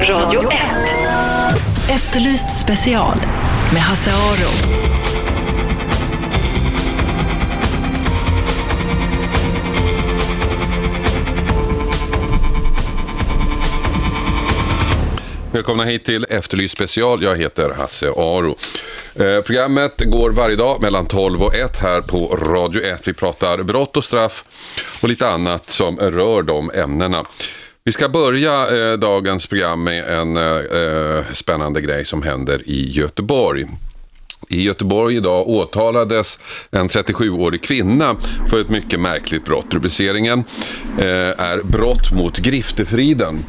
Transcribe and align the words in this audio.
Radio 0.00 0.50
1. 0.50 0.58
Efterlyst 1.90 2.60
special 2.60 3.16
med 3.72 3.82
Hasse 3.82 4.10
Aro. 4.10 4.78
Välkomna 15.52 15.84
hit 15.84 16.04
till 16.04 16.26
Efterlyst 16.28 16.74
special. 16.74 17.22
Jag 17.22 17.36
heter 17.36 17.70
Hasse 17.70 18.08
Aro. 18.10 18.56
Eh, 19.14 19.42
programmet 19.42 20.02
går 20.06 20.30
varje 20.30 20.56
dag 20.56 20.82
mellan 20.82 21.06
12 21.06 21.42
och 21.42 21.54
1 21.54 21.76
här 21.76 22.00
på 22.00 22.36
Radio 22.36 22.82
1. 22.82 23.08
Vi 23.08 23.14
pratar 23.14 23.62
brott 23.62 23.96
och 23.96 24.04
straff 24.04 24.44
och 25.02 25.08
lite 25.08 25.28
annat 25.28 25.70
som 25.70 25.98
rör 25.98 26.42
de 26.42 26.70
ämnena. 26.70 27.24
Vi 27.88 27.92
ska 27.92 28.08
börja 28.08 28.90
eh, 28.92 28.98
dagens 28.98 29.46
program 29.46 29.84
med 29.84 30.04
en 30.04 30.36
eh, 30.36 30.42
eh, 30.42 31.24
spännande 31.32 31.80
grej 31.80 32.04
som 32.04 32.22
händer 32.22 32.62
i 32.66 32.90
Göteborg. 32.90 33.66
I 34.48 34.62
Göteborg 34.62 35.16
idag 35.16 35.48
åtalades 35.48 36.40
en 36.70 36.88
37-årig 36.88 37.62
kvinna 37.62 38.16
för 38.50 38.60
ett 38.60 38.68
mycket 38.68 39.00
märkligt 39.00 39.44
brott. 39.44 39.66
Rubriceringen 39.70 40.44
eh, 40.98 41.04
är 41.38 41.62
brott 41.62 42.12
mot 42.12 42.38
griftefriden. 42.38 43.44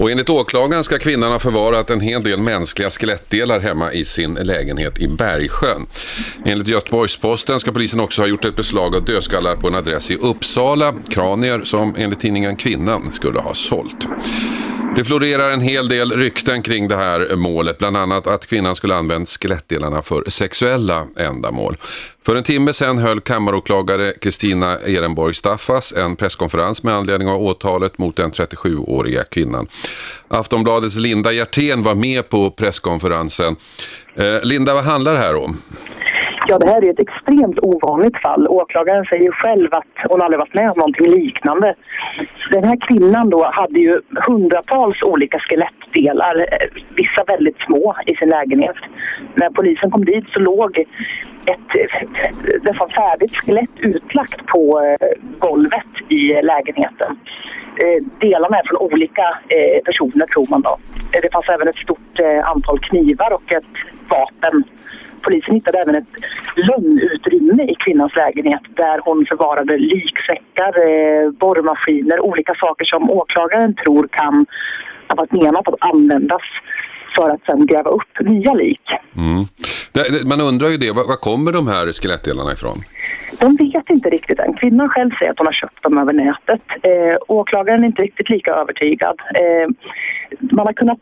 Och 0.00 0.10
enligt 0.10 0.28
åklagaren 0.28 0.84
ska 0.84 0.98
kvinnan 0.98 1.32
ha 1.32 1.38
förvarat 1.38 1.90
en 1.90 2.00
hel 2.00 2.22
del 2.22 2.40
mänskliga 2.40 2.90
skelettdelar 2.90 3.60
hemma 3.60 3.92
i 3.92 4.04
sin 4.04 4.34
lägenhet 4.34 4.98
i 4.98 5.08
Bergsjön. 5.08 5.86
Enligt 6.44 6.68
Göteborgs-Posten 6.68 7.60
ska 7.60 7.72
polisen 7.72 8.00
också 8.00 8.22
ha 8.22 8.26
gjort 8.26 8.44
ett 8.44 8.56
beslag 8.56 8.96
av 8.96 9.04
dödskallar 9.04 9.56
på 9.56 9.68
en 9.68 9.74
adress 9.74 10.10
i 10.10 10.16
Uppsala, 10.16 10.94
kranier 11.08 11.60
som 11.64 11.94
enligt 11.98 12.20
tidningen 12.20 12.56
Kvinnan 12.56 13.12
skulle 13.12 13.40
ha 13.40 13.54
sålt. 13.54 14.06
Det 14.96 15.04
florerar 15.04 15.50
en 15.50 15.60
hel 15.60 15.88
del 15.88 16.12
rykten 16.12 16.62
kring 16.62 16.88
det 16.88 16.96
här 16.96 17.36
målet, 17.36 17.78
bland 17.78 17.96
annat 17.96 18.26
att 18.26 18.46
kvinnan 18.46 18.74
skulle 18.74 18.94
använt 18.94 19.28
skelettdelarna 19.28 20.02
för 20.02 20.30
sexuella 20.30 21.06
ändamål. 21.16 21.76
För 22.24 22.36
en 22.36 22.44
timme 22.44 22.72
sedan 22.72 22.98
höll 22.98 23.20
kammaråklagare 23.20 24.12
Kristina 24.12 24.80
Ehrenborg 24.80 25.34
Staffas 25.34 25.92
en 25.92 26.16
presskonferens 26.16 26.82
med 26.82 26.94
anledning 26.94 27.28
av 27.28 27.42
åtalet 27.42 27.98
mot 27.98 28.16
den 28.16 28.32
37-åriga 28.32 29.24
kvinnan. 29.24 29.68
Aftonbladets 30.28 30.96
Linda 30.96 31.32
Hjertén 31.32 31.82
var 31.82 31.94
med 31.94 32.28
på 32.28 32.50
presskonferensen. 32.50 33.56
Eh, 34.14 34.42
Linda, 34.42 34.74
vad 34.74 34.84
handlar 34.84 35.12
det 35.12 35.18
här 35.18 35.34
om? 35.34 35.56
Ja, 36.50 36.58
det 36.58 36.68
här 36.68 36.84
är 36.84 36.90
ett 36.90 37.00
extremt 37.00 37.58
ovanligt 37.62 38.16
fall. 38.16 38.48
Åklagaren 38.48 39.04
säger 39.04 39.30
själv 39.32 39.74
att 39.74 40.10
hon 40.10 40.22
aldrig 40.22 40.38
varit 40.38 40.54
med 40.54 40.70
om 40.70 40.78
någonting 40.78 41.10
liknande. 41.10 41.74
Den 42.50 42.64
här 42.64 42.76
kvinnan 42.88 43.30
då 43.30 43.50
hade 43.52 43.80
ju 43.80 44.00
hundratals 44.26 45.02
olika 45.02 45.38
skelettdelar, 45.38 46.38
eh, 46.38 46.68
vissa 46.94 47.24
väldigt 47.26 47.60
små, 47.60 47.96
i 48.06 48.14
sin 48.14 48.28
lägenhet. 48.28 48.76
När 49.34 49.50
polisen 49.50 49.90
kom 49.90 50.04
dit 50.04 50.24
så 50.32 50.40
låg 50.40 50.78
ett 51.46 51.92
nästan 52.62 52.88
färdigt 52.90 53.36
skelett 53.36 53.76
utlagt 53.80 54.46
på 54.46 54.80
eh, 54.80 55.08
golvet 55.38 55.92
i 56.08 56.42
lägenheten. 56.42 57.18
Eh, 57.82 58.04
Delarna 58.20 58.58
är 58.58 58.66
från 58.66 58.92
olika 58.92 59.38
personer 59.84 60.26
tror 60.26 60.46
man 60.50 60.60
då. 60.62 60.76
Det 61.22 61.32
fanns 61.32 61.48
även 61.48 61.68
ett 61.68 61.76
stort 61.76 62.20
antal 62.44 62.78
knivar 62.78 63.32
och 63.32 63.52
ett 63.52 63.74
vapen 64.10 64.64
Polisen 65.22 65.54
hittade 65.54 65.78
även 65.78 65.94
ett 65.94 66.08
lönnutrymme 66.56 67.62
i 67.62 67.74
kvinnans 67.74 68.16
lägenhet 68.16 68.62
där 68.68 69.00
hon 69.04 69.26
förvarade 69.26 69.78
liksäckar, 69.78 70.72
eh, 70.90 71.30
borrmaskiner, 71.30 72.20
olika 72.20 72.54
saker 72.54 72.84
som 72.84 73.10
åklagaren 73.10 73.74
tror 73.74 74.08
kan 74.10 74.46
ha 75.08 75.14
varit 75.16 75.32
menat 75.32 75.68
att 75.68 75.74
användas 75.80 76.42
för 77.16 77.30
att 77.30 77.44
sen 77.46 77.66
gräva 77.66 77.90
upp 77.90 78.20
nya 78.20 78.52
lik. 78.52 78.82
Mm. 79.16 79.44
Man 80.24 80.40
undrar 80.40 80.68
ju 80.68 80.76
det, 80.76 80.92
var 80.92 81.16
kommer 81.16 81.52
de 81.52 81.68
här 81.68 81.92
skelettdelarna 81.92 82.52
ifrån? 82.52 82.78
De 83.40 83.56
vet 83.56 83.90
inte 83.90 84.08
riktigt 84.10 84.38
än. 84.38 84.54
Kvinnan 84.54 84.88
själv 84.88 85.10
säger 85.18 85.30
att 85.32 85.38
hon 85.38 85.46
har 85.46 85.52
köpt 85.52 85.82
dem 85.82 85.98
över 85.98 86.12
nätet. 86.12 86.62
Eh, 86.82 87.16
åklagaren 87.28 87.82
är 87.82 87.86
inte 87.86 88.02
riktigt 88.02 88.30
lika 88.30 88.54
övertygad. 88.54 89.16
Eh, 89.34 89.68
man 90.40 90.66
har 90.66 90.72
kunnat, 90.72 90.98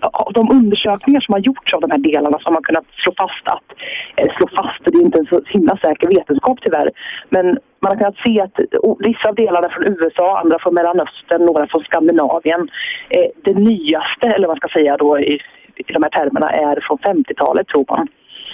av 0.00 0.32
de 0.32 0.50
undersökningar 0.50 1.20
som 1.20 1.32
har 1.32 1.40
gjorts 1.40 1.74
av 1.74 1.80
de 1.80 1.90
här 1.90 1.98
delarna 1.98 2.38
så 2.38 2.44
har 2.44 2.52
man 2.52 2.62
kunnat 2.62 2.84
slå 3.04 3.12
fast 3.16 3.46
att, 3.54 3.68
eh, 4.16 4.36
slå 4.36 4.46
fast, 4.56 4.80
det 4.84 4.98
är 4.98 5.02
inte 5.02 5.18
en 5.18 5.26
så 5.26 5.40
himla 5.46 5.76
säker 5.76 6.08
vetenskap 6.08 6.58
tyvärr, 6.62 6.90
men 7.28 7.58
man 7.80 7.92
har 7.92 7.96
kunnat 7.96 8.16
se 8.24 8.40
att 8.40 8.60
vissa 8.98 9.28
av 9.28 9.34
delarna 9.34 9.66
är 9.66 9.70
från 9.70 9.86
USA, 9.86 10.38
andra 10.38 10.58
från 10.58 10.74
Mellanöstern, 10.74 11.44
några 11.44 11.66
från 11.66 11.84
Skandinavien. 11.84 12.70
Eh, 13.08 13.30
det 13.44 13.54
nyaste, 13.54 14.26
eller 14.26 14.48
vad 14.48 14.56
man 14.56 14.56
ska 14.56 14.78
säga 14.78 14.96
då 14.96 15.18
i, 15.18 15.40
i 15.76 15.92
de 15.92 16.02
här 16.02 16.10
termerna, 16.10 16.50
är 16.50 16.80
från 16.80 16.98
50-talet 16.98 17.68
tror 17.68 17.84
man. 17.88 18.08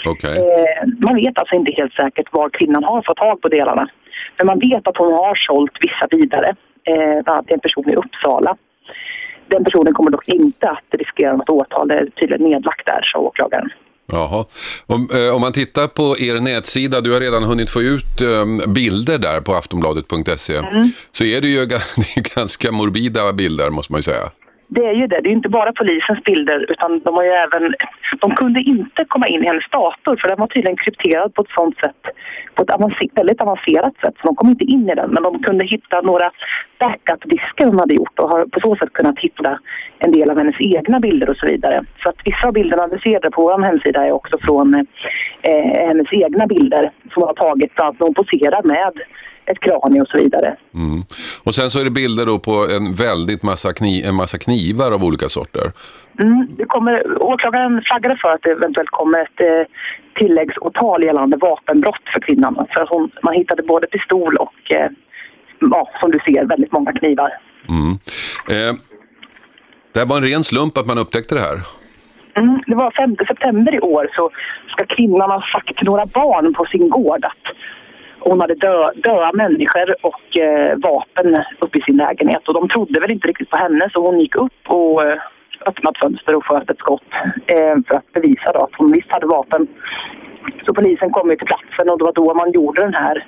Okay. 0.07 0.37
Eh, 0.37 0.89
man 1.07 1.17
vet 1.17 1.39
alltså 1.39 1.55
inte 1.55 1.73
helt 1.73 1.93
säkert 1.93 2.33
var 2.33 2.49
kvinnan 2.49 2.85
har 2.85 3.03
fått 3.03 3.17
tag 3.17 3.41
på 3.41 3.49
delarna. 3.49 3.89
Men 4.39 4.47
man 4.47 4.59
vet 4.59 4.89
att 4.89 4.97
hon 4.97 5.13
har 5.13 5.35
sålt 5.35 5.79
vissa 5.81 6.07
vidare, 6.11 6.57
eh, 6.85 7.23
bland 7.23 7.29
annat 7.29 7.47
till 7.47 7.55
en 7.55 7.61
person 7.61 7.91
i 7.91 7.97
Uppsala. 7.97 8.57
Den 9.49 9.65
personen 9.65 9.95
kommer 9.95 10.11
dock 10.11 10.29
inte 10.29 10.71
att 10.71 10.99
riskera 10.99 11.37
något 11.37 11.51
åtal. 11.51 11.89
Det 11.89 11.95
är 11.95 12.07
tydligen 12.07 12.51
nedlagt 12.51 12.87
där, 12.87 13.01
sa 13.03 13.19
åklagaren. 13.19 13.71
Jaha. 14.13 14.45
Om, 14.87 15.11
eh, 15.11 15.29
om 15.29 15.41
man 15.41 15.53
tittar 15.53 15.87
på 15.87 16.19
er 16.19 16.41
nätsida, 16.41 17.01
du 17.01 17.13
har 17.13 17.21
redan 17.21 17.43
hunnit 17.43 17.71
få 17.71 17.83
ut 17.83 18.21
eh, 18.21 18.67
bilder 18.67 19.19
där 19.19 19.41
på 19.41 19.55
aftonbladet.se, 19.55 20.57
mm. 20.57 20.91
så 21.13 21.25
är 21.25 21.41
det 21.41 21.49
ju 21.49 21.69
ganska 22.35 22.73
morbida 22.73 23.33
bilder 23.33 23.71
måste 23.71 23.93
man 23.93 23.99
ju 23.99 24.03
säga 24.03 24.31
det 24.69 24.87
är 24.87 24.93
ju 24.93 25.07
det. 25.07 25.21
Det 25.21 25.31
är 25.31 25.33
inte 25.33 25.49
bara 25.49 25.73
polisens 25.73 26.25
bilder 26.25 26.71
utan 26.71 27.01
de 27.01 27.15
har 27.15 27.25
ju 27.25 27.31
även... 27.31 27.75
De 28.21 28.31
kunde 28.35 28.61
inte 28.61 29.05
komma 29.09 29.29
in 29.29 29.43
i 29.43 29.47
hennes 29.47 29.69
dator 29.71 30.17
för 30.17 30.29
den 30.29 30.39
var 30.41 30.47
tydligen 30.47 30.77
krypterad 30.77 31.35
på 31.35 31.43
ett 31.43 31.51
sånt 31.51 31.79
sätt, 31.79 32.03
på 32.55 32.63
ett 32.63 32.71
avancer, 32.71 33.09
väldigt 33.15 33.41
avancerat 33.41 33.95
sätt 34.05 34.15
så 34.21 34.27
de 34.27 34.37
kom 34.37 34.49
inte 34.49 34.65
in 34.65 34.91
i 34.91 34.95
den. 34.95 35.11
Men 35.11 35.23
de 35.23 35.43
kunde 35.43 35.65
hitta 35.65 36.01
några 36.01 36.31
backup-diskar 36.79 37.67
hon 37.67 37.79
hade 37.79 37.95
gjort 37.95 38.19
och 38.19 38.29
har 38.29 38.47
på 38.47 38.61
så 38.61 38.77
sätt 38.77 38.93
kunnat 38.93 39.19
hitta 39.19 39.59
en 39.99 40.13
del 40.13 40.31
av 40.31 40.39
hennes 40.39 40.61
egna 40.61 41.01
bilder 41.01 41.31
och 41.31 41.37
så 41.37 41.47
vidare. 41.47 41.85
Så 42.03 42.09
att 42.09 42.17
vissa 42.25 42.49
av 42.49 42.53
bilderna 42.53 42.87
vi 42.87 42.99
ser 42.99 43.31
på 43.31 43.43
vår 43.43 43.63
hemsida 43.63 44.07
är 44.07 44.13
också 44.13 44.39
från 44.39 44.75
eh, 45.43 45.87
hennes 45.89 46.13
egna 46.13 46.47
bilder 46.47 46.91
som 47.13 47.23
hon 47.23 47.27
har 47.27 47.35
tagit, 47.35 47.75
bland 47.75 47.89
annat 47.89 48.01
när 48.01 48.07
hon 48.07 48.15
poserar 48.15 48.63
med 48.63 48.93
ett 49.47 49.61
kranie 49.61 50.01
och 50.01 50.09
så 50.09 50.19
vidare. 50.19 50.57
Mm. 50.75 51.03
Och 51.43 51.55
sen 51.55 51.71
så 51.71 51.81
är 51.81 51.85
det 51.85 51.91
bilder 51.91 52.27
då 52.27 52.39
på 52.39 52.67
en 52.77 52.95
väldigt 52.95 53.43
massa, 53.43 53.73
kniv, 53.73 54.07
en 54.07 54.15
massa 54.15 54.39
knivar 54.39 54.93
av 54.93 55.05
olika 55.05 55.29
sorter. 55.29 55.73
Mm, 56.21 56.47
det 56.51 56.65
kommer, 56.65 57.23
åklagaren 57.23 57.83
flaggade 57.83 58.17
för 58.17 58.29
att 58.29 58.43
det 58.43 58.51
eventuellt 58.51 58.91
kommer 58.91 59.19
ett 59.19 59.41
eh, 59.41 59.67
tilläggsåtal 60.19 61.05
gällande 61.05 61.37
vapenbrott 61.37 62.03
för 62.13 62.21
kvinnan. 62.21 62.67
För 62.75 62.87
hon, 62.91 63.11
man 63.23 63.35
hittade 63.35 63.63
både 63.63 63.87
pistol 63.87 64.37
och, 64.37 64.73
eh, 64.73 64.91
ja, 65.61 65.91
som 66.01 66.11
du 66.11 66.19
ser, 66.19 66.45
väldigt 66.45 66.73
många 66.73 66.93
knivar. 66.93 67.31
Mm. 67.69 67.93
Eh, 68.49 68.77
det 69.93 70.05
var 70.05 70.17
en 70.17 70.25
ren 70.25 70.45
slump 70.45 70.79
att 70.79 70.87
man 70.87 70.99
upptäckte 70.99 71.35
det 71.35 71.41
här. 71.41 71.61
Mm, 72.35 72.63
det 72.67 72.75
var 72.75 72.91
5 72.91 73.17
september 73.29 73.75
i 73.75 73.81
år 73.81 74.11
så 74.17 74.31
ska 74.69 74.87
kvinnan 74.87 75.31
ha 75.31 75.43
sagt 75.55 75.77
till 75.77 75.87
några 75.87 76.07
barn 76.07 76.55
på 76.55 76.65
sin 76.65 76.91
gård 76.91 77.25
att 77.25 77.57
hon 78.29 78.41
hade 78.41 78.55
dö, 78.55 78.91
döda 78.95 79.31
människor 79.35 79.95
och 80.03 80.39
eh, 80.39 80.77
vapen 80.77 81.45
uppe 81.59 81.79
i 81.79 81.83
sin 81.83 81.97
lägenhet. 81.97 82.49
Och 82.49 82.55
de 82.55 82.69
trodde 82.69 83.01
väl 83.01 83.13
inte 83.13 83.29
riktigt 83.29 83.51
på 83.51 83.57
henne 83.57 83.91
så 83.93 84.07
hon 84.07 84.21
gick 84.21 84.37
upp 84.37 84.63
och 84.67 85.05
eh, 85.05 85.19
öppnade 85.67 85.99
fönster 85.99 86.37
och 86.37 86.45
sköt 86.45 86.71
ett 86.71 86.79
skott 86.79 87.03
eh, 87.47 87.77
för 87.89 87.95
att 87.95 88.13
bevisa 88.13 88.53
då 88.53 88.61
att 88.65 88.77
hon 88.79 88.93
visst 88.93 89.13
hade 89.13 89.27
vapen. 89.27 89.67
Så 90.67 90.75
polisen 90.75 91.11
kom 91.11 91.31
ju 91.31 91.37
till 91.37 91.47
platsen 91.47 91.91
och 91.91 91.99
det 91.99 92.05
var 92.05 92.13
då 92.13 92.35
man 92.35 92.53
gjorde 92.53 92.83
den 92.83 92.95
här 92.95 93.27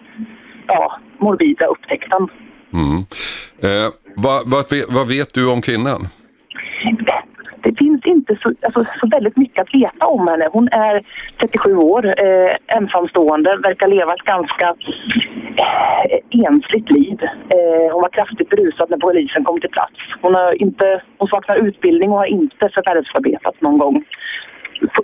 ja, 0.67 0.99
morbida 1.19 1.67
upptäckten. 1.67 2.29
Mm. 2.73 2.99
Eh, 3.63 3.93
vad, 4.17 4.51
vad, 4.51 4.65
vad 4.89 5.09
vet 5.09 5.35
du 5.35 5.53
om 5.53 5.63
kvinnan? 5.63 6.01
Det 7.62 7.78
finns 7.78 8.06
inte 8.06 8.38
så, 8.43 8.52
alltså, 8.62 8.84
så 9.00 9.06
väldigt 9.06 9.37
mycket 9.37 9.62
att 9.62 9.75
veta 9.75 10.06
om 10.06 10.28
henne. 10.28 10.49
Hon 10.52 10.69
är 10.69 11.06
37 11.40 11.76
år, 11.76 12.06
eh, 12.06 12.56
ensamstående, 12.66 13.56
verkar 13.56 13.88
leva 13.88 14.14
ett 14.14 14.25
ganska 14.34 14.75
eh, 15.56 16.46
ensligt 16.46 16.90
liv. 16.90 17.19
Eh, 17.22 17.93
hon 17.93 18.02
var 18.02 18.08
kraftigt 18.08 18.49
berusad 18.49 18.90
när 18.90 18.99
polisen 18.99 19.44
kom 19.44 19.60
till 19.60 19.70
plats. 19.70 19.94
Hon, 20.20 20.34
har 20.34 20.62
inte, 20.62 21.02
hon 21.19 21.28
saknar 21.28 21.66
utbildning 21.66 22.10
och 22.10 22.19
har 22.19 22.26
inte 22.26 22.69
förvärvsarbetat 22.75 23.60
någon 23.60 23.78
gång. 23.78 24.05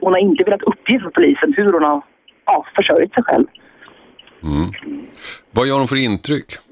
Hon 0.00 0.12
har 0.12 0.20
inte 0.20 0.44
velat 0.44 0.62
uppge 0.62 1.00
för 1.00 1.10
polisen 1.10 1.54
hur 1.56 1.72
hon 1.72 1.82
har 1.82 2.02
ja, 2.46 2.66
försörjt 2.76 3.14
sig 3.14 3.22
själv. 3.22 3.46
Mm. 4.42 4.72
Vad 5.50 5.66
gör 5.66 5.78
hon 5.78 5.88
för 5.88 5.96
intryck? 5.96 6.63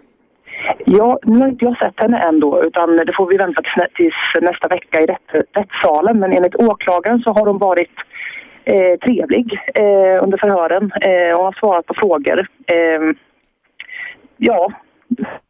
Ja, 0.84 1.18
nu 1.22 1.38
har 1.38 1.48
inte 1.48 1.64
jag 1.64 1.78
sett 1.78 2.00
henne 2.00 2.18
än 2.18 2.40
då, 2.40 2.64
utan 2.64 2.96
det 2.96 3.12
får 3.16 3.26
vi 3.26 3.36
vänta 3.36 3.62
tills 3.94 4.14
nästa 4.40 4.68
vecka 4.68 5.00
i 5.00 5.06
rätt, 5.06 5.46
rättssalen. 5.52 6.18
Men 6.20 6.32
enligt 6.32 6.54
åklagaren 6.54 7.20
så 7.20 7.32
har 7.32 7.46
hon 7.46 7.58
varit 7.58 7.90
eh, 8.64 8.98
trevlig 9.04 9.60
eh, 9.74 10.24
under 10.24 10.38
förhören. 10.38 10.92
Eh, 11.00 11.38
och 11.38 11.44
har 11.44 11.52
svarat 11.52 11.86
på 11.86 11.94
frågor. 11.94 12.46
Eh, 12.66 13.16
ja, 14.36 14.72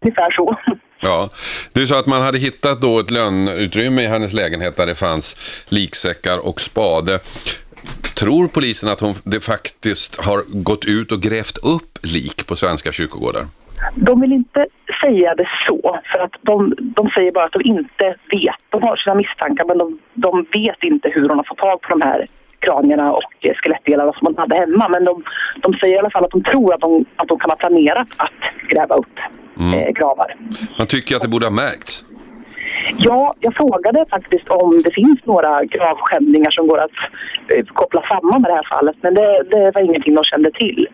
ungefär 0.04 0.30
så. 0.30 0.56
Ja, 1.04 1.28
du 1.72 1.86
sa 1.86 1.98
att 1.98 2.06
man 2.06 2.22
hade 2.22 2.38
hittat 2.38 2.80
då 2.80 3.00
ett 3.00 3.10
lönnutrymme 3.10 4.02
i 4.02 4.06
hennes 4.06 4.32
lägenhet 4.32 4.76
där 4.76 4.86
det 4.86 4.94
fanns 4.94 5.36
liksäckar 5.68 6.48
och 6.48 6.60
spade. 6.60 7.20
Tror 8.18 8.48
polisen 8.48 8.88
att 8.88 9.00
hon 9.00 9.14
det 9.24 9.40
faktiskt 9.40 10.24
har 10.24 10.62
gått 10.62 10.84
ut 10.84 11.12
och 11.12 11.20
grävt 11.20 11.56
upp 11.56 11.98
lik 12.02 12.46
på 12.46 12.56
svenska 12.56 12.92
kyrkogårdar? 12.92 13.44
De 13.94 14.20
vill 14.20 14.32
inte 14.32 14.66
säga 15.02 15.34
det 15.34 15.48
så, 15.66 16.00
för 16.12 16.18
att 16.18 16.32
de, 16.42 16.74
de 16.78 17.10
säger 17.10 17.32
bara 17.32 17.44
att 17.44 17.52
de 17.52 17.62
inte 17.64 18.14
vet. 18.32 18.56
De 18.70 18.82
har 18.82 18.96
sina 18.96 19.14
misstankar, 19.14 19.64
men 19.64 19.78
de, 19.78 19.98
de 20.14 20.46
vet 20.52 20.82
inte 20.82 21.08
hur 21.08 21.28
hon 21.28 21.38
har 21.38 21.44
fått 21.44 21.58
tag 21.58 21.80
på 21.80 21.88
de 21.88 22.02
här 22.02 22.26
kranierna 22.58 23.12
och 23.12 23.22
skelettdelarna 23.62 24.12
som 24.12 24.26
hon 24.26 24.38
hade 24.38 24.56
hemma. 24.56 24.88
Men 24.88 25.04
de, 25.04 25.24
de 25.62 25.74
säger 25.74 25.94
i 25.94 25.98
alla 25.98 26.10
fall 26.10 26.24
att 26.24 26.30
de 26.30 26.42
tror 26.42 26.74
att 26.74 26.80
de, 26.80 27.04
att 27.16 27.28
de 27.28 27.38
kan 27.38 27.50
ha 27.50 27.56
planerat 27.56 28.08
att 28.16 28.68
gräva 28.68 28.94
upp 28.94 29.18
Mm. 29.60 29.78
eh, 29.78 29.90
gravar. 29.92 30.34
Man 30.78 30.86
tycker 30.86 31.16
att 31.16 31.22
det 31.22 31.28
borde 31.28 31.46
ha 31.46 31.50
märkts. 31.50 32.04
Ja, 32.98 33.34
jag 33.40 33.54
frågade 33.54 34.06
faktiskt 34.10 34.48
om 34.48 34.82
det 34.82 34.90
finns 34.90 35.18
några 35.24 35.64
gravskändningar 35.64 36.50
som 36.50 36.66
går 36.66 36.78
att 36.84 36.90
eh, 37.48 37.64
koppla 37.64 38.02
samman 38.08 38.42
med 38.42 38.50
det 38.50 38.54
här 38.54 38.68
fallet, 38.74 38.96
men 39.00 39.14
det, 39.14 39.42
det 39.50 39.70
var 39.74 39.80
ingenting 39.80 40.14
de 40.14 40.24
kände 40.24 40.50
till. 40.50 40.88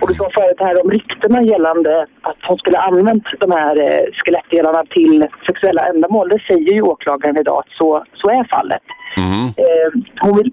Och 0.00 0.08
du 0.08 0.14
sa 0.14 0.30
förut 0.34 0.60
här 0.60 0.84
om 0.84 0.90
ryktena 0.90 1.42
gällande 1.42 2.06
att 2.20 2.36
hon 2.42 2.58
skulle 2.58 2.78
använt 2.78 3.24
de 3.40 3.50
här 3.50 3.80
eh, 3.80 4.12
skelettdelarna 4.12 4.84
till 4.84 5.26
sexuella 5.46 5.88
ändamål. 5.88 6.28
Det 6.28 6.42
säger 6.46 6.72
ju 6.74 6.82
åklagaren 6.82 7.36
idag 7.36 7.58
att 7.58 7.72
så, 7.78 8.04
så 8.14 8.30
är 8.30 8.44
fallet. 8.44 8.82
Mm. 9.16 9.46
Eh, 9.46 10.32
vill, 10.36 10.52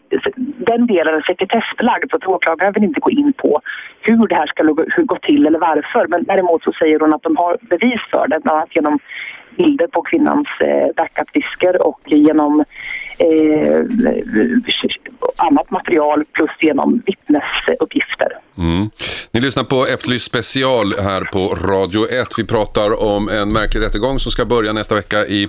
den 0.57 0.87
delen 0.87 1.15
är 1.15 1.21
sekretessbelagd 1.21 2.09
så 2.09 2.15
att 2.15 2.27
åklagaren 2.27 2.73
vill 2.73 2.83
inte 2.83 2.99
gå 2.99 3.11
in 3.11 3.33
på 3.33 3.61
hur 4.01 4.27
det 4.27 4.35
här 4.35 4.47
ska 4.47 4.63
hur 4.95 5.03
gå 5.03 5.15
till 5.15 5.47
eller 5.47 5.59
varför. 5.59 6.07
Men 6.07 6.23
däremot 6.23 6.63
så 6.63 6.71
säger 6.71 6.99
hon 6.99 7.13
att 7.13 7.23
de 7.23 7.37
har 7.37 7.57
bevis 7.61 8.01
för 8.11 8.27
det, 8.27 8.39
bland 8.39 8.57
annat 8.57 8.75
genom 8.75 8.99
bilder 9.57 9.87
på 9.87 10.01
kvinnans 10.01 10.47
eh, 10.59 10.87
backup-disker 10.95 11.87
och 11.87 11.99
genom 12.05 12.63
eh, 13.19 13.79
annat 15.37 15.71
material 15.71 16.23
plus 16.33 16.51
genom 16.59 17.01
vittnesuppgifter. 17.05 18.31
Mm. 18.57 18.89
Ni 19.31 19.41
lyssnar 19.41 19.63
på 19.63 19.87
Efterlyst 19.87 20.25
special 20.25 20.95
här 20.99 21.21
på 21.21 21.55
Radio 21.55 22.09
1. 22.09 22.27
Vi 22.37 22.43
pratar 22.43 22.99
om 23.01 23.29
en 23.29 23.53
märklig 23.53 23.81
rättegång 23.81 24.19
som 24.19 24.31
ska 24.31 24.45
börja 24.45 24.73
nästa 24.73 24.95
vecka 24.95 25.27
i, 25.27 25.47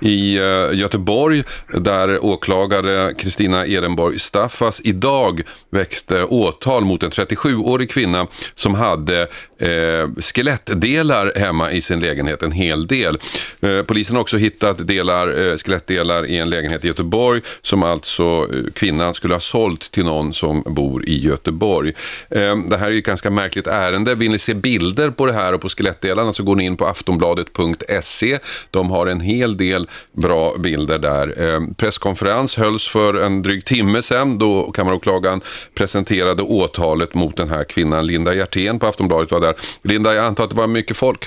i 0.00 0.36
eh, 0.36 0.78
Göteborg 0.78 1.42
där 1.74 2.24
åklagare 2.24 3.14
Kristina 3.14 3.66
Ehrenborg 3.66 4.18
Staffas 4.18 4.80
idag 4.84 5.42
väckte 5.70 6.24
åtal 6.24 6.84
mot 6.84 7.02
en 7.02 7.10
37-årig 7.10 7.90
kvinna 7.90 8.26
som 8.54 8.74
hade 8.74 9.20
eh, 9.58 10.08
skelettdelar 10.20 11.32
hemma 11.36 11.72
i 11.72 11.80
sin 11.80 12.00
lägenhet, 12.00 12.42
en 12.42 12.52
hel 12.52 12.86
del. 12.86 13.18
Eh, 13.60 13.82
polisen 13.82 14.16
har 14.16 14.20
också 14.20 14.36
hittat 14.36 14.86
delar, 14.86 15.46
eh, 15.46 15.56
skelettdelar 15.56 16.26
i 16.26 16.38
en 16.38 16.50
lägenhet 16.50 16.84
i 16.84 16.88
Göteborg 16.88 17.40
som 17.62 17.82
alltså 17.82 18.22
eh, 18.52 18.72
kvinnan 18.74 19.14
skulle 19.14 19.34
ha 19.34 19.40
sålt 19.40 19.92
till 19.92 20.04
någon 20.04 20.34
som 20.34 20.62
bor 20.66 21.08
i 21.08 21.18
Göteborg. 21.18 21.92
Eh, 22.30 22.45
Eh, 22.46 22.56
det 22.70 22.76
här 22.76 22.86
är 22.86 22.90
ju 22.90 22.98
ett 22.98 23.04
ganska 23.06 23.30
märkligt 23.30 23.66
ärende. 23.66 24.14
Vill 24.14 24.30
ni 24.30 24.38
se 24.38 24.54
bilder 24.54 25.10
på 25.10 25.26
det 25.26 25.32
här 25.32 25.54
och 25.54 25.60
på 25.60 25.68
skelettdelarna 25.68 26.32
så 26.32 26.42
går 26.42 26.54
ni 26.54 26.64
in 26.64 26.76
på 26.76 26.86
aftonbladet.se. 26.86 28.38
De 28.70 28.90
har 28.90 29.06
en 29.06 29.20
hel 29.20 29.56
del 29.56 29.86
bra 30.12 30.52
bilder 30.58 30.98
där. 30.98 31.26
Eh, 31.26 31.60
presskonferens 31.78 32.58
hölls 32.58 32.88
för 32.88 33.14
en 33.14 33.42
dryg 33.42 33.64
timme 33.64 34.02
sedan 34.02 34.38
då 34.38 34.62
kammaråklagaren 34.62 35.40
presenterade 35.74 36.42
åtalet 36.42 37.14
mot 37.14 37.36
den 37.36 37.50
här 37.50 37.64
kvinnan. 37.64 38.06
Linda 38.06 38.34
Hjertén 38.34 38.78
på 38.78 38.86
Aftonbladet 38.86 39.32
var 39.32 39.40
där. 39.40 39.54
Linda, 39.82 40.14
jag 40.14 40.24
antar 40.24 40.44
att 40.44 40.50
det 40.50 40.56
var 40.56 40.66
mycket 40.66 40.96
folk? 40.96 41.24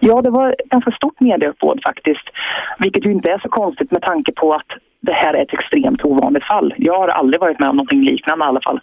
Ja, 0.00 0.22
det 0.22 0.30
var 0.30 0.50
ett 0.50 0.70
ganska 0.70 0.90
stort 0.90 1.20
medieuppbåd 1.20 1.80
faktiskt. 1.84 2.28
Vilket 2.78 3.06
ju 3.06 3.12
inte 3.12 3.30
är 3.30 3.38
så 3.38 3.48
konstigt 3.48 3.90
med 3.90 4.02
tanke 4.02 4.32
på 4.32 4.52
att 4.52 4.66
det 5.00 5.12
här 5.12 5.34
är 5.34 5.42
ett 5.42 5.52
extremt 5.52 6.04
ovanligt 6.04 6.44
fall. 6.44 6.74
Jag 6.76 6.98
har 6.98 7.08
aldrig 7.08 7.40
varit 7.40 7.58
med 7.58 7.68
om 7.68 7.76
någonting 7.76 8.02
liknande 8.02 8.44
i 8.44 8.48
alla 8.48 8.60
fall. 8.60 8.80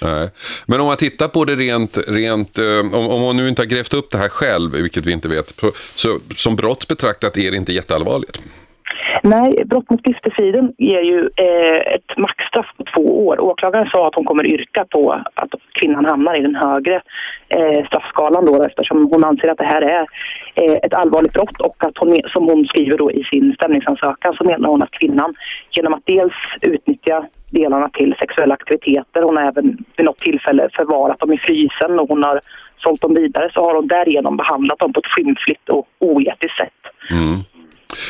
Nej. 0.00 0.30
Men 0.66 0.80
om 0.80 0.86
man 0.86 0.96
tittar 0.96 1.28
på 1.28 1.44
det 1.44 1.54
rent, 1.54 1.98
rent 2.08 2.58
eh, 2.58 2.78
om, 2.78 3.10
om 3.10 3.22
man 3.22 3.36
nu 3.36 3.48
inte 3.48 3.62
har 3.62 3.66
grävt 3.66 3.94
upp 3.94 4.10
det 4.10 4.18
här 4.18 4.28
själv, 4.28 4.72
vilket 4.72 5.06
vi 5.06 5.12
inte 5.12 5.28
vet, 5.28 5.54
så 5.94 6.18
som 6.36 6.56
brott 6.56 6.88
betraktat 6.88 7.36
är 7.36 7.50
det 7.50 7.56
inte 7.56 7.72
jätteallvarligt. 7.72 8.40
Nej, 9.22 9.64
brott 9.64 9.90
mot 9.90 10.02
griftefriden 10.02 10.72
ger 10.78 11.00
ju 11.00 11.30
eh, 11.36 11.94
ett 11.94 12.16
maxstraff 12.16 12.66
på 12.76 12.84
två 12.84 13.26
år. 13.26 13.40
Åklagaren 13.40 13.88
sa 13.88 14.08
att 14.08 14.14
hon 14.14 14.24
kommer 14.24 14.46
yrka 14.46 14.84
på 14.84 15.12
att 15.34 15.50
kvinnan 15.72 16.04
hamnar 16.04 16.38
i 16.38 16.42
den 16.42 16.54
högre 16.54 17.02
eh, 17.48 17.86
straffskalan 17.86 18.46
då 18.46 18.62
eftersom 18.64 19.10
hon 19.12 19.24
anser 19.24 19.48
att 19.48 19.58
det 19.58 19.64
här 19.64 19.82
är 19.82 20.06
eh, 20.54 20.72
ett 20.82 20.94
allvarligt 20.94 21.32
brott 21.32 21.60
och 21.60 21.84
att 21.84 21.98
hon, 21.98 22.20
som 22.26 22.44
hon 22.44 22.66
skriver 22.66 22.98
då 22.98 23.12
i 23.12 23.24
sin 23.24 23.54
stämningsansökan 23.54 24.34
så 24.34 24.44
menar 24.44 24.68
hon 24.68 24.82
att 24.82 24.90
kvinnan 24.90 25.34
genom 25.70 25.94
att 25.94 26.06
dels 26.06 26.34
utnyttja 26.62 27.26
delarna 27.50 27.88
till 27.88 28.14
sexuella 28.18 28.54
aktiviteter, 28.54 29.22
hon 29.22 29.36
har 29.36 29.44
även 29.44 29.84
vid 29.96 30.06
något 30.06 30.18
tillfälle 30.18 30.68
förvarat 30.72 31.18
dem 31.18 31.32
i 31.32 31.38
frysen 31.38 32.00
och 32.00 32.08
hon 32.08 32.22
har 32.22 32.40
sålt 32.76 33.00
dem 33.00 33.14
vidare 33.14 33.50
så 33.52 33.60
har 33.60 33.74
hon 33.74 33.86
därigenom 33.86 34.36
behandlat 34.36 34.78
dem 34.78 34.92
på 34.92 35.00
ett 35.00 35.06
skymfligt 35.06 35.68
och 35.68 35.86
oetiskt 36.00 36.56
sätt. 36.56 36.80
Mm. 37.10 37.40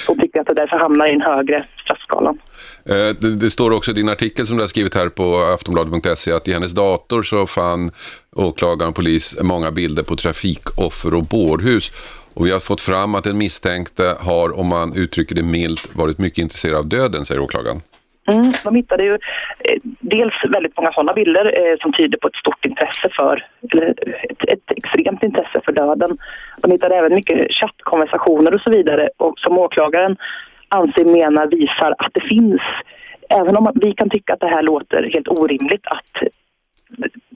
Hon 0.06 0.20
tycker 0.20 0.40
att 0.40 0.46
det 0.46 0.54
därför 0.54 0.76
hamnar 0.76 1.08
i 1.08 1.10
den 1.10 1.20
högre 1.20 1.62
straffskalan. 1.84 2.38
Eh, 2.84 3.16
det, 3.20 3.36
det, 3.36 3.50
står 3.50 3.70
också 3.70 3.90
i 3.90 3.94
din 3.94 4.08
artikel 4.08 4.46
som 4.46 4.56
du 4.56 4.62
har 4.62 4.68
skrivit 4.68 4.94
här 4.94 5.08
på 5.08 5.38
aftonbladet.se 5.38 6.32
att 6.32 6.48
i 6.48 6.52
hennes 6.52 6.72
dator 6.72 7.22
så 7.22 7.46
fann 7.46 7.90
åklagaren 8.36 8.88
och 8.88 8.94
polis 8.94 9.36
många 9.42 9.70
bilder 9.70 10.02
på 10.02 10.16
trafikoffer 10.16 11.14
och 11.14 11.24
bårhus. 11.24 11.92
Och 12.34 12.46
vi 12.46 12.50
har 12.50 12.60
fått 12.60 12.80
fram 12.80 13.14
att 13.14 13.24
den 13.24 13.38
misstänkte 13.38 14.16
har, 14.20 14.58
om 14.58 14.66
man 14.66 14.94
uttrycker 14.94 15.34
det 15.34 15.42
milt, 15.42 15.96
varit 15.96 16.18
mycket 16.18 16.38
intresserad 16.38 16.76
av 16.76 16.88
döden, 16.88 17.24
säger 17.24 17.40
åklagaren. 17.40 17.82
Mm, 18.26 18.52
de 18.64 18.74
hittade 18.74 19.04
ju 19.04 19.12
eh, 19.58 19.78
dels 20.00 20.34
väldigt 20.48 20.76
många 20.76 20.92
sådana 20.92 21.12
bilder 21.12 21.44
eh, 21.60 21.76
som 21.80 21.92
tyder 21.92 22.18
på 22.18 22.28
ett 22.28 22.36
stort 22.36 22.66
intresse 22.66 23.08
för, 23.12 23.46
eller 23.72 23.90
ett, 24.30 24.44
ett, 24.48 24.72
extremt 24.76 25.22
intresse 25.22 25.60
för 25.64 25.72
döden. 25.72 26.18
De 26.62 26.70
hittade 26.70 26.96
även 26.96 27.14
mycket 27.14 27.52
chattkonversationer 27.52 28.54
och 28.54 28.60
så 28.60 28.70
vidare 28.70 29.08
och 29.16 29.38
som 29.38 29.58
åklagaren 29.58 30.16
anser 30.68 31.04
menar 31.04 31.46
visar 31.46 31.94
att 31.98 32.14
det 32.14 32.20
finns, 32.20 32.62
även 33.28 33.56
om 33.56 33.72
vi 33.74 33.92
kan 33.92 34.10
tycka 34.10 34.32
att 34.32 34.40
det 34.40 34.48
här 34.48 34.62
låter 34.62 35.10
helt 35.14 35.28
orimligt 35.28 35.86
att 35.86 36.28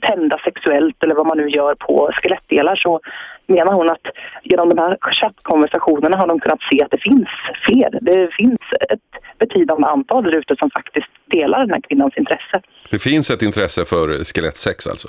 tända 0.00 0.38
sexuellt 0.44 1.02
eller 1.02 1.14
vad 1.14 1.26
man 1.26 1.38
nu 1.38 1.48
gör 1.48 1.74
på 1.74 2.10
skelettdelar 2.12 2.76
så 2.76 3.00
menar 3.46 3.72
hon 3.72 3.90
att 3.90 4.06
genom 4.42 4.68
de 4.68 4.78
här 4.78 4.98
chattkonversationerna 5.00 6.16
har 6.16 6.26
de 6.26 6.40
kunnat 6.40 6.62
se 6.70 6.84
att 6.84 6.90
det 6.90 7.02
finns 7.02 7.28
fler. 7.64 7.98
Det 8.00 8.34
finns 8.34 8.60
ett 8.90 9.38
betydande 9.38 9.88
antal 9.88 10.24
där 10.24 10.36
ute 10.36 10.56
som 10.58 10.70
faktiskt 10.70 11.08
delar 11.26 11.60
den 11.60 11.70
här 11.70 11.80
kvinnans 11.88 12.16
intresse. 12.16 12.62
Det 12.90 12.98
finns 12.98 13.30
ett 13.30 13.42
intresse 13.42 13.84
för 13.84 14.24
skelettsex 14.24 14.86
alltså? 14.86 15.08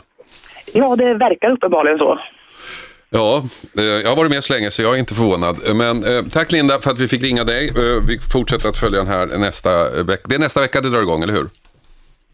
Ja, 0.73 0.95
det 0.95 1.13
verkar 1.13 1.51
uppenbarligen 1.51 1.97
så. 1.97 2.19
Ja, 3.13 3.43
eh, 3.77 3.83
jag 3.83 4.09
har 4.09 4.15
varit 4.15 4.31
med 4.31 4.43
så 4.43 4.53
länge 4.53 4.71
så 4.71 4.81
jag 4.81 4.95
är 4.95 4.99
inte 4.99 5.13
förvånad. 5.13 5.75
Men 5.75 6.03
eh, 6.03 6.23
tack 6.31 6.51
Linda 6.51 6.79
för 6.81 6.91
att 6.91 6.99
vi 6.99 7.07
fick 7.07 7.23
ringa 7.23 7.43
dig. 7.43 7.67
Eh, 7.69 8.03
vi 8.07 8.19
fortsätter 8.19 8.69
att 8.69 8.77
följa 8.77 8.99
den 8.99 9.07
här 9.07 9.25
nästa 9.25 10.03
vecka. 10.03 10.23
Det 10.25 10.35
är 10.35 10.39
nästa 10.39 10.61
vecka 10.61 10.81
det 10.81 10.89
drar 10.89 11.01
igång, 11.01 11.23
eller 11.23 11.33
hur? 11.33 11.47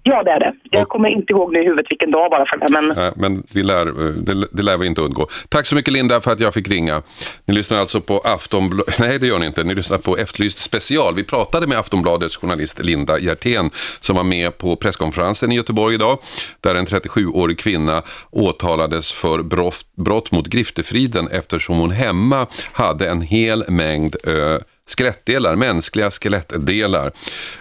Ja, 0.09 0.23
det 0.23 0.31
är 0.31 0.39
det. 0.39 0.53
Jag 0.63 0.89
kommer 0.89 1.09
inte 1.09 1.33
ihåg 1.33 1.53
nu 1.53 1.61
i 1.61 1.63
huvudet 1.63 1.85
vilken 1.89 2.11
dag 2.11 2.31
bara 2.31 2.45
för 2.45 2.57
det. 2.57 2.69
Men, 2.69 2.93
Nej, 2.97 3.11
men 3.15 3.43
vi 3.53 3.63
lär, 3.63 3.85
det, 4.21 4.47
det 4.51 4.63
lär 4.63 4.77
vi 4.77 4.87
inte 4.87 5.01
undgå. 5.01 5.27
Tack 5.49 5.65
så 5.65 5.75
mycket 5.75 5.93
Linda 5.93 6.21
för 6.21 6.31
att 6.31 6.39
jag 6.39 6.53
fick 6.53 6.67
ringa. 6.67 7.01
Ni 7.45 7.53
lyssnar 7.53 7.77
alltså 7.77 8.01
på 8.01 8.17
Aftonbladet. 8.17 8.99
Nej, 8.99 9.19
det 9.19 9.27
gör 9.27 9.39
ni 9.39 9.45
inte. 9.45 9.63
Ni 9.63 9.75
lyssnar 9.75 9.97
på 9.97 10.17
Efterlyst 10.17 10.57
special. 10.57 11.15
Vi 11.15 11.23
pratade 11.23 11.67
med 11.67 11.77
Aftonbladets 11.77 12.37
journalist 12.37 12.85
Linda 12.85 13.19
Hjertén 13.19 13.69
som 14.01 14.15
var 14.15 14.23
med 14.23 14.57
på 14.57 14.75
presskonferensen 14.75 15.51
i 15.51 15.55
Göteborg 15.55 15.95
idag. 15.95 16.19
Där 16.61 16.75
en 16.75 16.85
37-årig 16.85 17.59
kvinna 17.59 18.01
åtalades 18.31 19.11
för 19.11 19.43
brott, 19.43 19.81
brott 19.95 20.31
mot 20.31 20.47
griftefriden 20.47 21.27
eftersom 21.31 21.77
hon 21.77 21.91
hemma 21.91 22.47
hade 22.71 23.09
en 23.09 23.21
hel 23.21 23.63
mängd 23.67 24.15
eh, 24.27 24.57
skelettdelar, 24.87 25.55
mänskliga 25.55 26.11
skelettdelar. 26.11 27.11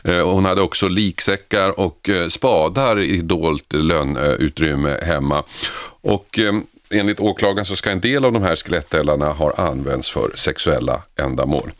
Eh, 0.04 0.30
hon 0.30 0.44
hade 0.44 0.62
också 0.62 0.88
liksäckar 0.88 1.80
och 1.80 2.08
eh, 2.08 2.28
spadar 2.28 3.00
i 3.00 3.16
dolt 3.22 3.72
lönnutrymme 3.72 4.98
hemma. 5.02 5.44
Och 6.00 6.38
eh, 6.38 6.54
enligt 6.90 7.20
åklagaren 7.20 7.64
så 7.64 7.76
ska 7.76 7.90
en 7.90 8.00
del 8.00 8.24
av 8.24 8.32
de 8.32 8.42
här 8.42 8.56
skelettdelarna 8.56 9.32
ha 9.32 9.52
använts 9.52 10.10
för 10.10 10.32
sexuella 10.34 11.02
ändamål. 11.16 11.70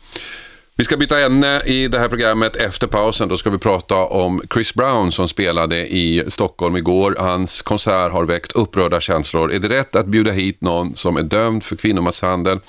Vi 0.79 0.83
ska 0.83 0.97
byta 0.97 1.19
ämne 1.19 1.61
i 1.65 1.87
det 1.87 1.99
här 1.99 2.09
programmet 2.09 2.55
efter 2.55 2.87
pausen. 2.87 3.27
Då 3.27 3.37
ska 3.37 3.49
vi 3.49 3.57
prata 3.57 3.95
om 3.95 4.41
Chris 4.53 4.73
Brown 4.73 5.11
som 5.11 5.27
spelade 5.27 5.87
i 5.87 6.23
Stockholm 6.27 6.75
igår. 6.75 7.15
Hans 7.19 7.61
konsert 7.61 8.11
har 8.11 8.25
väckt 8.25 8.51
upprörda 8.51 8.99
känslor. 9.01 9.53
Är 9.53 9.59
det 9.59 9.69
rätt 9.69 9.95
att 9.95 10.05
bjuda 10.05 10.31
hit 10.31 10.61
någon 10.61 10.95
som 10.95 11.17
är 11.17 11.23
dömd 11.23 11.63
för 11.63 11.75
kvinnomisshandel? 11.75 12.59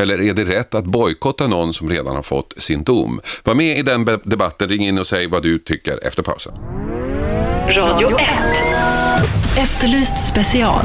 Eller 0.00 0.20
är 0.20 0.34
det 0.34 0.44
rätt 0.44 0.74
att 0.74 0.84
bojkotta 0.84 1.46
någon 1.46 1.74
som 1.74 1.90
redan 1.90 2.16
har 2.16 2.22
fått 2.22 2.54
sin 2.56 2.82
dom? 2.84 3.20
Var 3.44 3.54
med 3.54 3.78
i 3.78 3.82
den 3.82 4.04
debatten, 4.24 4.68
ring 4.68 4.82
in 4.86 4.98
och 4.98 5.06
säg 5.06 5.26
vad 5.26 5.42
du 5.42 5.58
tycker 5.58 6.06
efter 6.06 6.22
pausen. 6.22 6.52
Radio 7.68 8.18
1. 8.18 8.28
Efterlyst 9.58 10.28
special 10.28 10.84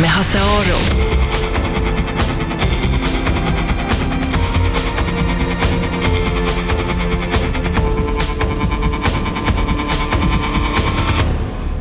med 0.00 0.10
Hasse 0.10 0.38
Aro. 0.38 1.15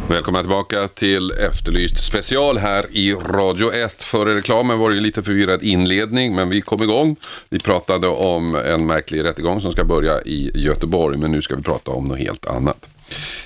Välkomna 0.09 0.41
tillbaka 0.41 0.87
till 0.87 1.31
Efterlyst 1.31 2.03
special 2.03 2.57
här 2.57 2.85
i 2.91 3.13
Radio 3.13 3.73
1. 3.73 4.03
Före 4.03 4.35
reklamen 4.35 4.79
var 4.79 4.89
det 4.89 4.95
ju 4.95 5.01
lite 5.01 5.23
förvirrad 5.23 5.63
inledning, 5.63 6.35
men 6.35 6.49
vi 6.49 6.61
kom 6.61 6.83
igång. 6.83 7.15
Vi 7.49 7.59
pratade 7.59 8.07
om 8.07 8.55
en 8.55 8.85
märklig 8.85 9.23
rättegång 9.23 9.61
som 9.61 9.71
ska 9.71 9.83
börja 9.83 10.21
i 10.21 10.51
Göteborg, 10.55 11.17
men 11.17 11.31
nu 11.31 11.41
ska 11.41 11.55
vi 11.55 11.63
prata 11.63 11.91
om 11.91 12.05
något 12.05 12.19
helt 12.19 12.45
annat. 12.45 12.89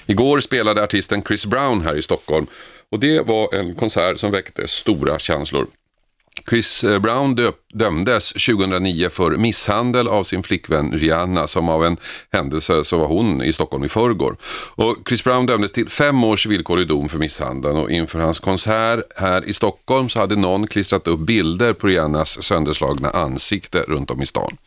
Igår 0.06 0.40
spelade 0.40 0.84
artisten 0.84 1.24
Chris 1.24 1.46
Brown 1.46 1.82
här 1.82 1.96
i 1.96 2.02
Stockholm 2.02 2.48
och 2.92 3.00
det 3.00 3.22
var 3.22 3.56
en 3.56 3.76
konsert 3.76 4.18
som 4.18 4.32
väckte 4.32 4.68
stora 4.68 5.20
känslor. 5.20 5.68
Chris 6.50 6.84
eh, 6.84 7.00
Brown 7.00 7.38
dömdes 7.74 8.34
2009 8.34 9.10
för 9.10 9.38
misshandel 9.38 10.08
av 10.08 10.24
sin 10.24 10.44
flickvän 10.44 10.92
Rihanna 10.92 11.48
som 11.48 11.70
av 11.70 11.86
en 11.86 11.98
händelse 12.32 12.84
så 12.84 12.98
var 12.98 13.08
hon 13.08 13.44
i 13.44 13.54
Stockholm 13.54 13.84
i 13.84 13.90
förrgår. 13.90 14.38
Och 14.76 14.96
Chris 15.08 15.24
Brown 15.24 15.46
dömdes 15.46 15.72
till 15.72 15.90
fem 15.90 16.24
års 16.24 16.46
villkorlig 16.46 16.88
dom 16.88 17.10
för 17.10 17.18
misshandeln 17.18 17.78
och 17.78 17.92
inför 17.92 18.20
hans 18.20 18.40
konsert 18.40 19.00
här 19.16 19.50
i 19.50 19.54
Stockholm 19.54 20.10
så 20.10 20.20
hade 20.20 20.36
någon 20.36 20.68
klistrat 20.68 21.08
upp 21.08 21.20
bilder 21.20 21.74
på 21.74 21.88
Rihannas 21.88 22.44
sönderslagna 22.44 23.10
ansikte 23.10 23.80
runt 23.88 24.12
om 24.12 24.22
i 24.22 24.26
stan. 24.26 24.58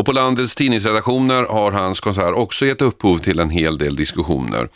Och 0.00 0.06
på 0.06 0.12
landets 0.12 0.54
tidningsredaktioner 0.54 1.42
har 1.42 1.72
hans 1.72 2.00
konsert 2.00 2.34
också 2.34 2.66
gett 2.66 2.82
upphov 2.82 3.18
till 3.18 3.38
en 3.38 3.50
hel 3.50 3.78
del 3.78 3.96
diskussioner. 3.96 4.68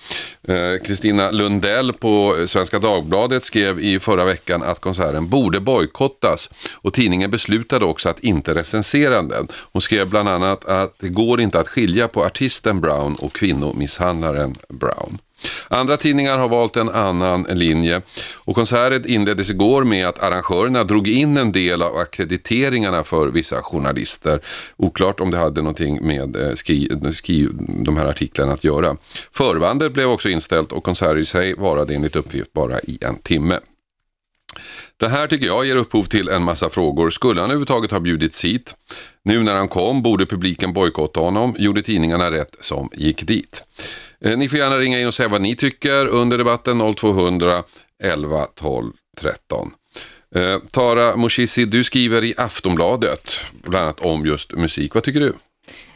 Eh, 0.48 0.82
Kristina 0.86 1.30
Lundell 1.30 1.92
på 1.92 2.36
Svenska 2.46 2.78
Dagbladet 2.78 3.44
skrev 3.44 3.80
i 3.80 4.00
förra 4.00 4.24
veckan 4.24 4.62
att 4.62 4.80
konserten 4.80 5.28
borde 5.28 5.60
bojkottas 5.60 6.50
och 6.72 6.94
tidningen 6.94 7.30
beslutade 7.30 7.84
också 7.84 8.08
att 8.08 8.20
inte 8.20 8.54
recensera 8.54 9.22
den. 9.22 9.48
Hon 9.72 9.82
skrev 9.82 10.10
bland 10.10 10.28
annat 10.28 10.64
att 10.64 10.94
det 10.98 11.08
går 11.08 11.40
inte 11.40 11.60
att 11.60 11.68
skilja 11.68 12.08
på 12.08 12.24
artisten 12.24 12.80
Brown 12.80 13.14
och 13.14 13.32
kvinnomisshandlaren 13.32 14.54
Brown. 14.68 15.18
Andra 15.68 15.96
tidningar 15.96 16.38
har 16.38 16.48
valt 16.48 16.76
en 16.76 16.88
annan 16.88 17.42
linje 17.42 18.00
och 18.44 18.54
konserten 18.54 19.10
inleddes 19.10 19.50
igår 19.50 19.84
med 19.84 20.08
att 20.08 20.22
arrangörerna 20.22 20.84
drog 20.84 21.08
in 21.08 21.36
en 21.36 21.52
del 21.52 21.82
av 21.82 21.96
akkrediteringarna 21.96 23.04
för 23.04 23.28
vissa 23.28 23.62
journalister. 23.62 24.40
Oklart 24.76 25.20
om 25.20 25.30
det 25.30 25.38
hade 25.38 25.62
någonting 25.62 26.06
med 26.06 26.36
eh, 26.36 26.54
skri, 26.54 26.88
skri, 27.12 27.48
de 27.68 27.96
här 27.96 28.06
artiklarna 28.06 28.52
att 28.52 28.64
göra. 28.64 28.96
Förbandet 29.32 29.92
blev 29.92 30.10
också 30.10 30.28
inställt 30.28 30.72
och 30.72 30.84
konserten 30.84 31.18
i 31.18 31.24
sig 31.24 31.54
varade 31.54 31.94
enligt 31.94 32.16
uppgift 32.16 32.52
bara 32.52 32.80
i 32.80 32.98
en 33.00 33.16
timme. 33.16 33.60
Det 34.96 35.08
här 35.08 35.26
tycker 35.26 35.46
jag 35.46 35.66
ger 35.66 35.76
upphov 35.76 36.04
till 36.04 36.28
en 36.28 36.42
massa 36.42 36.70
frågor. 36.70 37.10
Skulle 37.10 37.40
han 37.40 37.50
överhuvudtaget 37.50 37.90
ha 37.90 38.00
bjudits 38.00 38.44
hit? 38.44 38.74
Nu 39.22 39.42
när 39.42 39.54
han 39.54 39.68
kom 39.68 40.02
borde 40.02 40.26
publiken 40.26 40.72
bojkotta 40.72 41.20
honom. 41.20 41.56
Gjorde 41.58 41.82
tidningarna 41.82 42.30
rätt 42.30 42.56
som 42.60 42.90
gick 42.92 43.22
dit? 43.22 43.64
Eh, 44.20 44.36
ni 44.36 44.48
får 44.48 44.58
gärna 44.58 44.78
ringa 44.78 45.00
in 45.00 45.06
och 45.06 45.14
säga 45.14 45.28
vad 45.28 45.40
ni 45.40 45.56
tycker 45.56 46.06
under 46.06 46.38
debatten 46.38 46.94
0200 46.94 47.62
11 48.02 48.46
12 48.54 48.92
13. 49.20 49.70
Eh, 50.34 50.58
Tara 50.72 51.16
Moshissi, 51.16 51.64
du 51.64 51.84
skriver 51.84 52.24
i 52.24 52.34
Aftonbladet 52.36 53.40
bland 53.52 53.84
annat 53.84 54.00
om 54.00 54.26
just 54.26 54.52
musik. 54.52 54.94
Vad 54.94 55.02
tycker 55.02 55.20
du? 55.20 55.32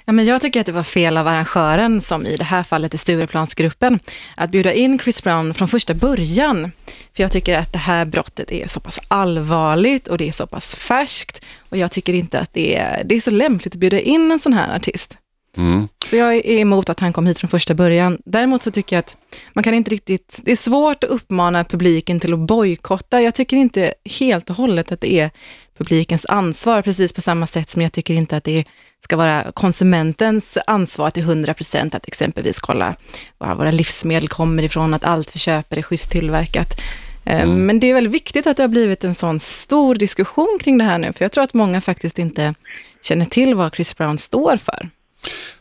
Ja, 0.09 0.13
men 0.13 0.25
jag 0.25 0.41
tycker 0.41 0.61
att 0.61 0.67
det 0.67 0.73
var 0.73 0.83
fel 0.83 1.17
av 1.17 1.29
arrangören, 1.29 2.01
som 2.01 2.27
i 2.27 2.37
det 2.37 2.45
här 2.45 2.63
fallet 2.63 2.95
är 2.95 2.99
Stureplansgruppen, 2.99 3.99
att 4.35 4.51
bjuda 4.51 4.73
in 4.73 4.99
Chris 4.99 5.23
Brown 5.23 5.55
från 5.55 5.69
första 5.69 5.95
början. 5.95 6.73
För 7.17 7.23
jag 7.23 7.33
tycker 7.33 7.59
att 7.59 7.73
det 7.73 7.79
här 7.79 8.05
brottet 8.05 8.53
är 8.53 8.67
så 8.67 8.81
pass 8.81 9.01
allvarligt 9.09 10.09
och 10.09 10.19
det 10.19 10.29
är 10.29 10.33
så 10.33 10.47
pass 10.47 10.77
färskt. 10.77 11.45
Och 11.69 11.77
jag 11.77 11.93
tycker 11.93 12.13
inte 12.13 12.41
att 12.41 12.53
det 12.53 12.77
är, 12.77 13.05
det 13.05 13.15
är 13.15 13.21
så 13.21 13.31
lämpligt 13.31 13.75
att 13.75 13.81
bjuda 13.81 14.01
in 14.01 14.33
en 14.33 14.39
sån 14.39 14.53
här 14.53 14.77
artist. 14.77 15.19
Mm. 15.57 15.89
Så 16.07 16.17
jag 16.17 16.35
är 16.35 16.59
emot 16.59 16.91
att 16.91 17.01
han 17.01 17.13
kom 17.13 17.27
hit 17.27 17.39
från 17.39 17.51
första 17.51 17.75
början. 17.75 18.19
Däremot 18.25 18.63
så 18.63 18.71
tycker 18.71 18.97
jag 18.97 19.01
att 19.01 19.17
man 19.53 19.65
kan 19.65 19.75
inte 19.75 19.91
riktigt, 19.91 20.41
det 20.43 20.53
är 20.53 20.57
svårt 20.57 21.05
att 21.05 21.11
uppmana 21.11 21.65
publiken 21.65 22.21
till 22.21 22.33
att 22.33 22.39
bojkotta. 22.39 23.21
Jag 23.21 23.35
tycker 23.35 23.57
inte 23.57 23.95
helt 24.05 24.51
och 24.51 24.57
hållet 24.57 24.93
att 24.93 25.01
det 25.01 25.13
är 25.21 25.31
publikens 25.79 26.27
ansvar, 26.29 26.83
precis 26.83 27.13
på 27.13 27.21
samma 27.21 27.47
sätt 27.47 27.71
som 27.71 27.83
jag 27.83 27.93
tycker 27.93 28.15
inte 28.15 28.37
att 28.37 28.45
det 28.45 28.65
ska 29.05 29.17
vara 29.17 29.53
konsumentens 29.53 30.59
ansvar 30.67 31.11
till 31.11 31.23
100 31.23 31.55
procent 31.55 31.95
att 31.95 32.09
exempelvis 32.09 32.61
kolla 32.61 32.95
var 33.39 33.55
våra 33.55 33.71
livsmedel 33.71 34.29
kommer 34.29 34.63
ifrån, 34.63 34.95
att 34.95 35.05
allt 35.05 35.35
vi 35.35 35.39
köper 35.39 35.77
är 35.77 35.83
schysst 35.83 36.11
tillverkat. 36.11 36.81
Eh, 37.25 37.43
mm. 37.43 37.67
Men 37.67 37.81
det 37.81 37.91
är 37.91 37.95
väldigt 37.95 38.13
viktigt 38.13 38.47
att 38.47 38.57
det 38.57 38.63
har 38.63 38.69
blivit 38.69 39.05
en 39.05 39.15
sån 39.15 39.41
stor 39.41 39.95
diskussion 39.95 40.59
kring 40.61 40.79
det 40.79 40.85
här 40.85 40.99
nu, 40.99 41.13
för 41.13 41.25
jag 41.25 41.33
tror 41.33 41.45
att 41.45 41.55
många 41.55 41.81
faktiskt 41.81 42.19
inte 42.19 42.55
känner 43.03 43.25
till 43.25 43.55
vad 43.55 43.75
Chris 43.75 43.97
Brown 43.97 44.19
står 44.19 44.57
för. 44.57 44.91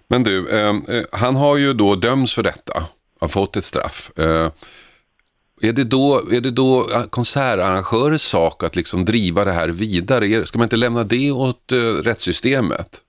Men 0.07 0.23
du, 0.23 0.49
eh, 0.49 0.95
eh, 0.97 1.03
han 1.11 1.35
har 1.35 1.57
ju 1.57 1.73
då 1.73 1.95
dömts 1.95 2.33
för 2.33 2.43
detta, 2.43 2.83
har 3.19 3.27
fått 3.27 3.55
ett 3.55 3.65
straff. 3.65 4.11
Eh, 4.19 4.51
är 5.61 5.73
det, 5.73 5.83
då, 5.83 6.31
är 6.31 6.41
det 6.41 6.51
då 6.51 6.87
konsertarrangörers 7.09 8.21
sak 8.21 8.63
att 8.63 8.75
liksom 8.75 9.05
driva 9.05 9.45
det 9.45 9.51
här 9.51 9.69
vidare? 9.69 10.45
Ska 10.45 10.57
man 10.57 10.65
inte 10.65 10.75
lämna 10.75 11.03
det 11.03 11.31
åt 11.31 11.71
uh, 11.71 11.95
rättssystemet? 11.95 13.01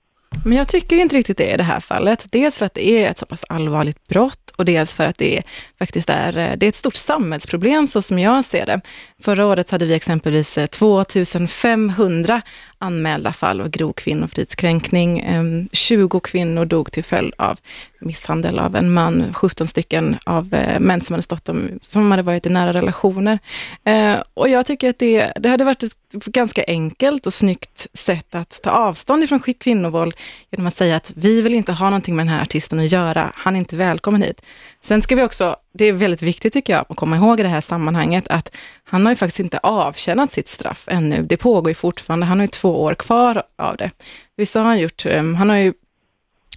Men 0.45 0.57
jag 0.57 0.67
tycker 0.67 0.95
inte 0.95 1.15
riktigt 1.15 1.37
det 1.37 1.53
i 1.53 1.57
det 1.57 1.63
här 1.63 1.79
fallet. 1.79 2.27
Dels 2.31 2.59
för 2.59 2.65
att 2.65 2.73
det 2.73 2.89
är 2.89 3.11
ett 3.11 3.17
så 3.17 3.25
pass 3.25 3.45
allvarligt 3.49 4.07
brott 4.07 4.51
och 4.55 4.65
dels 4.65 4.95
för 4.95 5.05
att 5.05 5.17
det 5.17 5.43
faktiskt 5.79 6.09
är, 6.09 6.37
eh, 6.37 6.57
det 6.57 6.65
är 6.65 6.69
ett 6.69 6.75
stort 6.75 6.95
samhällsproblem 6.95 7.87
så 7.87 8.01
som 8.01 8.19
jag 8.19 8.45
ser 8.45 8.65
det. 8.65 8.81
Förra 9.21 9.45
året 9.45 9.69
hade 9.69 9.85
vi 9.85 9.93
exempelvis 9.93 10.57
eh, 10.57 10.67
2500 10.67 12.41
anmälda 12.79 13.33
fall 13.33 13.61
av 13.61 13.69
grov 13.69 13.93
kvinnofridskränkning. 13.93 15.19
Ehm, 15.19 15.69
20 15.71 16.19
kvinnor 16.19 16.65
dog 16.65 16.91
till 16.91 17.03
följd 17.03 17.33
av 17.37 17.59
misshandel 17.99 18.59
av 18.59 18.75
en 18.75 18.93
man, 18.93 19.33
17 19.33 19.67
stycken 19.67 20.17
av 20.25 20.53
eh, 20.53 20.79
män 20.79 21.01
som 21.01 21.13
hade 21.13 21.23
stått 21.23 21.49
om, 21.49 21.79
som 21.83 22.11
hade 22.11 22.23
varit 22.23 22.45
i 22.45 22.49
nära 22.49 22.73
relationer. 22.73 23.39
Eh, 23.83 24.15
och 24.33 24.49
jag 24.49 24.65
tycker 24.65 24.89
att 24.89 24.99
det, 24.99 25.31
det 25.35 25.49
hade 25.49 25.63
varit 25.63 25.83
ett 25.83 25.95
ganska 26.11 26.63
enkelt 26.67 27.25
och 27.25 27.33
snyggt 27.33 27.87
sätt 27.93 28.35
att 28.35 28.59
ta 28.63 28.69
avstånd 28.69 29.23
ifrån 29.23 29.39
kvinnovåld 29.39 30.15
genom 30.51 30.67
att 30.67 30.73
säga 30.73 30.95
att 30.95 31.13
vi 31.15 31.41
vill 31.41 31.53
inte 31.53 31.71
ha 31.71 31.85
någonting 31.85 32.15
med 32.15 32.25
den 32.25 32.33
här 32.33 32.41
artisten 32.41 32.79
att 32.79 32.91
göra, 32.91 33.31
han 33.35 33.55
är 33.55 33.59
inte 33.59 33.75
välkommen 33.75 34.21
hit. 34.21 34.41
Sen 34.81 35.01
ska 35.01 35.15
vi 35.15 35.23
också, 35.23 35.55
det 35.73 35.85
är 35.85 35.93
väldigt 35.93 36.21
viktigt 36.21 36.53
tycker 36.53 36.73
jag, 36.73 36.85
att 36.89 36.97
komma 36.97 37.15
ihåg 37.15 37.39
i 37.39 37.43
det 37.43 37.49
här 37.49 37.61
sammanhanget, 37.61 38.27
att 38.27 38.55
han 38.83 39.05
har 39.05 39.11
ju 39.11 39.15
faktiskt 39.15 39.39
inte 39.39 39.57
avtjänat 39.57 40.31
sitt 40.31 40.47
straff 40.47 40.83
ännu. 40.87 41.21
Det 41.21 41.37
pågår 41.37 41.69
ju 41.69 41.75
fortfarande, 41.75 42.25
han 42.25 42.39
har 42.39 42.43
ju 42.43 42.47
två 42.47 42.83
år 42.83 42.95
kvar 42.95 43.43
av 43.57 43.77
det. 43.77 43.91
Visst 44.37 44.55
har 44.55 44.63
han 44.63 44.79
gjort, 44.79 45.05
ehm, 45.05 45.35
han 45.35 45.49
har 45.49 45.57
ju 45.57 45.73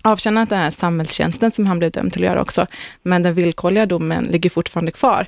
avtjänat 0.02 0.48
den 0.48 0.58
här 0.58 0.70
samhällstjänsten 0.70 1.50
som 1.50 1.66
han 1.66 1.78
blev 1.78 1.90
dömd 1.90 2.12
till 2.12 2.22
att 2.22 2.30
göra 2.30 2.42
också, 2.42 2.66
men 3.02 3.22
den 3.22 3.34
villkorliga 3.34 3.86
domen 3.86 4.24
ligger 4.24 4.50
fortfarande 4.50 4.92
kvar. 4.92 5.26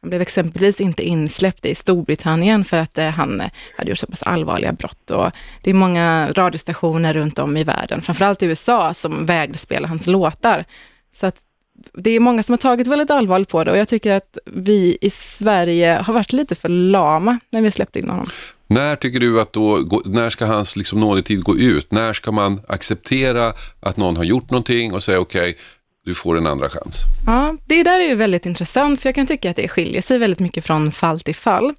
Han 0.00 0.10
blev 0.10 0.22
exempelvis 0.22 0.80
inte 0.80 1.02
insläppt 1.02 1.66
i 1.66 1.74
Storbritannien 1.74 2.64
för 2.64 2.76
att 2.76 2.98
eh, 2.98 3.08
han 3.08 3.40
eh, 3.40 3.50
hade 3.76 3.90
gjort 3.90 3.98
så 3.98 4.06
pass 4.06 4.22
allvarliga 4.22 4.72
brott. 4.72 5.10
Och 5.10 5.30
det 5.62 5.70
är 5.70 5.74
många 5.74 6.32
radiostationer 6.32 7.14
runt 7.14 7.38
om 7.38 7.56
i 7.56 7.64
världen, 7.64 8.02
framförallt 8.02 8.42
i 8.42 8.46
USA, 8.46 8.94
som 8.94 9.26
vägde 9.26 9.58
spela 9.58 9.88
hans 9.88 10.06
låtar. 10.06 10.64
Så 11.12 11.26
att 11.26 11.42
det 11.94 12.10
är 12.10 12.20
många 12.20 12.42
som 12.42 12.52
har 12.52 12.58
tagit 12.58 12.86
väldigt 12.86 13.10
allvarligt 13.10 13.48
på 13.48 13.64
det 13.64 13.70
och 13.70 13.78
jag 13.78 13.88
tycker 13.88 14.12
att 14.12 14.38
vi 14.44 14.98
i 15.00 15.10
Sverige 15.10 16.02
har 16.06 16.14
varit 16.14 16.32
lite 16.32 16.54
för 16.54 16.68
lama 16.68 17.38
när 17.50 17.62
vi 17.62 17.70
släppte 17.70 17.98
in 17.98 18.10
honom. 18.10 18.26
När 18.66 18.96
tycker 18.96 19.20
du 19.20 19.40
att 19.40 19.52
då, 19.52 20.02
när 20.04 20.30
ska 20.30 20.46
hans 20.46 20.76
liksom 20.76 21.00
nådetid 21.00 21.42
gå 21.42 21.56
ut? 21.56 21.90
När 21.90 22.12
ska 22.12 22.32
man 22.32 22.60
acceptera 22.68 23.52
att 23.80 23.96
någon 23.96 24.16
har 24.16 24.24
gjort 24.24 24.50
någonting 24.50 24.94
och 24.94 25.02
säga 25.02 25.20
okej, 25.20 25.50
okay, 25.50 25.54
du 26.04 26.14
får 26.14 26.38
en 26.38 26.46
andra 26.46 26.68
chans? 26.68 27.02
Ja, 27.26 27.56
det 27.66 27.82
där 27.82 28.00
är 28.00 28.08
ju 28.08 28.14
väldigt 28.14 28.46
intressant, 28.46 29.00
för 29.00 29.08
jag 29.08 29.14
kan 29.14 29.26
tycka 29.26 29.50
att 29.50 29.56
det 29.56 29.68
skiljer 29.68 30.00
sig 30.00 30.18
väldigt 30.18 30.40
mycket 30.40 30.64
från 30.64 30.92
fall 30.92 31.20
till 31.20 31.34
fall. 31.34 31.74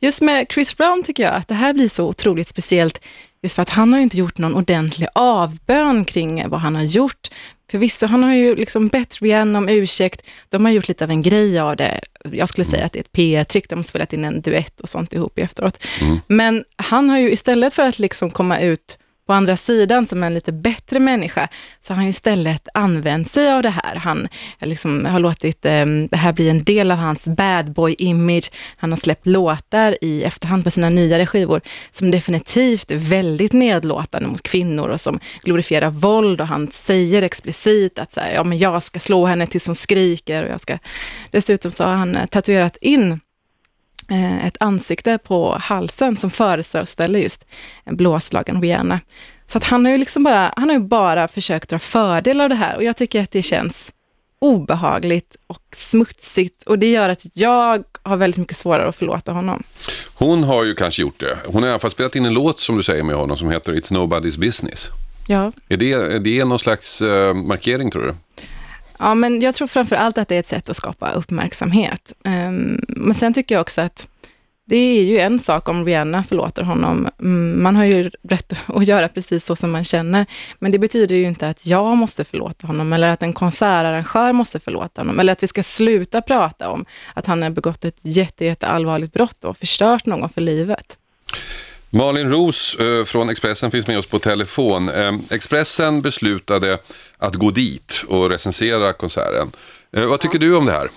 Just 0.00 0.20
med 0.20 0.46
Chris 0.50 0.76
Brown 0.76 1.02
tycker 1.02 1.22
jag 1.22 1.34
att 1.34 1.48
det 1.48 1.54
här 1.54 1.72
blir 1.72 1.88
så 1.88 2.08
otroligt 2.08 2.48
speciellt, 2.48 3.00
just 3.42 3.54
för 3.54 3.62
att 3.62 3.68
han 3.68 3.92
har 3.92 4.00
inte 4.00 4.16
gjort 4.16 4.38
någon 4.38 4.54
ordentlig 4.54 5.08
avbön 5.14 6.04
kring 6.04 6.48
vad 6.48 6.60
han 6.60 6.74
har 6.74 6.82
gjort. 6.82 7.28
För 7.70 7.78
vissa, 7.78 8.06
han 8.06 8.22
har 8.22 8.34
ju 8.34 8.54
liksom 8.56 8.88
bett 8.88 9.22
Rihanna 9.22 9.58
om 9.58 9.68
ursäkt, 9.68 10.26
de 10.48 10.64
har 10.64 10.72
gjort 10.72 10.88
lite 10.88 11.04
av 11.04 11.10
en 11.10 11.22
grej 11.22 11.58
av 11.58 11.76
det. 11.76 12.00
Jag 12.24 12.48
skulle 12.48 12.64
säga 12.64 12.86
att 12.86 12.92
det 12.92 12.98
är 12.98 13.00
ett 13.00 13.12
PR-trick, 13.12 13.68
de 13.68 13.78
har 13.78 13.82
spelat 13.82 14.12
in 14.12 14.24
en 14.24 14.40
duett 14.40 14.80
och 14.80 14.88
sånt 14.88 15.12
ihop 15.12 15.38
efteråt. 15.38 15.84
Mm. 16.00 16.18
Men 16.26 16.64
han 16.76 17.10
har 17.10 17.18
ju 17.18 17.32
istället 17.32 17.72
för 17.72 17.82
att 17.82 17.98
liksom 17.98 18.30
komma 18.30 18.60
ut 18.60 18.98
på 19.30 19.34
andra 19.34 19.56
sidan, 19.56 20.06
som 20.06 20.22
en 20.22 20.34
lite 20.34 20.52
bättre 20.52 20.98
människa, 20.98 21.48
så 21.80 21.92
har 21.92 21.96
han 21.96 22.06
istället 22.06 22.68
använt 22.74 23.28
sig 23.28 23.52
av 23.52 23.62
det 23.62 23.70
här. 23.70 23.94
Han 23.94 24.28
liksom 24.60 25.04
har 25.04 25.20
låtit 25.20 25.64
eh, 25.64 25.86
det 26.10 26.16
här 26.16 26.32
bli 26.32 26.48
en 26.48 26.64
del 26.64 26.90
av 26.90 26.98
hans 26.98 27.24
bad 27.24 27.72
boy-image. 27.72 28.52
Han 28.76 28.90
har 28.90 28.96
släppt 28.96 29.26
låtar 29.26 29.96
i 30.00 30.24
efterhand 30.24 30.64
på 30.64 30.70
sina 30.70 30.88
nyare 30.88 31.26
skivor, 31.26 31.60
som 31.90 32.10
definitivt 32.10 32.90
är 32.90 32.96
väldigt 32.96 33.52
nedlåtande 33.52 34.28
mot 34.28 34.42
kvinnor 34.42 34.88
och 34.88 35.00
som 35.00 35.20
glorifierar 35.42 35.90
våld 35.90 36.40
och 36.40 36.46
han 36.46 36.70
säger 36.70 37.22
explicit 37.22 37.98
att 37.98 38.12
så 38.12 38.20
här, 38.20 38.34
ja, 38.34 38.44
men 38.44 38.58
jag 38.58 38.82
ska 38.82 39.00
slå 39.00 39.26
henne 39.26 39.46
tills 39.46 39.66
hon 39.66 39.74
skriker 39.74 40.44
och 40.44 40.50
jag 40.50 40.60
ska... 40.60 40.78
Dessutom 41.30 41.70
så 41.70 41.84
har 41.84 41.94
han 41.94 42.16
eh, 42.16 42.26
tatuerat 42.26 42.76
in 42.80 43.20
ett 44.10 44.56
ansikte 44.60 45.18
på 45.18 45.56
halsen 45.60 46.16
som 46.16 46.30
föreställer 46.30 47.18
just 47.18 47.44
en 47.84 47.96
blåslagen 47.96 48.62
Rihanna. 48.62 49.00
Så 49.46 49.58
att 49.58 49.64
han 49.64 49.84
har 49.84 49.92
ju 49.92 49.98
liksom 49.98 50.22
bara, 50.22 50.52
han 50.56 50.68
har 50.68 50.76
ju 50.76 50.82
bara 50.82 51.28
försökt 51.28 51.68
dra 51.68 51.78
fördel 51.78 52.40
av 52.40 52.48
det 52.48 52.54
här 52.54 52.76
och 52.76 52.84
jag 52.84 52.96
tycker 52.96 53.22
att 53.22 53.30
det 53.30 53.42
känns 53.42 53.92
obehagligt 54.38 55.36
och 55.46 55.62
smutsigt 55.76 56.62
och 56.62 56.78
det 56.78 56.90
gör 56.90 57.08
att 57.08 57.26
jag 57.32 57.84
har 58.02 58.16
väldigt 58.16 58.38
mycket 58.38 58.56
svårare 58.56 58.88
att 58.88 58.96
förlåta 58.96 59.32
honom. 59.32 59.62
Hon 60.14 60.44
har 60.44 60.64
ju 60.64 60.74
kanske 60.74 61.02
gjort 61.02 61.20
det. 61.20 61.38
Hon 61.46 61.62
har 61.62 61.68
i 61.68 61.72
alla 61.72 61.78
fall 61.78 61.90
spelat 61.90 62.16
in 62.16 62.26
en 62.26 62.34
låt 62.34 62.60
som 62.60 62.76
du 62.76 62.82
säger 62.82 63.02
med 63.02 63.16
honom 63.16 63.36
som 63.36 63.50
heter 63.50 63.72
It's 63.72 63.92
Nobody's 63.92 64.38
Business. 64.38 64.88
Ja. 65.26 65.52
Är 65.68 65.76
det, 65.76 65.92
är 65.92 66.18
det 66.18 66.44
någon 66.44 66.58
slags 66.58 67.02
eh, 67.02 67.34
markering 67.34 67.90
tror 67.90 68.02
du? 68.02 68.14
Ja, 69.00 69.14
men 69.14 69.40
jag 69.40 69.54
tror 69.54 69.68
framför 69.68 69.96
allt 69.96 70.18
att 70.18 70.28
det 70.28 70.34
är 70.34 70.40
ett 70.40 70.46
sätt 70.46 70.70
att 70.70 70.76
skapa 70.76 71.12
uppmärksamhet. 71.12 72.12
Um, 72.24 72.84
men 72.88 73.14
sen 73.14 73.34
tycker 73.34 73.54
jag 73.54 73.62
också 73.62 73.80
att 73.80 74.08
det 74.64 74.76
är 74.76 75.02
ju 75.02 75.18
en 75.18 75.38
sak 75.38 75.68
om 75.68 75.84
Rihanna 75.84 76.24
förlåter 76.24 76.62
honom. 76.62 77.08
Mm, 77.20 77.62
man 77.62 77.76
har 77.76 77.84
ju 77.84 78.10
rätt 78.22 78.52
att 78.66 78.86
göra 78.86 79.08
precis 79.08 79.44
så 79.44 79.56
som 79.56 79.70
man 79.70 79.84
känner. 79.84 80.26
Men 80.58 80.72
det 80.72 80.78
betyder 80.78 81.16
ju 81.16 81.24
inte 81.24 81.48
att 81.48 81.66
jag 81.66 81.96
måste 81.96 82.24
förlåta 82.24 82.66
honom 82.66 82.92
eller 82.92 83.08
att 83.08 83.22
en 83.22 83.32
konsertarrangör 83.32 84.32
måste 84.32 84.60
förlåta 84.60 85.00
honom. 85.00 85.20
Eller 85.20 85.32
att 85.32 85.42
vi 85.42 85.46
ska 85.46 85.62
sluta 85.62 86.22
prata 86.22 86.70
om 86.70 86.84
att 87.14 87.26
han 87.26 87.42
har 87.42 87.50
begått 87.50 87.84
ett 87.84 87.98
jätte, 88.02 88.44
jätte 88.44 88.66
allvarligt 88.66 89.12
brott 89.12 89.44
och 89.44 89.56
förstört 89.56 90.06
någon 90.06 90.28
för 90.28 90.40
livet. 90.40 90.98
Malin 91.92 92.30
Ros 92.30 92.80
eh, 92.80 93.04
från 93.04 93.30
Expressen 93.30 93.70
finns 93.70 93.88
med 93.88 93.98
oss 93.98 94.10
på 94.10 94.18
telefon. 94.18 94.88
Eh, 94.88 95.12
Expressen 95.32 96.02
beslutade 96.02 96.78
att 97.18 97.34
gå 97.34 97.50
dit 97.50 98.04
och 98.08 98.30
recensera 98.30 98.92
konserten. 98.92 99.48
Eh, 99.96 100.06
vad 100.10 100.20
tycker 100.20 100.38
du 100.38 100.56
om 100.56 100.66
det 100.66 100.72
här? 100.72 100.88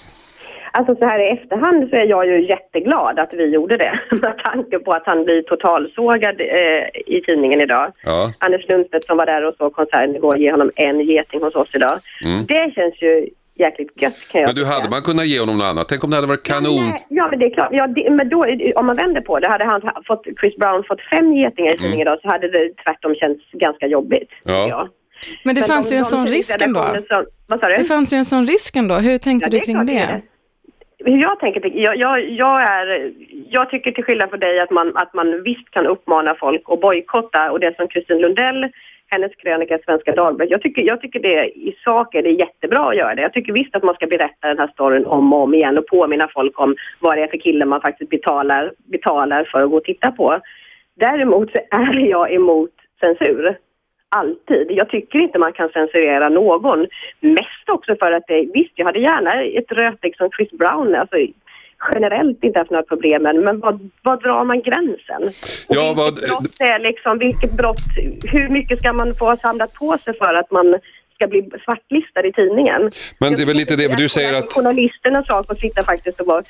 Alltså 0.71 0.95
så 0.95 1.05
här 1.05 1.19
i 1.19 1.29
efterhand 1.37 1.89
så 1.89 1.95
är 1.95 2.05
jag 2.05 2.25
ju 2.25 2.41
jätteglad 2.41 3.19
att 3.19 3.33
vi 3.33 3.45
gjorde 3.45 3.77
det. 3.77 3.99
Med 4.21 4.37
tanke 4.37 4.79
på 4.79 4.91
att 4.91 5.05
han 5.05 5.23
blir 5.23 5.41
totalsågad 5.41 6.41
eh, 6.41 7.15
i 7.15 7.21
tidningen 7.25 7.61
idag. 7.61 7.91
Ja. 8.03 8.33
Anders 8.37 8.67
Lundstedt 8.69 9.05
som 9.05 9.17
var 9.17 9.25
där 9.25 9.47
och 9.47 9.55
såg 9.55 9.73
konserten 9.73 10.15
igår 10.15 10.37
ger 10.37 10.51
honom 10.51 10.71
en 10.75 10.99
geting 10.99 11.41
hos 11.41 11.55
oss 11.55 11.75
idag. 11.75 11.99
Mm. 12.25 12.45
Det 12.45 12.71
känns 12.75 13.01
ju 13.01 13.29
jäkligt 13.55 14.01
gött 14.01 14.19
kan 14.31 14.41
jag 14.41 14.47
Men 14.47 14.55
du, 14.55 14.61
tycka. 14.61 14.73
hade 14.75 14.89
man 14.89 15.01
kunnat 15.01 15.25
ge 15.31 15.39
honom 15.39 15.57
något 15.57 15.65
annat? 15.71 15.85
Tänk 15.89 16.03
om 16.03 16.09
det 16.09 16.15
hade 16.15 16.27
varit 16.27 16.47
kanon. 16.53 16.85
Nej, 16.89 17.05
Ja, 17.09 17.27
men 17.29 17.39
det 17.39 17.45
är 17.45 17.53
klart. 17.57 17.69
Ja, 17.71 17.87
det, 17.87 18.09
men 18.09 18.29
då, 18.29 18.39
om 18.75 18.85
man 18.85 18.95
vänder 18.95 19.21
på 19.21 19.39
det, 19.39 19.49
hade 19.49 19.65
han 19.65 19.81
fått, 20.07 20.23
Chris 20.39 20.55
Brown 20.55 20.83
fått 20.87 21.01
fem 21.13 21.33
getingar 21.33 21.71
i 21.73 21.77
tidningen 21.77 22.01
idag 22.07 22.19
så 22.21 22.27
hade 22.27 22.47
det 22.55 22.69
tvärtom 22.83 23.15
känts 23.15 23.43
ganska 23.51 23.87
jobbigt. 23.87 24.29
Mm. 24.45 24.57
Ja. 24.59 24.67
jag. 24.69 24.89
Men 25.43 25.55
det 25.55 25.61
Men 25.61 25.67
fanns 25.67 25.89
de- 25.89 25.95
ju 25.95 25.97
en 25.97 26.03
sån 26.15 26.27
risk 26.27 26.61
ändå. 26.61 26.79
vad 27.47 27.59
sa 27.59 27.67
du? 27.67 27.75
Det 27.77 27.83
fanns 27.83 28.13
ju 28.13 28.17
en 28.17 28.25
sån 28.25 28.47
risk 28.47 28.75
ändå. 28.75 28.95
Hur 28.95 29.17
tänkte 29.17 29.47
Ja, 29.47 29.51
du 29.51 29.59
kring 29.59 29.85
det? 29.85 29.97
är 29.97 30.21
Hur 31.05 31.21
jag 31.21 31.39
tänker, 31.39 31.71
jag, 31.75 31.97
jag, 31.97 32.29
jag, 32.29 32.61
är, 32.61 33.11
jag 33.49 33.69
tycker 33.69 33.91
till 33.91 34.03
skillnad 34.03 34.29
från 34.29 34.39
dig 34.39 34.59
att 34.59 34.71
man, 34.71 34.97
att 34.97 35.13
man 35.13 35.43
visst 35.43 35.69
kan 35.71 35.87
uppmana 35.87 36.35
folk 36.39 36.61
att 36.65 36.81
bojkotta 36.81 37.51
och 37.51 37.59
det 37.59 37.75
som 37.75 37.87
Kristin 37.87 38.21
Lundell, 38.21 38.69
hennes 39.11 39.35
krönika 39.35 39.75
i 39.77 39.83
Svenska 39.85 40.15
Dagbladet, 40.15 40.51
jag 40.51 40.61
tycker, 40.61 40.81
jag 40.81 41.01
tycker 41.01 41.19
det 41.19 41.45
i 41.45 41.75
sak 41.83 42.15
är 42.15 42.23
det 42.23 42.29
jättebra 42.29 42.89
att 42.89 42.95
göra 42.95 43.15
det. 43.15 43.21
Jag 43.21 43.33
tycker 43.33 43.53
visst 43.53 43.75
att 43.75 43.83
man 43.83 43.95
ska 43.95 44.07
berätta 44.07 44.47
den 44.47 44.57
här 44.57 44.67
storyn 44.67 45.05
om 45.05 45.33
och 45.33 45.39
om 45.39 45.53
igen 45.53 45.77
och 45.77 45.87
påminna 45.87 46.27
folk 46.33 46.59
om 46.59 46.75
vad 46.99 47.17
det 47.17 47.23
är 47.23 47.27
för 47.27 47.37
kille 47.37 47.65
man 47.65 47.81
faktiskt 47.81 48.09
betalar, 48.09 48.73
betalar 48.77 49.43
för 49.51 49.63
att 49.63 49.69
gå 49.69 49.77
och 49.77 49.83
titta 49.83 50.11
på. 50.11 50.39
Däremot 50.95 51.51
så 51.51 51.59
är 51.71 51.99
jag 52.09 52.33
emot 52.33 52.71
censur 52.99 53.57
alltid. 54.09 54.67
Jag 54.69 54.89
tycker 54.89 55.19
inte 55.19 55.39
man 55.39 55.53
kan 55.53 55.69
censurera 55.69 56.29
någon. 56.29 56.87
Mest 57.19 57.69
också 57.69 57.95
för 57.95 58.11
att 58.11 58.23
det, 58.27 58.47
visst 58.53 58.73
jag 58.75 58.85
hade 58.85 58.99
gärna 58.99 59.43
ett 59.43 59.71
rötägg 59.71 60.17
som 60.17 60.29
Chris 60.31 60.51
Brown, 60.51 60.95
alltså 60.95 61.17
generellt 61.93 62.43
inte 62.43 62.59
haft 62.59 62.71
några 62.71 62.83
problem 62.83 63.23
med, 63.23 63.35
men 63.35 63.59
vad, 63.59 63.89
vad 64.01 64.23
drar 64.23 64.43
man 64.43 64.61
gränsen? 64.61 65.23
Och 65.67 65.75
Ja, 65.75 65.81
vilket 65.83 66.29
vad- 66.29 66.29
brott 66.43 66.59
är 66.59 66.79
liksom, 66.79 67.17
vilket 67.19 67.51
brott, 67.51 67.87
hur 68.31 68.49
mycket 68.49 68.79
ska 68.79 68.93
man 68.93 69.15
få 69.15 69.25
ha 69.25 69.37
samlat 69.37 69.73
på 69.73 69.97
sig 69.97 70.17
för 70.17 70.33
att 70.33 70.51
man 70.51 70.79
ska 71.15 71.27
bli 71.27 71.49
svartlistad 71.65 72.25
i 72.27 72.31
tidningen? 72.33 72.91
Men 73.19 73.35
det 73.35 73.41
är 73.41 73.45
väl 73.45 73.55
lite 73.55 73.75
det, 73.75 73.97
du 73.97 74.09
säger 74.09 74.39
att... 74.39 74.53
Journalisternas 74.53 75.27
sak 75.27 75.45
att 75.51 75.59
sitta 75.59 75.83
faktiskt 75.83 76.19
och 76.21 76.27
vara 76.27 76.43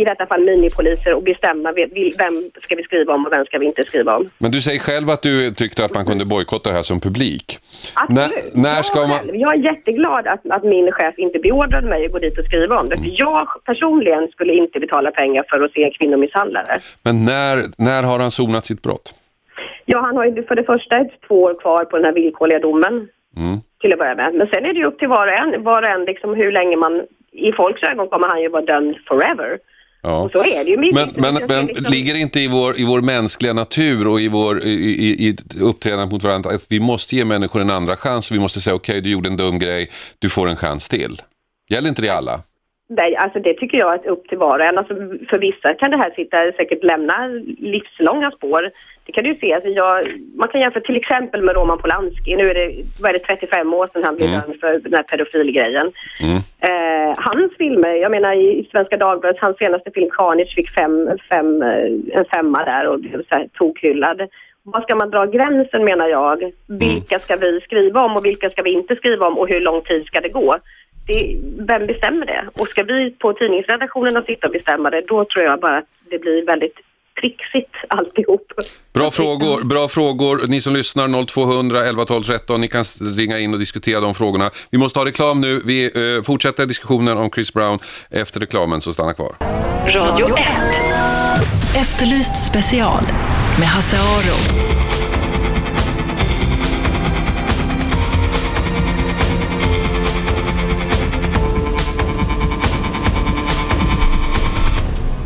i 0.00 0.04
detta 0.04 0.26
fall 0.26 0.44
minipoliser 0.44 1.14
och 1.14 1.22
bestämma 1.22 1.72
vem 2.18 2.34
ska 2.60 2.76
vi 2.76 2.82
skriva 2.82 3.14
om 3.14 3.26
och 3.26 3.32
vem 3.32 3.44
ska 3.44 3.58
vi 3.58 3.66
inte 3.66 3.84
skriva 3.84 4.16
om. 4.16 4.28
Men 4.38 4.50
du 4.50 4.60
säger 4.60 4.78
själv 4.78 5.10
att 5.10 5.22
du 5.22 5.50
tyckte 5.50 5.84
att 5.84 5.94
man 5.94 6.04
kunde 6.06 6.24
bojkotta 6.24 6.68
det 6.70 6.76
här 6.76 6.82
som 6.82 7.00
publik. 7.00 7.58
Absolut. 7.94 8.54
När, 8.54 8.62
när 8.62 8.82
ska 8.82 9.00
man... 9.06 9.20
jag 9.32 9.54
är 9.54 9.58
jätteglad 9.58 10.26
att, 10.26 10.50
att 10.50 10.64
min 10.64 10.92
chef 10.92 11.14
inte 11.18 11.38
beordrade 11.38 11.86
mig 11.88 12.06
att 12.06 12.12
gå 12.12 12.18
dit 12.18 12.38
och 12.38 12.44
skriva 12.44 12.80
om 12.80 12.88
det. 12.88 12.96
Mm. 12.96 13.10
För 13.10 13.16
jag 13.18 13.48
personligen 13.64 14.28
skulle 14.28 14.52
inte 14.54 14.80
betala 14.80 15.10
pengar 15.10 15.44
för 15.50 15.60
att 15.64 15.72
se 15.72 15.84
en 15.84 15.90
kvinnomisshandlare. 15.90 16.78
Men 17.04 17.24
när, 17.24 17.64
när 17.78 18.02
har 18.02 18.18
han 18.18 18.30
sonat 18.30 18.66
sitt 18.66 18.82
brott? 18.82 19.14
Ja, 19.84 20.00
han 20.00 20.16
har 20.16 20.24
ju 20.24 20.42
för 20.42 20.56
det 20.56 20.64
första 20.64 20.98
ett 20.98 21.12
två 21.28 21.42
år 21.42 21.60
kvar 21.60 21.84
på 21.84 21.96
den 21.96 22.04
här 22.04 22.12
villkorliga 22.12 22.58
domen. 22.58 23.08
Mm. 23.36 23.56
Till 23.80 23.92
att 23.92 23.98
börja 23.98 24.14
med. 24.14 24.34
Men 24.34 24.46
sen 24.46 24.64
är 24.64 24.72
det 24.72 24.78
ju 24.78 24.86
upp 24.86 24.98
till 24.98 25.08
var 25.08 25.26
och 25.26 25.38
en, 25.38 25.62
var 25.62 25.82
och 25.82 25.88
en 25.88 26.04
liksom 26.04 26.34
hur 26.34 26.52
länge 26.52 26.76
man... 26.76 27.00
I 27.32 27.52
folks 27.52 27.82
ögon 27.82 28.08
kommer 28.08 28.28
han 28.28 28.42
ju 28.42 28.48
vara 28.48 28.62
dömd 28.62 28.96
forever. 29.08 29.58
Ja. 30.02 30.18
Och 30.22 30.30
så 30.30 30.44
är 30.44 30.64
det 30.64 30.70
ju. 30.70 30.76
Men, 30.76 30.86
Jag 30.86 30.94
men, 31.16 31.36
ser 31.36 31.48
men 31.48 31.66
liksom- 31.66 31.92
ligger 31.92 32.14
det 32.14 32.20
inte 32.20 32.40
i 32.40 32.48
vår, 32.48 32.80
i 32.80 32.84
vår 32.84 33.00
mänskliga 33.00 33.52
natur 33.52 34.08
och 34.08 34.20
i 34.20 34.28
vår 34.28 34.62
i, 34.62 34.70
i, 34.70 35.28
i 35.28 35.36
uppträdandet 35.62 36.12
mot 36.12 36.24
varandra 36.24 36.50
att 36.50 36.66
vi 36.70 36.80
måste 36.80 37.16
ge 37.16 37.24
människor 37.24 37.60
en 37.60 37.70
andra 37.70 37.96
chans? 37.96 38.32
Vi 38.32 38.38
måste 38.38 38.60
säga 38.60 38.74
okej, 38.74 39.00
du 39.00 39.10
gjorde 39.10 39.28
en 39.28 39.36
dum 39.36 39.58
grej, 39.58 39.90
du 40.18 40.28
får 40.28 40.48
en 40.48 40.56
chans 40.56 40.88
till. 40.88 41.16
Gäller 41.70 41.88
inte 41.88 42.02
det 42.02 42.08
alla? 42.10 42.40
Nej, 42.90 43.16
alltså 43.16 43.40
det 43.40 43.54
tycker 43.54 43.78
jag 43.78 43.94
är 44.04 44.08
upp 44.08 44.28
till 44.28 44.38
var 44.38 44.58
och 44.58 44.64
en. 44.64 44.78
Alltså 44.78 44.94
för 45.30 45.38
vissa 45.38 45.74
kan 45.74 45.90
det 45.90 45.96
här 45.96 46.10
sitta, 46.10 46.52
säkert 46.56 46.84
lämna 46.84 47.26
livslånga 47.58 48.30
spår. 48.30 48.70
Det 49.08 49.12
kan 49.12 49.24
du 49.24 49.34
se. 49.40 49.54
Alltså 49.54 49.68
jag, 49.70 50.06
man 50.36 50.48
kan 50.48 50.60
jämföra 50.60 50.82
till 50.82 50.96
exempel 50.96 51.42
med 51.42 51.54
Roman 51.56 51.78
Polanski. 51.78 52.36
Nu 52.36 52.48
är 52.50 52.54
det, 52.54 52.72
vad 53.02 53.10
är 53.10 53.14
det 53.14 53.18
35 53.18 53.74
år 53.74 53.88
sedan 53.92 54.04
han 54.04 54.16
blev 54.16 54.28
Mm. 54.28 54.40
dömd 54.40 54.60
för 54.60 54.78
den 54.78 54.94
här 54.94 55.02
pedofilgrejen. 55.02 55.92
Mm. 56.22 56.36
Eh, 56.68 57.14
hans 57.16 57.52
filmer, 57.58 57.94
jag 57.94 58.10
menar 58.10 58.32
i 58.34 58.68
Svenska 58.72 58.96
Dagbladet, 58.96 59.40
hans 59.40 59.56
senaste 59.58 59.90
film 59.90 60.10
Carnage 60.10 60.54
fick 60.54 60.70
fem, 60.70 61.10
fem, 61.30 61.62
eh, 61.62 62.18
en 62.18 62.24
femma 62.34 62.64
där 62.64 62.86
och 62.88 63.00
blev 63.00 63.18
så 63.28 63.34
här 63.34 63.48
tokhyllad. 63.58 64.20
Var 64.62 64.80
ska 64.80 64.94
man 64.94 65.10
dra 65.10 65.26
gränsen 65.26 65.84
menar 65.84 66.08
jag? 66.08 66.52
Vilka 66.66 67.18
ska 67.18 67.36
vi 67.36 67.60
skriva 67.60 68.00
om 68.04 68.16
och 68.16 68.24
vilka 68.24 68.50
ska 68.50 68.62
vi 68.62 68.70
inte 68.70 68.96
skriva 68.96 69.26
om 69.26 69.38
och 69.38 69.48
hur 69.48 69.60
lång 69.60 69.80
tid 69.82 70.06
ska 70.06 70.20
det 70.20 70.28
gå? 70.28 70.56
Det, 71.06 71.36
vem 71.58 71.86
bestämmer 71.86 72.26
det? 72.26 72.44
Och 72.60 72.68
ska 72.68 72.82
vi 72.82 73.10
på 73.10 73.32
tidningsredaktionerna 73.32 74.22
sitta 74.22 74.46
och 74.46 74.52
bestämma 74.52 74.90
det, 74.90 75.00
då 75.08 75.24
tror 75.24 75.44
jag 75.44 75.60
bara 75.60 75.76
att 75.78 75.88
det 76.10 76.18
blir 76.18 76.46
väldigt 76.46 76.78
trixigt 77.20 77.74
alltihop. 77.88 78.52
Bra 78.94 79.10
frågor, 79.10 79.64
bra 79.64 79.88
frågor. 79.88 80.44
Ni 80.48 80.60
som 80.60 80.74
lyssnar 80.74 81.26
0200 81.26 81.84
11 81.84 82.04
12 82.04 82.22
13, 82.22 82.60
ni 82.60 82.68
kan 82.68 82.84
ringa 83.16 83.38
in 83.38 83.52
och 83.52 83.58
diskutera 83.58 84.00
de 84.00 84.14
frågorna. 84.14 84.50
Vi 84.70 84.78
måste 84.78 84.98
ha 84.98 85.06
reklam 85.06 85.40
nu. 85.40 85.62
Vi 85.64 85.84
eh, 85.84 86.22
fortsätter 86.22 86.66
diskussionen 86.66 87.18
om 87.18 87.30
Chris 87.30 87.52
Brown 87.52 87.78
efter 88.10 88.40
reklamen, 88.40 88.80
så 88.80 88.92
stanna 88.92 89.14
kvar. 89.14 89.34
Radio 89.94 90.36
1. 90.36 90.44
Efterlyst 91.76 92.46
special 92.46 93.02
med 93.58 93.68
Hasse 93.68 93.96
Aro. 93.96 94.77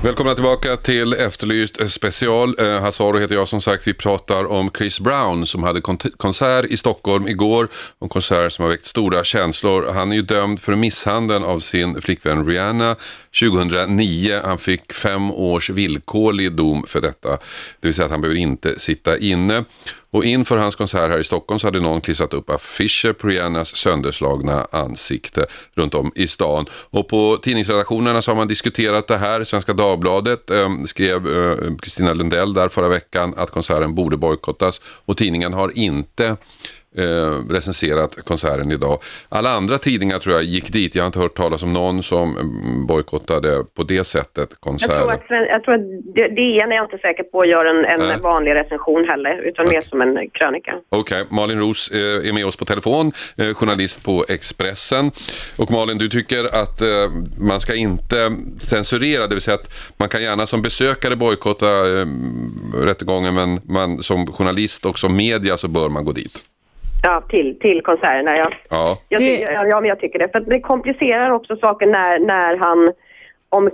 Välkomna 0.03 0.35
tillbaka 0.35 0.77
till 0.77 1.13
Efterlyst 1.13 1.91
special. 1.91 2.55
Eh, 2.59 2.81
Hassaro 2.81 3.19
heter 3.19 3.35
jag 3.35 3.49
som 3.49 3.61
sagt. 3.61 3.87
Vi 3.87 3.95
pratar 3.95 4.45
om 4.45 4.71
Chris 4.79 5.01
Brown 5.01 5.47
som 5.47 5.63
hade 5.63 5.81
kon 5.81 5.99
konsert 6.17 6.65
i 6.65 6.77
Stockholm 6.77 7.29
igår. 7.29 7.69
En 8.01 8.09
konsert 8.09 8.53
som 8.53 8.63
har 8.63 8.71
väckt 8.71 8.85
stora 8.85 9.25
känslor. 9.25 9.93
Han 9.95 10.13
är 10.13 10.17
ju 10.17 10.23
dömd 10.23 10.61
för 10.61 10.77
misshandeln 10.77 11.45
av 11.45 11.59
sin 11.61 12.01
flickvän 12.01 12.47
Rihanna 12.47 12.97
2009. 13.41 14.41
Han 14.45 14.59
fick 14.59 14.93
fem 14.93 15.31
års 15.31 15.71
villkorlig 15.71 16.53
dom 16.53 16.85
för 16.87 17.01
detta. 17.01 17.31
Det 17.81 17.87
vill 17.87 17.95
säga 17.95 18.07
att 18.07 18.13
han 18.13 18.21
behöver 18.21 18.41
inte 18.41 18.79
sitta 18.79 19.19
inne. 19.19 19.65
Och 20.13 20.25
inför 20.25 20.57
hans 20.57 20.77
konsert 20.77 21.11
här 21.11 21.19
i 21.19 21.25
Stockholm 21.25 21.59
så 21.59 21.67
hade 21.67 21.81
någon 21.81 22.01
klistrat 22.01 22.35
upp 22.35 22.51
affischer 22.51 23.13
på 23.13 23.29
Rihannas 23.29 23.77
sönderslagna 23.77 24.67
ansikte 24.71 25.47
runt 25.75 25.95
om 25.95 26.13
i 26.15 26.27
stan. 26.27 26.67
Och 26.91 27.09
på 27.09 27.39
tidningsredaktionerna 27.43 28.23
så 28.23 28.31
har 28.31 28.37
man 28.37 28.49
diskuterat 28.49 29.09
det 29.09 29.19
här. 29.19 29.45
Svenska 29.45 29.73
Dagbladet 29.73 30.51
eh, 30.51 30.69
skrev 30.85 31.29
eh, 31.29 31.77
Kristina 31.83 32.13
Lundell 32.13 32.55
där 32.55 32.69
förra 32.69 32.89
veckan 32.89 33.35
att 33.37 33.51
konserten 33.51 33.95
borde 33.95 34.17
bojkottas 34.17 34.81
och 34.85 35.17
tidningen 35.17 35.53
har 35.53 35.79
inte 35.79 36.37
eh, 36.99 37.05
recenserat 37.51 38.25
konserten 38.25 38.73
idag. 38.73 38.99
Alla 39.29 39.51
andra 39.51 39.79
tidningar 39.79 40.19
tror 40.19 40.35
jag 40.35 40.45
gick 40.45 40.73
dit. 40.73 40.95
Jag 40.95 41.03
har 41.03 41.07
inte 41.07 41.19
hört 41.19 41.35
talas 41.35 41.63
om 41.63 41.73
någon 41.73 42.03
som 42.03 42.39
mm, 42.39 42.87
bojkottade 42.87 43.65
på 43.75 43.83
det 43.83 44.05
sättet 44.05 44.49
Jag 44.51 44.61
konserten. 44.61 44.99
tror 44.99 45.13
att, 45.13 45.49
jag 45.49 45.63
tror 45.63 45.75
att 45.75 45.81
DN 46.37 46.73
är 46.73 46.77
jag 46.77 46.85
inte 46.85 46.99
säker 46.99 47.23
på 47.23 47.41
att 47.41 47.49
göra 47.49 47.71
en, 47.71 47.85
en 47.85 48.21
vanlig 48.21 48.55
recension 48.55 49.09
heller, 49.09 49.43
utan 49.49 49.69
mer 49.69 49.81
som 49.81 50.01
en 50.01 50.31
krönika. 50.31 50.75
Okej, 50.89 51.25
Malin 51.31 51.59
Ros 51.59 51.91
eh, 51.91 52.29
är 52.29 52.33
med 52.33 52.47
oss 52.47 52.57
på 52.57 52.65
telefon, 52.65 53.13
eh, 53.39 53.55
journalist 53.55 54.05
på 54.05 54.25
Expressen. 54.29 55.11
Och 55.59 55.71
Malin, 55.71 55.99
du 55.99 56.09
tycker 56.09 56.45
att 56.45 56.83
eh, 56.83 56.89
man 57.39 57.61
ska 57.61 57.75
inte 57.75 58.37
censurera, 58.59 59.27
det 59.27 59.35
vill 59.35 59.43
säga 59.43 59.55
att 59.55 59.75
man 59.97 60.09
kan 60.09 60.23
gärna 60.23 60.47
som 60.47 60.63
besökare 60.63 61.17
bojkotta 61.17 61.67
eh, 61.67 62.07
rättegången, 62.75 63.35
men 63.35 63.61
man, 63.65 64.03
som 64.03 64.27
journalist 64.27 64.87
och 64.87 64.99
som 64.99 65.17
media 65.17 65.57
så 65.57 65.69
bör 65.69 65.89
man 65.89 66.05
gå 66.05 66.13
dit. 66.13 66.52
Ja, 67.03 67.21
till, 67.29 67.59
till 67.59 67.83
konserterna, 67.83 68.37
ja. 68.37 68.49
Ja. 68.71 68.99
Jag, 69.09 69.21
Det- 69.21 69.41
ja, 69.41 69.67
ja, 69.67 69.81
men 69.81 69.89
jag 69.89 70.01
tycker 70.01 70.19
det. 70.19 70.29
För 70.33 70.41
det 70.41 70.61
komplicerar 70.61 71.31
också 71.31 71.57
saken 71.57 71.91
när, 71.91 72.19
när 72.19 72.57
han... 72.57 72.93
Om, 73.49 73.71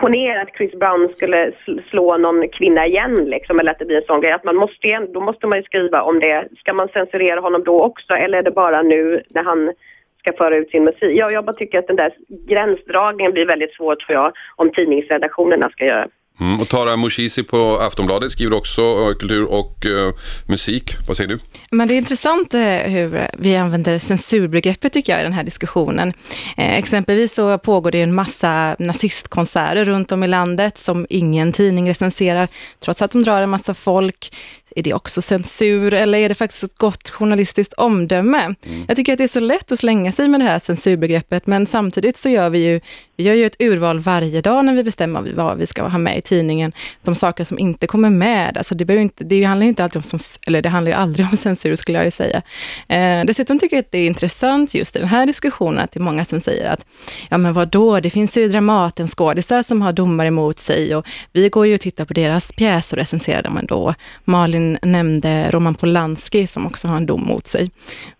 ponera 0.00 0.42
att 0.42 0.56
Chris 0.56 0.72
Brown 0.74 1.08
skulle 1.08 1.50
sl- 1.50 1.82
slå 1.90 2.16
någon 2.16 2.48
kvinna 2.48 2.86
igen, 2.86 3.14
liksom, 3.14 3.60
eller 3.60 3.70
att 3.70 3.78
det 3.78 3.84
blir 3.84 3.96
en 3.96 4.02
sån 4.06 4.20
grej. 4.20 4.32
Att 4.32 4.44
man 4.44 4.56
måste, 4.56 5.06
då 5.14 5.20
måste 5.20 5.46
man 5.46 5.58
ju 5.58 5.62
skriva 5.64 6.02
om 6.02 6.20
det. 6.20 6.48
Ska 6.58 6.72
man 6.72 6.88
censurera 6.88 7.40
honom 7.40 7.64
då 7.64 7.82
också, 7.82 8.12
eller 8.14 8.38
är 8.38 8.42
det 8.42 8.50
bara 8.50 8.82
nu 8.82 9.22
när 9.34 9.42
han 9.42 9.72
ska 10.18 10.32
föra 10.32 10.56
ut 10.56 10.70
sin 10.70 10.84
musik? 10.84 11.18
Ja, 11.18 11.30
jag 11.30 11.44
bara 11.44 11.52
tycker 11.52 11.78
att 11.78 11.86
den 11.86 11.96
där 11.96 12.12
gränsdragningen 12.48 13.32
blir 13.32 13.46
väldigt 13.46 13.74
svår, 13.74 13.94
tror 13.94 14.18
jag, 14.18 14.32
om 14.56 14.70
tidningsredaktionerna 14.72 15.70
ska 15.70 15.84
göra. 15.84 16.08
Mm. 16.40 16.60
Och 16.60 16.68
Tara 16.68 16.96
Moshizi 16.96 17.42
på 17.42 17.78
Aftonbladet 17.78 18.32
skriver 18.32 18.56
också 18.56 18.82
eh, 18.82 19.14
kultur 19.18 19.44
och 19.44 19.86
uh, 19.86 20.12
musik. 20.46 20.96
Vad 21.08 21.16
säger 21.16 21.28
du? 21.28 21.38
Men 21.70 21.88
det 21.88 21.94
är 21.94 21.98
intressant 21.98 22.54
uh, 22.54 22.60
hur 22.60 23.28
vi 23.38 23.56
använder 23.56 23.98
censurbegreppet 23.98 24.92
tycker 24.92 25.12
jag 25.12 25.20
i 25.20 25.24
den 25.24 25.32
här 25.32 25.44
diskussionen. 25.44 26.08
Uh, 26.08 26.78
exempelvis 26.78 27.34
så 27.34 27.58
pågår 27.58 27.90
det 27.90 28.00
en 28.02 28.14
massa 28.14 28.76
nazistkonserter 28.78 29.84
runt 29.84 30.12
om 30.12 30.22
i 30.22 30.28
landet 30.28 30.78
som 30.78 31.06
ingen 31.08 31.52
tidning 31.52 31.88
recenserar, 31.88 32.48
trots 32.80 33.02
att 33.02 33.10
de 33.10 33.22
drar 33.22 33.42
en 33.42 33.50
massa 33.50 33.74
folk. 33.74 34.30
Är 34.76 34.82
det 34.82 34.94
också 34.94 35.22
censur 35.22 35.94
eller 35.94 36.18
är 36.18 36.28
det 36.28 36.34
faktiskt 36.34 36.64
ett 36.64 36.78
gott 36.78 37.10
journalistiskt 37.10 37.72
omdöme? 37.72 38.54
Jag 38.88 38.96
tycker 38.96 39.12
att 39.12 39.18
det 39.18 39.24
är 39.24 39.28
så 39.28 39.40
lätt 39.40 39.72
att 39.72 39.78
slänga 39.78 40.12
sig 40.12 40.28
med 40.28 40.40
det 40.40 40.44
här 40.44 40.58
censurbegreppet, 40.58 41.46
men 41.46 41.66
samtidigt 41.66 42.16
så 42.16 42.28
gör 42.28 42.50
vi 42.50 42.58
ju, 42.58 42.80
vi 43.16 43.24
gör 43.24 43.34
ju 43.34 43.46
ett 43.46 43.56
urval 43.58 44.00
varje 44.00 44.40
dag 44.40 44.64
när 44.64 44.74
vi 44.74 44.84
bestämmer 44.84 45.32
vad 45.36 45.58
vi 45.58 45.66
ska 45.66 45.82
ha 45.82 45.98
med 45.98 46.18
i 46.18 46.20
tidningen. 46.20 46.72
De 47.02 47.14
saker 47.14 47.44
som 47.44 47.58
inte 47.58 47.86
kommer 47.86 48.10
med, 48.10 48.56
alltså 48.56 48.74
det, 48.74 48.94
inte, 48.94 49.24
det 49.24 49.44
handlar 49.44 49.64
ju 49.64 49.68
inte 49.68 49.84
alltid 49.84 50.02
om, 50.12 50.18
eller 50.46 50.62
det 50.62 50.68
handlar 50.68 50.90
ju 50.90 50.96
aldrig 50.96 51.26
om 51.30 51.36
censur 51.36 51.76
skulle 51.76 51.98
jag 51.98 52.04
ju 52.04 52.10
säga. 52.10 52.42
Eh, 52.88 53.24
dessutom 53.24 53.58
tycker 53.58 53.76
jag 53.76 53.82
att 53.82 53.92
det 53.92 53.98
är 53.98 54.06
intressant 54.06 54.74
just 54.74 54.96
i 54.96 54.98
den 54.98 55.08
här 55.08 55.26
diskussionen 55.26 55.78
att 55.78 55.92
det 55.92 55.98
är 55.98 56.02
många 56.02 56.24
som 56.24 56.40
säger 56.40 56.70
att, 56.70 56.86
ja 57.28 57.38
men 57.38 57.52
vad 57.52 57.68
då? 57.68 58.00
det 58.00 58.10
finns 58.10 58.36
ju 58.36 58.48
Dramaten 58.48 59.08
skådisar 59.08 59.62
som 59.62 59.82
har 59.82 59.92
domar 59.92 60.26
emot 60.26 60.58
sig 60.58 60.94
och 60.94 61.06
vi 61.32 61.48
går 61.48 61.66
ju 61.66 61.74
och 61.74 61.80
tittar 61.80 62.04
på 62.04 62.14
deras 62.14 62.52
pjäser 62.52 62.96
och 62.96 62.98
recenserar 62.98 63.42
dem 63.42 63.56
ändå. 63.56 63.94
Malin 64.24 64.61
nämnde 64.82 65.50
Roman 65.50 65.74
Polanski 65.74 66.46
som 66.46 66.66
också 66.66 66.88
har 66.88 66.96
en 66.96 67.06
dom 67.06 67.20
mot 67.20 67.46
sig. 67.46 67.70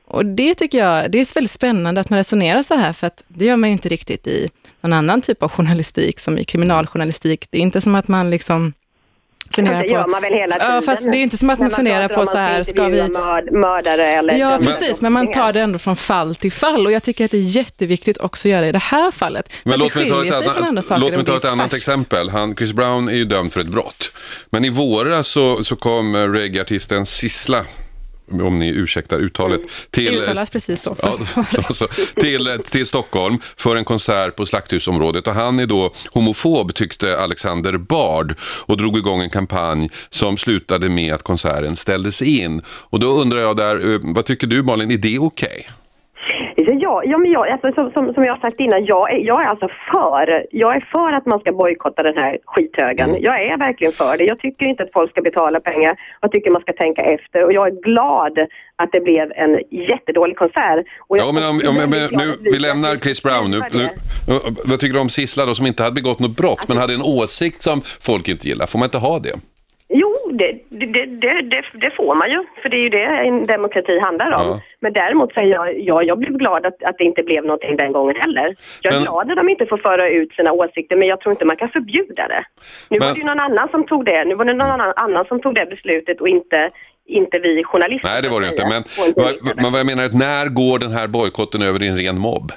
Och 0.07 0.27
det 0.27 0.55
tycker 0.55 0.79
jag, 0.79 1.11
det 1.11 1.19
är 1.19 1.35
väldigt 1.35 1.51
spännande 1.51 2.01
att 2.01 2.11
man 2.11 2.17
resonerar 2.17 2.63
så 2.63 2.75
här, 2.75 2.93
för 2.93 3.07
att 3.07 3.25
det 3.29 3.45
gör 3.45 3.57
man 3.57 3.71
ju 3.71 3.73
inte 3.73 3.89
riktigt 3.89 4.27
i 4.27 4.51
någon 4.81 4.93
annan 4.93 5.21
typ 5.21 5.43
av 5.43 5.51
journalistik, 5.51 6.21
som 6.21 6.39
i 6.39 6.45
kriminaljournalistik. 6.45 7.47
Det 7.51 7.59
är 7.59 7.63
inte 7.63 7.81
som 7.81 7.95
att 7.95 8.09
man 8.09 8.31
liksom 8.31 8.73
funderar 9.51 9.83
det 9.83 9.89
på... 9.89 9.95
gör 9.95 10.07
man 10.07 10.23
väl 10.23 10.33
hela 10.33 10.55
tiden? 10.55 10.75
Ja, 10.75 10.83
fast 10.83 11.03
det 11.03 11.17
är 11.17 11.23
inte 11.23 11.37
som 11.37 11.51
att 11.51 11.59
När 11.59 11.67
man 11.67 11.77
funderar 11.77 12.09
på 12.09 12.27
så 12.27 12.37
här, 12.37 12.63
ska 12.63 12.89
vi... 12.89 13.09
mördare 13.53 14.07
eller... 14.07 14.35
Ja, 14.35 14.59
precis, 14.63 15.01
men 15.01 15.13
man 15.13 15.31
tar 15.31 15.53
det 15.53 15.61
ändå 15.61 15.79
från 15.79 15.97
fall 15.97 16.35
till 16.35 16.53
fall 16.53 16.87
och 16.87 16.93
jag 16.93 17.03
tycker 17.03 17.25
att 17.25 17.31
det 17.31 17.37
är 17.37 17.57
jätteviktigt 17.57 18.19
också 18.19 18.49
att 18.49 18.53
göra 18.53 18.69
i 18.69 18.73
det 18.73 18.79
här 18.79 19.11
fallet. 19.11 19.53
Men 19.63 19.79
låt 19.79 19.95
mig 19.95 20.05
det 20.05 20.11
ta 20.11 20.25
ett 20.25 20.57
annat, 20.57 21.01
låt 21.01 21.15
mig 21.17 21.25
ta 21.25 21.33
det 21.33 21.39
ett 21.39 21.45
annat 21.45 21.75
exempel. 21.75 22.31
Han, 22.31 22.57
Chris 22.57 22.73
Brown 22.73 23.09
är 23.09 23.15
ju 23.15 23.25
dömd 23.25 23.53
för 23.53 23.61
ett 23.61 23.67
brott. 23.67 24.13
Men 24.51 24.65
i 24.65 24.71
våras 24.71 25.29
så, 25.29 25.65
så 25.65 25.77
kom 25.77 26.15
eh, 26.15 26.19
reggaeartisten 26.19 27.07
Sissla, 27.07 27.65
om 28.41 28.59
ni 28.59 28.69
ursäktar 28.69 29.19
uttalet, 29.19 29.61
till, 29.91 30.13
Det 30.13 30.19
uttalas 30.19 30.51
precis 30.51 30.83
så. 30.83 30.97
Ja, 31.03 31.19
då 31.53 31.75
så. 31.75 31.87
till, 32.15 32.59
till 32.71 32.87
Stockholm 32.87 33.39
för 33.57 33.77
en 33.77 33.85
konsert 33.85 34.37
på 34.37 34.47
Slakthusområdet. 34.47 35.27
Och 35.27 35.35
han 35.35 35.59
är 35.59 35.67
då 35.67 35.95
homofob, 36.11 36.75
tyckte 36.75 37.19
Alexander 37.19 37.77
Bard 37.77 38.35
och 38.43 38.77
drog 38.77 38.99
igång 38.99 39.21
en 39.21 39.31
kampanj 39.31 39.91
som 40.11 40.37
slutade 40.37 40.89
med 40.89 41.15
att 41.15 41.23
konserten 41.23 41.77
ställdes 41.77 42.23
in. 42.23 42.63
Och 42.67 43.01
då 43.01 43.07
undrar 43.07 43.41
jag 43.41 43.57
där, 43.57 43.95
eh, 43.95 44.01
vad 44.03 44.25
tycker 44.25 44.47
du 44.47 44.63
Malin, 44.63 44.91
är 44.91 44.99
det 44.99 45.19
okej? 45.19 45.69
Ja, 46.93 47.03
ja 47.05 47.19
men 47.19 47.31
jag, 47.31 47.49
alltså, 47.49 47.73
som, 47.73 47.93
som, 47.95 48.15
som 48.15 48.25
jag 48.25 48.33
har 48.37 48.41
sagt 48.41 48.61
innan, 48.61 48.85
jag 48.85 49.05
är, 49.13 49.19
jag 49.31 49.43
är 49.43 49.47
alltså 49.47 49.69
för, 49.93 50.47
jag 50.51 50.77
är 50.77 50.81
för 50.95 51.13
att 51.13 51.27
man 51.27 51.41
ska 51.41 51.53
bojkotta 51.53 52.03
den 52.03 52.17
här 52.23 52.39
skithögen. 52.45 53.09
Mm. 53.11 53.23
Jag 53.23 53.37
är 53.43 53.57
verkligen 53.59 53.93
för 53.93 54.17
det. 54.19 54.25
Jag 54.25 54.39
tycker 54.39 54.67
inte 54.67 54.83
att 54.83 54.93
folk 54.93 55.11
ska 55.11 55.21
betala 55.23 55.61
pengar. 55.61 55.97
Jag 56.21 56.33
tycker 56.33 56.51
man 56.51 56.63
ska 56.63 56.73
tänka 56.73 57.03
efter 57.03 57.45
och 57.45 57.53
jag 57.53 57.67
är 57.67 57.77
glad 57.89 58.39
att 58.77 58.91
det 58.93 59.01
blev 59.01 59.33
en 59.33 59.53
jättedålig 59.91 60.37
konsert. 60.37 60.87
Och 61.09 61.19
jag 61.19 61.27
Ja, 61.27 61.33
men 61.33 61.43
om, 61.51 61.61
om, 61.69 61.91
men, 61.91 62.09
nu, 62.21 62.27
vi 62.41 62.59
lämnar 62.59 62.97
Chris 62.97 63.23
Brown 63.23 63.51
nu. 63.51 63.61
nu. 63.73 63.89
Vad 64.65 64.81
tycker 64.81 64.95
du 64.95 65.01
om 65.01 65.09
Sissla 65.09 65.47
då, 65.47 65.55
som 65.55 65.67
inte 65.67 65.83
hade 65.83 65.95
begått 65.95 66.21
något 66.21 66.37
brott, 66.37 66.65
men 66.69 66.77
hade 66.77 66.95
en 66.95 67.03
åsikt 67.03 67.63
som 67.63 67.81
folk 68.01 68.29
inte 68.29 68.49
gillar? 68.49 68.67
Får 68.67 68.79
man 68.79 68.87
inte 68.87 68.99
ha 68.99 69.19
det? 69.19 69.35
Jo, 69.93 70.13
det, 70.33 70.53
det, 70.69 71.07
det, 71.07 71.63
det, 71.73 71.91
får 71.97 72.15
man 72.15 72.31
ju, 72.31 72.45
för 72.63 72.69
det 72.69 72.77
är 72.77 72.81
ju 72.81 72.89
det 72.89 73.05
en 73.05 73.45
demokrati 73.45 73.99
handlar 73.99 74.31
om. 74.33 74.47
Ja. 74.47 74.61
Men 74.81 74.93
däremot 74.93 75.35
säger 75.35 75.55
jag, 75.55 75.81
ja, 75.81 76.03
jag 76.03 76.19
blev 76.19 76.33
glad 76.33 76.67
att, 76.67 76.83
att 76.83 76.99
det 76.99 77.05
inte 77.05 77.23
blev 77.23 77.45
någonting 77.45 77.77
den 77.77 77.93
gången 77.93 78.17
heller. 78.17 78.57
Jag 78.83 78.95
är 78.95 78.99
Men- 78.99 79.05
glad 79.05 79.31
att 79.31 79.37
de 79.37 79.49
inte 79.49 79.67
får 79.67 79.79
föra 79.79 80.09
ut 80.09 80.33
sina 80.33 80.53
åsikter, 80.53 80.97
men 80.97 81.09
jag 81.09 81.21
tror 81.21 81.31
inte 81.33 81.45
man 81.45 81.57
kan 81.57 81.69
förbjuda 81.69 82.29
det. 82.29 82.45
Nu 82.91 82.99
Men- 82.99 83.09
var 83.09 83.15
det 83.15 83.21
ju 83.21 83.27
någon 83.27 83.41
annan 83.41 83.69
som 83.69 83.87
tog 83.87 84.05
det, 84.05 84.25
nu 84.25 84.35
var 84.35 84.45
det 84.45 84.53
någon 84.55 84.81
annan, 84.97 85.25
som 85.25 85.41
tog 85.41 85.55
det 85.55 85.67
beslutet 85.67 86.21
och 86.21 86.29
inte, 86.29 86.71
inte 87.07 87.39
vi 87.39 87.63
journalister. 87.65 88.09
Nej, 88.09 88.23
det 88.23 88.29
var 88.29 88.41
det 88.41 88.47
så 88.47 88.53
inte. 88.53 88.67
Men 88.73 88.83
men 89.63 89.73
vad 89.73 89.79
jag 89.81 89.87
menar 89.87 90.03
är 90.03 90.07
att 90.07 90.15
när 90.29 90.47
går 90.49 90.79
den 90.79 90.93
här 90.93 91.09
bojkotten 91.09 91.63
över 91.63 91.83
i 91.83 91.89
en 91.89 91.97
ren 91.97 92.19
mobb? 92.19 92.53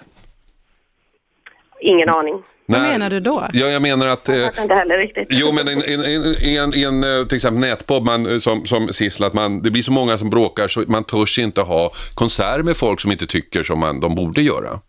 Ingen 1.86 2.10
aning. 2.10 2.34
Vad 2.68 2.82
När- 2.82 2.92
menar 2.92 3.10
du 3.10 3.20
då? 3.20 3.48
Ja, 3.54 3.68
jag 3.68 3.82
menar 3.82 4.08
att... 4.08 4.30
Eh, 4.30 4.36
Jag 4.36 4.46
fattar 4.46 4.62
inte 4.64 4.76
heller 4.76 4.98
riktigt. 4.98 5.28
Jo, 5.30 5.52
men 5.52 5.68
en, 5.68 5.84
en, 5.84 6.04
en, 6.04 6.36
en, 6.74 6.74
en 7.04 7.20
eh, 7.20 7.26
till 7.28 7.36
exempel 7.36 7.60
nätbob 7.62 8.06
man, 8.06 8.32
eh, 8.32 8.38
som, 8.40 8.66
som 8.66 8.88
Sissla, 8.88 9.28
att 9.28 9.34
man, 9.34 9.62
det 9.62 9.72
blir 9.72 9.84
så 9.84 9.92
många 9.92 10.18
som 10.18 10.30
bråkar 10.30 10.68
så 10.68 10.84
man 10.88 11.04
törs 11.04 11.40
inte 11.40 11.62
ha 11.62 11.92
konsert 12.16 12.66
med 12.66 12.78
folk 12.78 13.02
som 13.02 13.12
inte 13.12 13.26
tycker 13.26 13.64
som 13.64 13.80
man, 13.80 14.00
de 14.00 14.16
borde 14.16 14.42
göra. 14.42 14.80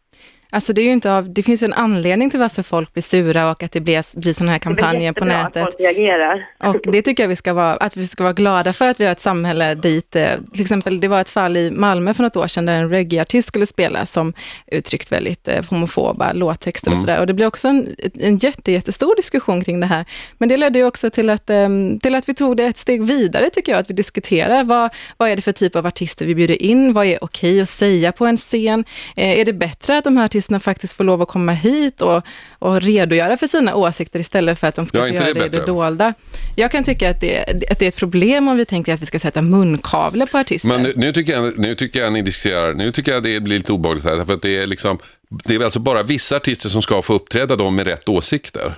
Alltså 0.53 0.73
det, 0.73 0.81
är 0.81 0.85
ju 0.85 0.93
inte 0.93 1.13
av, 1.13 1.33
det 1.33 1.43
finns 1.43 1.63
ju 1.63 1.65
en 1.65 1.75
anledning 1.75 2.31
till 2.31 2.41
varför 2.41 2.63
folk 2.63 2.93
blir 2.93 3.03
sura 3.03 3.51
och 3.51 3.63
att 3.63 3.73
det 3.73 3.81
blir, 3.81 4.21
blir 4.21 4.33
sådana 4.33 4.53
här 4.53 4.59
kampanjer 4.59 5.13
på 5.13 5.25
nätet. 5.25 5.57
att 5.57 5.63
folk 5.63 5.81
reagerar. 5.81 6.49
Och 6.59 6.77
det 6.93 7.03
tycker 7.03 7.23
jag 7.23 7.29
vi 7.29 7.37
ska 7.37 7.53
vara, 7.53 7.73
att 7.73 7.97
vi 7.97 8.07
ska 8.07 8.23
vara 8.23 8.33
glada 8.33 8.73
för 8.73 8.89
att 8.89 9.01
vi 9.01 9.05
har 9.05 9.13
ett 9.13 9.21
samhälle 9.21 9.75
dit, 9.75 10.17
eh, 10.17 10.31
till 10.53 10.61
exempel 10.61 11.01
det 11.01 11.09
var 11.09 11.21
ett 11.21 11.31
fall 11.31 11.57
i 11.57 11.71
Malmö 11.71 12.15
för 12.15 12.23
något 12.23 12.37
år 12.37 12.47
sedan 12.47 12.67
där 12.67 12.73
en 12.73 12.91
reggaeartist 12.91 13.49
skulle 13.49 13.67
spela 13.67 14.07
som 14.07 14.33
uttryckt 14.67 15.13
väldigt 15.13 15.49
eh, 15.49 15.65
homofoba 15.71 16.33
låttexter 16.33 16.93
och 16.93 16.99
sådär. 16.99 17.21
Och 17.21 17.27
det 17.27 17.35
blev 17.35 17.49
också 17.49 17.69
en, 17.69 17.97
en 18.21 18.39
jätte, 18.39 18.73
jättestor 18.73 19.17
diskussion 19.17 19.65
kring 19.65 19.81
det 19.81 19.87
här. 19.87 20.05
Men 20.39 20.49
det 20.49 20.57
ledde 20.57 20.79
ju 20.79 20.85
också 20.85 21.11
till 21.11 21.31
att, 21.31 21.51
eh, 21.51 21.69
till 22.03 22.15
att 22.15 22.29
vi 22.29 22.35
tog 22.35 22.57
det 22.57 22.65
ett 22.65 22.79
steg 22.79 23.05
vidare 23.05 23.51
tycker 23.51 23.73
jag, 23.73 23.79
att 23.79 23.91
vi 23.91 23.95
diskuterar 23.95 24.65
vad, 24.65 24.91
vad 25.17 25.29
är 25.29 25.37
det 25.37 25.43
för 25.43 25.53
typ 25.53 25.77
av 25.77 25.87
artister 25.87 26.27
vi 26.27 26.35
bjuder 26.35 26.63
in, 26.63 26.93
vad 26.93 27.07
är 27.07 27.25
okej 27.25 27.61
att 27.61 27.69
säga 27.69 28.13
på 28.13 28.27
en 28.27 28.37
scen? 28.37 28.85
Är 29.17 29.45
det 29.45 29.53
bättre 29.53 29.99
att 29.99 30.05
de 30.05 30.17
här 30.17 30.29
artisterna 30.37 30.61
faktiskt 30.61 30.93
får 30.93 31.05
lov 31.05 31.23
att 31.23 31.29
komma 31.29 31.53
hit 31.53 32.01
och, 32.01 32.23
och 32.59 32.81
redogöra 32.81 33.37
för 33.37 33.47
sina 33.47 33.75
åsikter 33.75 34.21
istället 34.21 34.59
för 34.59 34.67
att 34.67 34.75
de 34.75 34.87
ska 34.87 34.99
Ja, 34.99 35.09
göra 35.09 35.25
det 35.25 35.33
det 35.33 35.47
i 35.47 35.49
det 35.49 35.67
dolda? 35.67 36.15
Jag 36.57 36.71
kan 36.71 36.85
tycka 36.85 37.11
att 37.11 37.21
det, 37.21 37.41
att 37.71 37.79
det 37.79 37.85
är 37.85 37.89
ett 37.89 37.97
problem 37.97 38.49
om 38.49 38.57
vi 38.57 38.65
tänker 38.65 38.95
att 38.95 39.03
vi 39.03 39.07
ska 39.07 39.19
sätta 39.19 39.43
munkavle 39.43 40.27
på 40.27 40.39
artister. 40.39 40.69
Men 40.69 40.83
nu, 40.83 40.93
nu, 40.97 41.13
tycker 41.13 41.33
jag, 41.33 41.59
nu 41.59 41.75
tycker 41.75 42.01
jag 42.01 42.13
ni 42.13 42.23
diskuterar, 42.23 42.75
nu 42.75 42.91
tycker 42.91 43.13
jag 43.13 43.23
det 43.23 43.41
blir 43.41 43.59
lite 43.59 43.73
obehagligt 43.73 44.05
här, 44.05 44.25
för 44.25 44.35
att 44.35 44.43
det 44.43 44.59
är 44.59 44.67
liksom, 44.67 44.99
det 45.45 45.55
är 45.55 45.65
alltså 45.65 45.81
bara 45.81 46.03
vissa 46.03 46.37
artister 46.37 46.69
som 46.69 46.83
ska 46.83 47.03
få 47.03 47.15
uppträda 47.15 47.57
då 47.57 47.71
med 47.71 47.87
rätt 47.87 48.09
åsikter. 48.09 48.75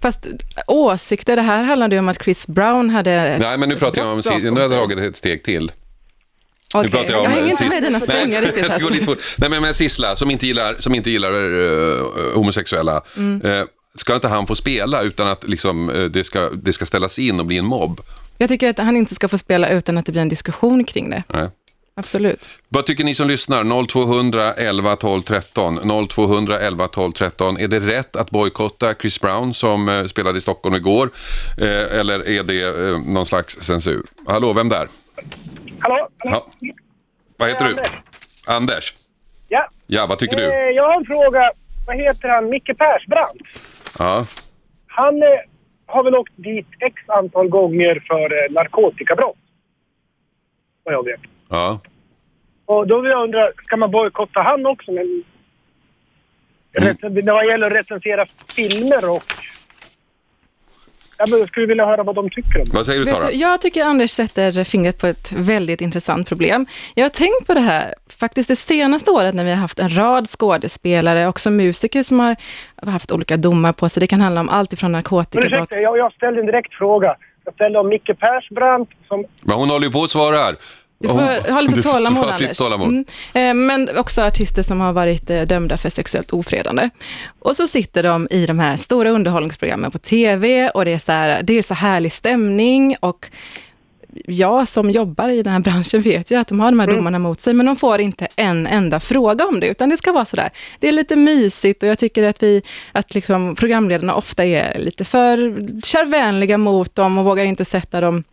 Fast 0.00 0.26
åsikter, 0.66 1.36
det 1.36 1.42
här 1.42 1.64
handlade 1.64 1.94
ju 1.94 1.98
om 1.98 2.08
att 2.08 2.22
Chris 2.24 2.46
Brown 2.46 2.90
hade 2.90 3.38
Nej, 3.38 3.58
men 3.58 3.68
nu 3.68 3.76
pratar 3.76 4.02
jag 4.02 4.12
om, 4.12 4.22
nu 4.42 4.50
har 4.50 4.60
jag 4.60 4.70
dragit 4.70 4.98
ett 4.98 5.16
steg 5.16 5.42
till. 5.42 5.72
Okej, 6.74 6.90
Nu 6.90 6.96
pratar 6.96 7.10
jag 7.10 7.18
om 7.18 7.24
jag 7.24 7.30
hänger 7.30 7.44
inte 7.50 7.64
Sis- 7.64 7.68
med 7.74 7.82
dina 7.82 8.00
svängar 8.00 8.42
riktigt. 8.42 8.64
går 8.66 8.72
Alltså. 8.72 8.88
lite 8.92 9.04
fort. 9.04 9.18
Nej, 9.36 9.50
men 9.50 9.62
med 9.62 9.76
Sissla, 9.76 10.16
som 10.16 10.30
inte 10.30 10.46
gillar, 10.46 10.74
som 10.78 10.94
inte 10.94 11.10
gillar 11.10 11.32
eh, 11.32 12.34
homosexuella, 12.34 13.00
Mm. 13.16 13.42
eh, 13.60 13.64
ska 13.94 14.14
inte 14.14 14.28
han 14.28 14.46
få 14.46 14.54
spela 14.54 15.02
utan 15.02 15.26
att 15.28 15.48
liksom, 15.48 15.90
eh, 15.90 16.02
det, 16.04 16.24
ska, 16.24 16.50
det 16.50 16.72
ska 16.72 16.86
ställas 16.86 17.18
in 17.18 17.40
och 17.40 17.46
bli 17.46 17.58
en 17.58 17.64
mobb? 17.66 18.00
Jag 18.38 18.48
tycker 18.48 18.70
att 18.70 18.78
han 18.78 18.96
inte 18.96 19.14
ska 19.14 19.28
få 19.28 19.38
spela 19.38 19.68
utan 19.68 19.98
att 19.98 20.06
det 20.06 20.12
blir 20.12 20.22
en 20.22 20.28
diskussion 20.28 20.84
kring 20.84 21.10
det. 21.10 21.22
Nej. 21.28 21.48
Absolut. 21.96 22.48
Vad 22.68 22.86
tycker 22.86 23.04
ni 23.04 23.14
som 23.14 23.28
lyssnar? 23.28 23.86
0200 23.86 24.52
11 24.52 24.96
12 24.96 25.22
13. 25.22 26.06
0200 26.08 26.60
11 26.60 26.88
12 26.88 27.12
13. 27.12 27.56
Är 27.58 27.68
det 27.68 27.80
rätt 27.80 28.16
att 28.16 28.30
bojkotta 28.30 28.94
Chris 28.94 29.20
Brown 29.20 29.54
som 29.54 29.88
eh, 29.88 30.04
spelade 30.06 30.38
i 30.38 30.40
Stockholm 30.40 30.74
igår? 30.74 31.10
Eh, 31.58 31.68
eller 31.98 32.28
är 32.28 32.42
det 32.42 32.88
eh, 32.90 32.98
någon 33.12 33.26
slags 33.26 33.60
censur? 33.60 34.02
Hallå, 34.26 34.52
vem 34.52 34.68
där? 34.68 34.88
Hallå? 35.80 36.08
Ja. 36.24 36.46
Vad 37.36 37.48
heter 37.48 37.64
du? 37.64 37.70
Anders. 37.70 37.90
Anders. 38.46 38.94
Ja. 39.48 39.68
Ja, 39.86 40.06
vad 40.06 40.18
tycker 40.18 40.36
du? 40.36 40.44
Eh, 40.44 40.70
jag 40.70 40.84
har 40.88 40.96
en 40.96 41.04
fråga. 41.04 41.50
Vad 41.86 41.96
heter 41.96 42.28
han? 42.28 42.48
Micke 42.50 42.70
Persbrandt. 42.78 43.42
Ja. 43.98 44.26
Han 44.86 45.22
eh, 45.22 45.28
har 45.86 46.04
väl 46.04 46.14
åkt 46.14 46.32
dit 46.36 46.66
x 46.80 47.02
antal 47.06 47.48
gånger 47.48 48.04
för 48.08 48.44
eh, 48.44 48.52
narkotikabrott. 48.52 49.36
Vad 50.84 50.94
jag 50.94 51.04
vet. 51.04 51.20
Ja. 51.48 51.80
Och 52.66 52.86
då 52.86 53.00
vill 53.00 53.10
jag 53.10 53.22
undra, 53.22 53.52
ska 53.62 53.76
man 53.76 53.90
bojkotta 53.90 54.42
han 54.42 54.66
också? 54.66 54.92
Men... 54.92 55.22
Mm. 56.72 56.88
Rec- 56.96 57.24
När 57.24 57.42
det 57.42 57.50
gäller 57.50 57.66
att 57.66 57.72
recensera 57.76 58.26
filmer 58.48 59.10
och... 59.10 59.24
Ja, 61.18 61.26
men 61.28 61.38
jag 61.38 61.48
skulle 61.48 61.66
vilja 61.66 61.86
höra 61.86 62.02
vad 62.02 62.14
de 62.14 62.30
tycker 62.30 62.58
om 62.58 62.64
det. 62.64 62.76
Vad 62.76 62.86
säger 62.86 63.04
du 63.04 63.10
Tara? 63.10 63.26
du, 63.30 63.32
jag 63.36 63.60
tycker 63.60 63.84
Anders 63.84 64.10
sätter 64.10 64.64
fingret 64.64 65.00
på 65.00 65.06
ett 65.06 65.32
väldigt 65.32 65.80
intressant 65.80 66.28
problem. 66.28 66.66
Jag 66.94 67.04
har 67.04 67.10
tänkt 67.10 67.46
på 67.46 67.54
det 67.54 67.60
här 67.60 67.94
faktiskt 68.20 68.48
det 68.48 68.56
senaste 68.56 69.10
året 69.10 69.34
när 69.34 69.44
vi 69.44 69.50
har 69.50 69.56
haft 69.56 69.78
en 69.78 69.96
rad 69.96 70.28
skådespelare, 70.28 71.26
också 71.26 71.50
musiker 71.50 72.02
som 72.02 72.20
har 72.20 72.36
haft 72.86 73.12
olika 73.12 73.36
domar 73.36 73.72
på 73.72 73.88
sig. 73.88 74.00
Det 74.00 74.06
kan 74.06 74.20
handla 74.20 74.40
om 74.40 74.48
allt 74.48 74.72
ifrån 74.72 74.92
Men 74.92 74.98
narkotikabrott. 74.98 75.52
ursäkta, 75.52 75.80
jag, 75.80 75.98
jag 75.98 76.12
ställde 76.12 76.40
en 76.40 76.46
direkt 76.46 76.74
fråga. 76.74 77.16
Jag 77.44 77.54
ställde 77.54 77.78
om 77.78 77.88
Micke 77.88 78.10
Persbrandt 78.18 78.90
som... 79.08 79.24
Men 79.42 79.56
hon 79.56 79.70
håller 79.70 79.86
ju 79.86 79.92
på 79.92 80.02
att 80.02 80.10
svara 80.10 80.36
här. 80.36 80.54
Du 81.00 81.08
får 81.08 81.52
ha 81.52 81.60
lite 81.60 81.74
Du- 81.76 81.82
tålamod, 81.82 82.24
du 82.24 82.32
lite 82.32 82.44
Anders. 82.44 82.58
tålamod. 82.58 82.88
Mm. 82.88 83.04
Eh, 83.34 83.54
Men 83.54 83.96
också 83.98 84.22
artister 84.22 84.62
som 84.62 84.80
har 84.80 84.92
varit 84.92 85.30
eh, 85.30 85.42
dömda 85.42 85.76
för 85.76 85.88
sexuellt 85.90 86.32
ofredande. 86.32 86.90
Och 87.38 87.56
så 87.56 87.68
sitter 87.68 88.02
de 88.02 88.28
i 88.30 88.46
de 88.46 88.58
här 88.58 88.76
stora 88.76 89.10
underhållningsprogrammen 89.10 89.90
på 89.90 89.98
tv 89.98 90.70
och 90.70 90.84
det 90.84 90.92
är 90.92 90.98
så, 90.98 91.12
här, 91.12 91.42
det 91.42 91.58
är 91.58 91.62
så 91.62 91.74
härlig 91.74 92.12
stämning 92.12 92.96
och 93.00 93.30
jag 94.26 94.68
som 94.68 94.90
jobbar 94.90 95.28
i 95.28 95.42
den 95.42 95.52
här 95.52 95.60
branschen 95.70 96.02
vet 96.02 96.30
ju 96.30 96.36
att 96.40 96.48
de 96.48 96.60
har 96.60 96.70
de 96.70 96.80
här 96.80 96.86
domarna 96.86 97.18
mot 97.18 97.40
sig, 97.40 97.54
men 97.54 97.66
de 97.66 97.76
får 97.76 98.00
inte 98.00 98.28
en 98.36 98.66
enda 98.66 99.00
fråga 99.00 99.46
om 99.46 99.60
det, 99.60 99.66
utan 99.66 99.88
det 99.88 99.96
ska 99.96 100.12
vara 100.12 100.24
sådär. 100.24 100.50
Det 100.78 100.88
är 100.88 100.92
lite 100.92 101.16
mysigt 101.16 101.82
och 101.82 101.88
jag 101.88 101.98
tycker 101.98 102.22
att 102.24 102.42
vi, 102.42 102.62
att 102.92 103.14
liksom 103.14 103.54
programledarna 103.56 104.14
ofta 104.14 104.44
är 104.44 104.78
lite 104.78 105.04
för 105.04 105.38
kärvänliga 105.84 106.58
mot 106.58 106.94
dem 106.94 107.18
och 107.18 107.24
vågar 107.24 107.44
inte 107.44 107.64
sätta 107.64 108.00
dem 108.00 108.24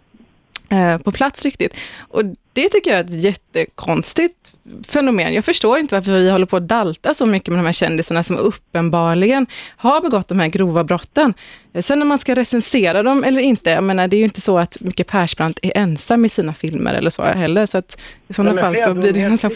på 1.04 1.12
plats 1.12 1.44
riktigt. 1.46 1.78
Och 2.00 2.22
det 2.54 2.70
tycker 2.70 2.92
jag 2.92 3.00
är 3.00 3.04
ett 3.04 3.24
jättekonstigt 3.24 4.54
fenomen. 4.88 5.34
Jag 5.34 5.46
förstår 5.46 5.80
inte 5.80 5.96
varför 5.96 6.12
vi 6.12 6.30
håller 6.30 6.46
på 6.46 6.58
att 6.58 6.68
dalta 6.68 7.14
så 7.14 7.26
mycket 7.26 7.50
med 7.50 7.60
de 7.60 7.66
här 7.66 7.74
kändisarna 7.74 8.24
som 8.24 8.38
uppenbarligen 8.38 9.48
har 9.76 10.02
begått 10.02 10.28
de 10.28 10.40
här 10.40 10.48
grova 10.48 10.84
brotten. 10.84 11.34
Eh, 11.74 11.82
Sen 11.82 12.00
när 12.00 12.06
man 12.06 12.20
ska 12.20 12.36
recensera 12.36 13.04
dem 13.04 13.24
eller 13.24 13.42
inte, 13.42 13.70
jag 13.70 13.84
menar 13.84 14.08
det 14.08 14.16
är 14.16 14.18
ju 14.18 14.24
inte 14.24 14.42
så 14.42 14.58
att 14.58 14.82
Micke 14.82 15.08
Persbrandt 15.08 15.60
är 15.62 15.78
ensam 15.78 16.26
i 16.26 16.30
sina 16.30 16.54
filmer 16.54 16.94
eller 16.94 17.10
så 17.10 17.24
heller, 17.24 17.66
så 17.66 17.78
att 17.78 18.02
i 18.28 18.34
sådana 18.34 18.62
fall 18.62 18.78
så 18.78 18.94
blir 18.94 19.14
det 19.14 19.30
nästan 19.30 19.52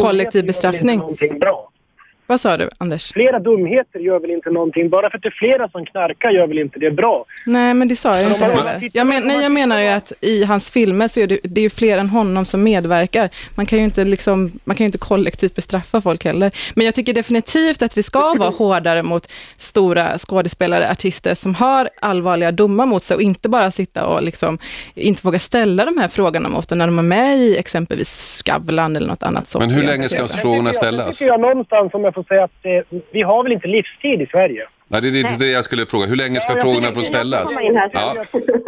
kollektiv 0.00 0.46
bestraffning. 0.46 1.00
bra. 1.40 1.70
Vad 2.30 2.40
sa 2.40 2.56
du, 2.56 2.68
Anders? 2.78 3.12
Flera 3.12 3.38
dumheter 3.38 3.98
gör 3.98 4.20
väl 4.20 4.30
inte 4.30 4.50
någonting. 4.50 4.90
Bara 4.90 5.10
för 5.10 5.16
att 5.16 5.22
det 5.22 5.28
är 5.28 5.38
flera 5.38 5.68
som 5.68 5.86
knarkar 5.86 6.30
gör 6.30 6.46
väl 6.46 6.58
inte 6.58 6.78
det 6.78 6.90
bra. 6.90 7.24
Nej, 7.46 7.74
men 7.74 7.88
det 7.88 7.96
sa 7.96 8.16
jag 8.16 8.24
Men 8.24 8.32
inte 8.32 8.44
heller. 8.44 8.90
Jag, 8.92 9.06
men, 9.06 9.22
nej, 9.22 9.42
jag 9.42 9.52
menar 9.52 9.80
ju 9.80 9.88
att 9.88 10.12
i 10.20 10.44
hans 10.44 10.70
filmer 10.70 11.08
så 11.08 11.20
är 11.20 11.26
det, 11.26 11.38
det 11.42 11.60
är 11.60 11.62
ju 11.62 11.70
fler 11.70 11.98
än 11.98 12.08
honom 12.08 12.44
som 12.44 12.62
medverkar. 12.62 13.28
Man 13.54 13.66
kan 13.66 13.78
ju 13.78 13.84
inte, 13.84 14.04
liksom, 14.04 14.52
man 14.64 14.76
kan 14.76 14.84
ju 14.84 14.86
inte 14.86 14.98
kollektivt 14.98 15.54
bestraffa 15.54 16.00
folk 16.00 16.24
heller. 16.24 16.50
Men 16.74 16.84
jag 16.84 16.94
tycker 16.94 17.14
definitivt 17.14 17.82
att 17.82 17.96
vi 17.96 18.02
ska 18.02 18.34
vara 18.34 18.50
hårdare 18.58 19.02
mot 19.02 19.32
stora 19.56 20.18
skådespelare, 20.18 20.90
artister 20.90 21.34
som 21.34 21.54
har 21.54 21.88
allvarliga 22.00 22.52
domar 22.52 22.86
mot 22.86 23.02
sig 23.02 23.14
och 23.14 23.22
inte 23.22 23.48
bara 23.48 23.70
sitta 23.70 24.06
och 24.06 24.22
liksom, 24.22 24.58
inte 24.94 25.26
våga 25.26 25.38
ställa 25.38 25.84
de 25.84 25.98
här 25.98 26.08
frågorna 26.08 26.48
mot 26.48 26.68
dem 26.68 26.78
när 26.78 26.86
de 26.86 26.98
är 26.98 27.02
med 27.02 27.38
i 27.38 27.58
exempelvis 27.58 28.08
Skavlan 28.08 28.96
eller 28.96 29.08
något 29.08 29.22
annat 29.22 29.48
sånt. 29.48 29.64
Men 29.64 29.74
hur 29.74 29.82
länge 29.82 30.08
ska 30.08 30.26
frågorna 30.28 30.68
Det 30.68 30.74
ställas? 30.74 31.18
tycker 31.18 31.32
jag 31.32 31.40
någonstans, 31.40 31.94
om 31.94 32.04
jag 32.04 32.19
får 32.24 32.34
säga 32.34 32.44
att 32.44 32.66
eh, 32.92 32.98
vi 33.10 33.22
har 33.22 33.42
väl 33.42 33.52
inte 33.52 33.68
livstid 33.68 34.22
i 34.22 34.26
Sverige? 34.26 34.66
Nej, 34.92 35.00
det 35.00 35.08
är 35.08 35.20
inte 35.20 35.44
det 35.44 35.50
jag 35.50 35.64
skulle 35.64 35.86
fråga. 35.86 36.06
Hur 36.06 36.16
länge 36.16 36.40
ska 36.40 36.52
jag 36.52 36.62
frågorna 36.62 36.88
få 36.92 37.00
ställas? 37.00 37.56
komma 37.56 37.66
in 37.68 37.76
här. 37.76 37.90
Ja. 37.92 38.14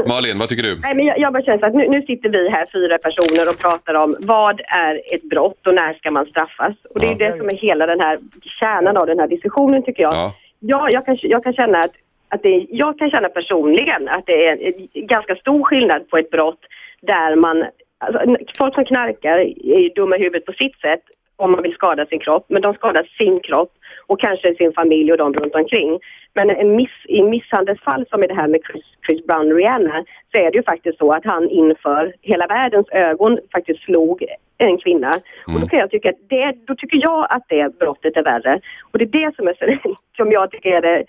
Malin, 0.09 0.38
vad 0.38 0.49
tycker 0.49 0.62
du? 0.62 0.79
Nej, 0.83 0.95
men 0.95 1.07
jag, 1.07 1.19
jag 1.19 1.33
bara 1.33 1.43
känner 1.43 1.67
att 1.67 1.75
nu, 1.75 1.88
nu 1.88 2.03
sitter 2.03 2.29
vi 2.29 2.49
här, 2.51 2.67
fyra 2.73 2.99
personer, 2.99 3.49
och 3.51 3.59
pratar 3.59 3.95
om 3.95 4.17
vad 4.21 4.61
är 4.61 4.95
ett 5.15 5.23
brott 5.23 5.67
och 5.67 5.75
när 5.75 5.95
ska 5.95 6.11
man 6.11 6.27
straffas? 6.27 6.75
Och 6.91 7.01
det 7.01 7.07
är 7.07 7.17
Ja. 7.19 7.31
det 7.31 7.38
som 7.38 7.47
är 7.47 7.57
hela 7.69 7.87
den 7.87 8.01
här 8.01 8.19
kärnan 8.61 8.97
av 8.97 9.07
den 9.07 9.19
här 9.19 9.29
diskussionen 9.29 9.83
tycker 9.83 10.03
jag. 10.03 10.15
Ja. 10.15 10.35
Ja, 10.61 10.88
jag 10.91 11.07
kan, 11.07 11.19
jag 11.23 11.45
kan 11.45 11.53
känna 11.53 11.79
att, 11.79 11.95
att 12.29 12.43
det, 12.43 12.67
jag 12.71 12.99
kan 12.99 13.11
känna 13.11 13.29
personligen 13.29 14.09
att 14.09 14.27
det 14.27 14.47
är 14.47 14.53
en 14.53 15.07
ganska 15.07 15.35
stor 15.37 15.65
skillnad 15.65 16.09
på 16.11 16.19
ett 16.19 16.31
brott 16.31 16.61
där 17.01 17.37
man, 17.37 17.65
alltså, 17.99 18.37
folk 18.59 18.75
som 18.75 18.85
knarkar 18.85 19.38
är 19.77 19.81
ju 19.81 19.88
dumma 19.88 20.17
i 20.17 20.21
huvudet 20.21 20.47
på 20.47 20.53
sitt 20.53 20.81
sätt 20.81 21.03
om 21.37 21.53
man 21.53 21.62
vill 21.62 21.75
skada 21.75 22.07
sin 22.07 22.18
kropp, 22.18 22.45
men 22.49 22.62
de 22.62 22.75
skadar 22.75 23.09
sin 23.21 23.40
kropp 23.40 23.73
och 24.07 24.21
kanske 24.21 24.55
sin 24.55 24.73
familj 24.73 25.12
och 25.12 25.18
de 25.18 25.35
runt 25.35 25.55
omkring. 25.55 25.99
Men 26.35 26.51
en 26.51 26.77
miss, 26.77 26.90
i 27.05 27.23
misshandelsfall 27.23 28.07
som 28.11 28.25
i 28.25 28.27
det 28.27 28.35
här 28.35 28.49
med 28.49 28.61
Chris, 28.73 28.85
Chris 29.07 29.27
Brown 29.27 29.53
Rihanna 29.53 30.05
så 30.33 30.38
är 30.38 30.51
det 30.51 30.57
ju 30.57 30.62
faktiskt 30.62 30.99
så 30.99 31.12
att 31.12 31.25
han 31.25 31.49
inför 31.49 32.14
hela 32.23 32.47
världens 32.47 32.88
ögon 32.90 33.38
faktiskt 33.53 33.85
slog 33.85 34.25
en 34.59 34.79
kvinna. 34.79 35.12
Och 35.47 35.61
då 35.61 35.66
kan 35.66 35.79
jag 35.79 35.90
tycka 35.90 36.09
att 36.11 36.29
det, 36.29 36.55
då 36.66 36.75
tycker 36.75 36.99
jag 37.03 37.27
att 37.31 37.45
det 37.49 37.79
brottet 37.79 38.16
är 38.16 38.25
värre. 38.25 38.61
Och 38.92 38.99
det 38.99 39.05
är 39.05 39.27
det 39.29 39.37
som, 39.37 39.49
är, 39.49 39.81
som 40.16 40.33
jag 40.33 40.51
tycker 40.51 40.71
är 40.71 40.81
det, 40.83 41.05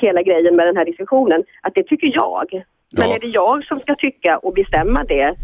hela 0.00 0.22
grejen 0.22 0.56
med 0.56 0.66
den 0.66 0.76
här 0.76 0.84
diskussionen. 0.84 1.44
Att 1.62 1.74
det 1.74 1.82
tycker 1.82 2.10
jag. 2.14 2.52
Men 2.96 3.08
Ja. 3.08 3.14
är 3.16 3.20
det 3.20 3.26
jag 3.26 3.64
som 3.64 3.80
ska 3.80 3.94
tycka 3.94 4.38
och 4.38 4.52
bestämma 4.54 5.04
det 5.04 5.34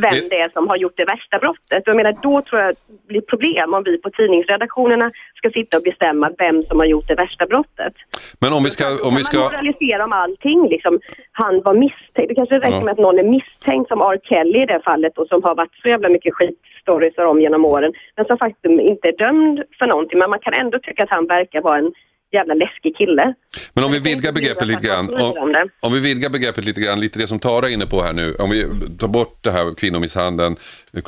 vem 0.00 0.28
Det- 0.30 0.40
är 0.40 0.48
som 0.48 0.68
har 0.68 0.76
gjort 0.76 0.96
det 0.96 1.04
värsta 1.04 1.38
brottet. 1.38 1.82
Jag 1.86 1.96
menar, 1.96 2.14
då 2.22 2.42
tror 2.42 2.60
jag 2.60 2.74
det 2.74 3.06
blir 3.08 3.20
problem 3.20 3.74
om 3.74 3.82
vi 3.84 3.98
på 3.98 4.10
tidningsredaktionerna 4.10 5.10
ska 5.34 5.50
sitta 5.50 5.76
och 5.76 5.82
bestämma 5.82 6.30
vem 6.38 6.62
som 6.62 6.78
har 6.78 6.86
gjort 6.86 7.08
det 7.08 7.14
värsta 7.14 7.46
brottet. 7.46 7.94
Men 8.40 8.52
om 8.52 8.64
vi 8.64 8.70
ska... 8.70 8.84
Om 8.86 8.94
vi 8.94 9.00
Kan 9.02 9.12
man 9.12 9.24
ska... 9.24 9.38
moralisera 9.38 10.04
om 10.04 10.12
allting 10.12 10.68
liksom. 10.68 11.00
Han 11.32 11.62
var 11.62 11.74
misstänkt. 11.74 12.28
Det 12.28 12.34
kanske 12.34 12.58
räcker 12.58 12.84
med 12.84 12.92
att 12.92 12.98
någon 12.98 13.18
är 13.18 13.22
misstänkt 13.22 13.88
som 13.88 14.00
R. 14.00 14.18
Kelly 14.22 14.62
i 14.62 14.66
det 14.66 14.80
fallet 14.84 15.18
och 15.18 15.26
som 15.28 15.42
har 15.42 15.54
varit 15.54 15.74
så 15.82 15.88
jävla 15.88 16.08
mycket 16.08 16.34
skitstories 16.34 17.18
om 17.18 17.40
genom 17.40 17.64
åren. 17.64 17.92
Men 18.16 18.24
som 18.26 18.38
faktiskt 18.38 18.64
inte 18.64 19.08
är 19.08 19.16
dömd 19.24 19.62
för 19.78 19.86
någonting. 19.86 20.18
Men 20.18 20.30
man 20.30 20.38
kan 20.38 20.54
ändå 20.54 20.78
tycka 20.78 21.02
att 21.02 21.10
han 21.10 21.26
verkar 21.26 21.60
vara 21.60 21.78
en 21.78 21.92
jävla 22.32 22.54
läskig 22.54 22.96
kille. 22.96 23.34
Men 23.72 23.84
om 23.84 23.92
vi 23.92 23.98
vidgar 23.98 24.32
begreppet 24.32 24.68
lite 24.68 24.86
grann. 24.86 25.14
Om, 25.14 25.34
om 25.80 25.92
vi 25.92 26.00
vidgar 26.00 26.30
begreppet 26.30 26.64
lite 26.64 26.80
grann, 26.80 27.00
lite 27.00 27.18
det 27.18 27.26
som 27.26 27.38
Tara 27.38 27.68
är 27.68 27.72
inne 27.72 27.86
på 27.86 28.02
här 28.02 28.12
nu. 28.12 28.34
Om 28.34 28.50
vi 28.50 28.66
tar 28.98 29.08
bort 29.08 29.38
det 29.40 29.50
här 29.50 29.74
kvinnomisshandeln, 29.74 30.56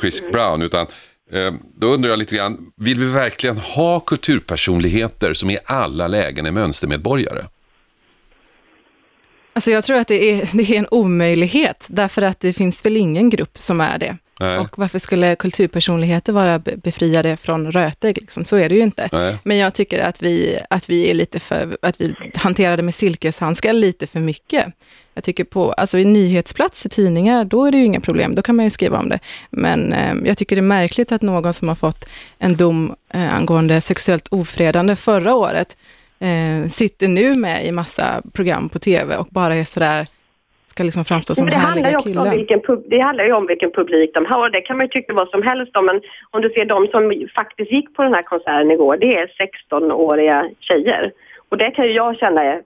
Chris 0.01 0.21
Mm. 0.21 0.31
Brown, 0.31 0.61
utan 0.61 0.87
eh, 1.31 1.53
då 1.77 1.87
undrar 1.87 2.09
jag 2.09 2.19
lite 2.19 2.35
grann, 2.35 2.57
vill 2.77 2.99
vi 2.99 3.05
verkligen 3.05 3.57
ha 3.57 3.99
kulturpersonligheter 3.99 5.33
som 5.33 5.49
i 5.49 5.57
alla 5.65 6.07
lägen 6.07 6.45
är 6.45 6.51
mönstermedborgare? 6.51 7.41
Alltså 9.53 9.71
jag 9.71 9.83
tror 9.83 9.97
att 9.97 10.07
det 10.07 10.31
är, 10.31 10.49
det 10.57 10.63
är 10.63 10.79
en 10.79 10.87
omöjlighet, 10.91 11.87
därför 11.89 12.21
att 12.21 12.39
det 12.39 12.53
finns 12.53 12.85
väl 12.85 12.97
ingen 12.97 13.29
grupp 13.29 13.57
som 13.57 13.81
är 13.81 13.97
det. 13.97 14.17
Nej. 14.39 14.57
Och 14.57 14.77
varför 14.77 14.99
skulle 14.99 15.35
kulturpersonligheter 15.35 16.33
vara 16.33 16.59
be- 16.59 16.77
befriade 16.77 17.37
från 17.37 17.71
rötägg? 17.71 18.17
Liksom? 18.17 18.45
Så 18.45 18.57
är 18.57 18.69
det 18.69 18.75
ju 18.75 18.81
inte. 18.81 19.09
Nej. 19.11 19.37
Men 19.43 19.57
jag 19.57 19.73
tycker 19.73 19.99
att 19.99 20.23
vi, 20.23 20.59
att 20.69 20.89
vi 20.89 21.09
är 21.09 21.13
lite 21.13 21.39
för, 21.39 21.77
att 21.81 22.01
vi 22.01 22.15
hanterar 22.35 22.77
det 22.77 22.83
med 22.83 22.95
silkeshandskar 22.95 23.73
lite 23.73 24.07
för 24.07 24.19
mycket. 24.19 24.65
Jag 25.13 25.23
tycker 25.23 25.43
på, 25.43 25.71
alltså 25.71 25.97
i 25.97 26.05
nyhetsplats 26.05 26.85
i 26.85 26.89
tidningar, 26.89 27.45
då 27.45 27.65
är 27.65 27.71
det 27.71 27.77
ju 27.77 27.85
inga 27.85 27.99
problem, 27.99 28.35
då 28.35 28.41
kan 28.41 28.55
man 28.55 28.65
ju 28.65 28.69
skriva 28.69 28.99
om 28.99 29.09
det. 29.09 29.19
Men 29.49 29.93
eh, 29.93 30.15
jag 30.25 30.37
tycker 30.37 30.55
det 30.55 30.59
är 30.59 30.61
märkligt 30.61 31.11
att 31.11 31.21
någon 31.21 31.53
som 31.53 31.67
har 31.67 31.75
fått 31.75 32.09
en 32.37 32.57
dom 32.57 32.95
eh, 33.13 33.35
angående 33.35 33.81
sexuellt 33.81 34.27
ofredande 34.31 34.95
förra 34.95 35.35
året, 35.35 35.77
eh, 36.19 36.67
sitter 36.67 37.07
nu 37.07 37.35
med 37.35 37.65
i 37.67 37.71
massa 37.71 38.21
program 38.33 38.69
på 38.69 38.79
tv 38.79 39.15
och 39.17 39.27
bara 39.31 39.55
är 39.55 39.65
sådär, 39.65 40.07
ska 40.75 40.83
liksom 40.83 41.05
framstå 41.05 41.35
som 41.35 41.49
det 41.49 41.55
handlar 41.55 41.77
ju 41.77 41.83
härliga 41.83 41.97
också 41.97 42.09
om 42.09 42.13
killen. 42.13 42.37
vilken, 42.37 42.61
pub- 42.61 42.85
det 42.87 42.99
handlar 42.99 43.25
ju 43.25 43.33
om 43.33 43.47
vilken 43.47 43.71
publik 43.71 44.09
de 44.13 44.25
har. 44.25 44.49
Det 44.49 44.61
kan 44.61 44.77
man 44.77 44.85
ju 44.85 44.89
tycka 44.89 45.13
vad 45.13 45.29
som 45.29 45.41
helst 45.41 45.77
om. 45.77 45.85
Men 45.85 46.01
om 46.31 46.41
du 46.41 46.49
ser 46.49 46.65
de 46.65 46.87
som 46.87 47.27
faktiskt 47.35 47.71
gick 47.71 47.95
på 47.95 48.03
den 48.03 48.13
här 48.13 48.23
konserten 48.23 48.71
igår, 48.71 48.97
det 48.97 49.15
är 49.15 49.25
16-åriga 49.71 50.49
tjejer. 50.59 51.11
Och 51.49 51.57
det 51.57 51.71
kan 51.71 51.85
ju 51.85 51.91
jag 51.91 52.17
känna 52.17 52.43
är 52.43 52.61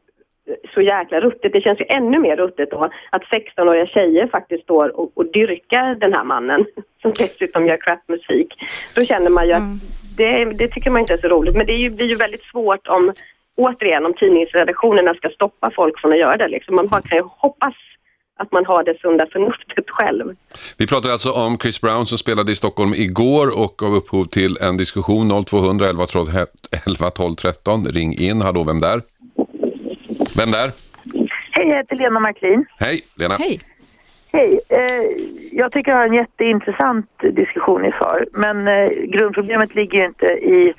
så 0.74 0.82
jäkla 0.82 1.20
ruttet. 1.20 1.54
Det 1.54 1.62
känns 1.62 1.80
ju 1.80 1.86
ännu 1.90 2.20
mer 2.20 2.36
ruttet 2.36 2.72
då 2.72 2.90
att 3.10 3.24
16-åriga 3.24 3.86
tjejer 3.86 4.28
faktiskt 4.28 4.64
står 4.64 5.00
och, 5.00 5.12
och 5.14 5.26
dyrkar 5.26 5.96
den 5.96 6.14
här 6.14 6.24
mannen 6.24 6.66
som 7.02 7.12
dessutom 7.12 7.68
gör 7.68 7.78
crapmusik. 7.78 8.48
Då 8.96 9.02
känner 9.02 9.30
man 9.30 9.48
ju 9.48 9.54
att 9.54 9.70
det, 10.18 10.46
det 10.46 10.68
tycker 10.68 10.90
man 10.92 11.02
inte 11.02 11.14
är 11.14 11.18
så 11.18 11.28
roligt. 11.28 11.56
Men 11.56 11.66
det 11.66 11.74
är 11.74 11.78
ju, 11.86 11.90
blir 11.90 12.06
ju 12.06 12.16
väldigt 12.16 12.44
svårt 12.44 12.88
om, 12.88 13.14
återigen, 13.56 14.06
om 14.06 14.14
tidningsredaktionerna 14.14 15.14
ska 15.14 15.30
stoppa 15.30 15.72
folk 15.76 16.00
från 16.00 16.12
att 16.14 16.20
göra 16.20 16.38
det. 16.38 16.48
Liksom. 16.48 16.76
Man 16.76 16.88
bara 16.88 17.02
kan 17.02 17.18
ju 17.18 17.24
hoppas 17.24 17.76
att 18.40 18.52
man 18.52 18.66
har 18.66 18.84
det 18.84 19.00
sunda 19.02 19.26
förnuftet 19.32 19.90
själv. 19.90 20.36
Vi 20.78 20.88
pratar 20.88 21.10
alltså 21.10 21.32
om 21.32 21.58
Chris 21.58 21.82
Brown 21.82 22.06
som 22.06 22.18
spelade 22.18 22.52
i 22.52 22.56
Stockholm 22.56 22.94
igår 22.94 23.48
och 23.64 23.74
gav 23.78 23.96
upphov 23.96 24.24
till 24.24 24.58
en 24.62 24.78
diskussion 24.78 25.46
0200 25.46 25.90
11 25.90 26.06
12, 26.06 26.28
11 26.88 27.10
12 27.10 27.36
13. 27.36 27.86
Ring 27.86 28.14
in, 28.20 28.42
hallå 28.42 28.64
vem 28.64 28.80
där? 28.80 29.02
Vem 30.38 30.52
där? 30.52 30.72
Hej, 31.52 31.68
jag 31.70 31.78
heter 31.78 31.96
Lena 31.96 32.20
Marklin. 32.20 32.66
Hej, 32.78 33.02
Lena. 33.16 33.36
Hej! 33.40 33.60
Hej. 34.32 34.60
Eh, 34.70 35.06
jag 35.52 35.72
tycker 35.72 35.92
jag 35.92 35.98
har 35.98 36.06
en 36.06 36.14
jätteintressant 36.14 37.10
diskussion 37.32 37.86
i 37.86 37.92
för. 37.92 38.28
Men 38.34 38.68
eh, 38.68 38.90
grundproblemet 38.90 39.76
ligger 39.76 40.00
ju 40.00 40.06
inte 40.06 40.26
i 40.26 40.74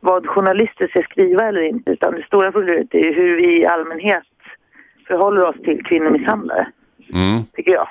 vad 0.00 0.26
journalister 0.26 0.88
ska 0.88 1.02
skriva 1.02 1.48
eller 1.48 1.62
inte. 1.62 1.90
Utan 1.90 2.14
det 2.14 2.22
stora 2.22 2.52
problemet 2.52 2.94
är 2.94 3.14
hur 3.14 3.36
vi 3.36 3.60
i 3.60 3.66
allmänhet 3.66 4.24
förhåller 5.06 5.46
oss 5.48 5.56
till 5.64 5.84
kvinnomisshandlare, 5.84 6.66
Mm. 7.12 7.44
tycker 7.52 7.72
jag. 7.72 7.88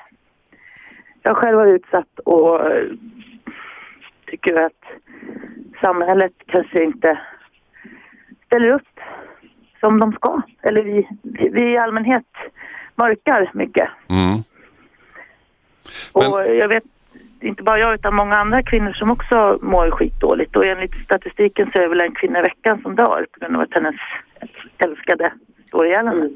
Jag 1.23 1.37
själv 1.37 1.57
har 1.57 1.67
utsatt 1.67 2.19
och 2.25 2.71
eh, 2.71 2.87
tycker 4.25 4.55
att 4.65 4.83
samhället 5.81 6.33
kanske 6.45 6.83
inte 6.83 7.19
ställer 8.45 8.71
upp 8.71 8.99
som 9.79 9.99
de 9.99 10.11
ska. 10.11 10.41
Eller 10.61 10.83
vi, 10.83 11.07
vi, 11.51 11.73
i 11.73 11.77
allmänhet 11.77 12.25
mörkar 12.95 13.51
mycket. 13.53 13.89
Mm. 14.09 14.43
Och 16.11 16.55
jag 16.55 16.67
vet 16.67 16.83
inte 17.39 17.63
bara 17.63 17.79
jag 17.79 17.93
utan 17.93 18.15
många 18.15 18.35
andra 18.35 18.63
kvinnor 18.63 18.93
som 18.93 19.11
också 19.11 19.59
mår 19.61 19.91
skitdåligt. 19.91 20.55
Och 20.55 20.65
enligt 20.65 21.03
statistiken 21.03 21.71
så 21.71 21.77
är 21.77 21.81
det 21.81 21.89
väl 21.89 22.01
en 22.01 22.15
kvinna 22.15 22.39
i 22.39 22.41
veckan 22.41 22.81
som 22.81 22.95
dör 22.95 23.25
på 23.31 23.39
grund 23.39 23.55
av 23.55 23.61
att 23.61 23.73
hennes 23.73 23.95
älskade 24.77 25.33
står 25.67 25.87
ihjäl 25.87 26.07
henne. 26.07 26.29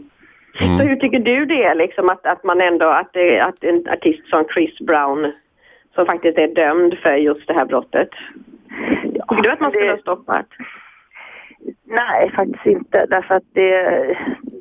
Så 0.60 0.84
hur 0.88 0.96
tycker 0.96 1.20
du 1.20 1.46
det 1.46 1.64
är 1.64 1.76
liksom 1.76 2.10
att, 2.10 2.26
att 2.26 2.44
man 2.44 2.62
ändå, 2.62 2.86
att, 2.86 3.14
det, 3.14 3.40
att 3.40 3.64
en 3.64 3.88
artist 3.90 4.30
som 4.30 4.46
Chris 4.54 4.80
Brown 4.80 5.32
som 5.96 6.06
faktiskt 6.06 6.38
är 6.38 6.48
dömd 6.48 6.98
för 7.04 7.16
just 7.16 7.48
det 7.48 7.54
här 7.54 7.66
brottet. 7.66 8.10
Tycker 9.30 9.44
du 9.44 9.52
att 9.52 9.60
man 9.60 9.72
skulle 9.72 9.86
det- 9.86 9.92
ha 9.92 9.98
stoppat? 9.98 10.46
Nej, 11.86 12.32
faktiskt 12.36 12.66
inte. 12.66 13.06
Därför 13.10 13.36
att 13.36 13.44
det, 13.54 13.72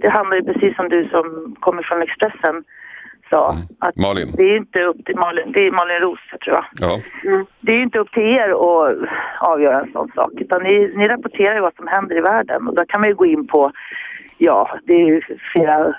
det 0.02 0.08
handlar 0.10 0.36
ju 0.36 0.44
precis 0.44 0.76
som 0.76 0.88
du 0.88 1.08
som 1.08 1.56
kommer 1.60 1.82
från 1.82 2.02
Expressen 2.02 2.64
sa. 3.30 3.56
Att 3.78 3.96
Malin. 3.96 4.28
Det 4.36 4.42
är 4.42 4.56
inte 4.56 4.82
upp 4.82 5.04
till 5.04 5.16
Malin, 5.16 5.52
det 5.52 5.66
är 5.66 5.70
Malin 5.70 6.00
Roos 6.02 6.20
tror 6.44 6.56
jag. 6.56 6.64
Ja. 6.80 7.00
Det 7.60 7.72
är 7.72 7.76
ju 7.76 7.82
inte 7.82 7.98
upp 7.98 8.12
till 8.12 8.22
er 8.22 8.48
att 8.50 8.94
avgöra 9.40 9.80
en 9.80 9.92
sån 9.92 10.10
sak. 10.14 10.32
Utan 10.36 10.62
ni, 10.62 10.92
ni 10.96 11.04
rapporterar 11.08 11.54
ju 11.54 11.60
vad 11.60 11.74
som 11.74 11.86
händer 11.86 12.16
i 12.16 12.20
världen. 12.20 12.68
Och 12.68 12.74
då 12.74 12.84
kan 12.84 13.00
man 13.00 13.08
ju 13.10 13.14
gå 13.14 13.26
in 13.26 13.46
på, 13.46 13.72
ja, 14.42 14.78
det 14.84 14.94
är 14.94 15.06
ju 15.06 15.22
flera 15.52 15.94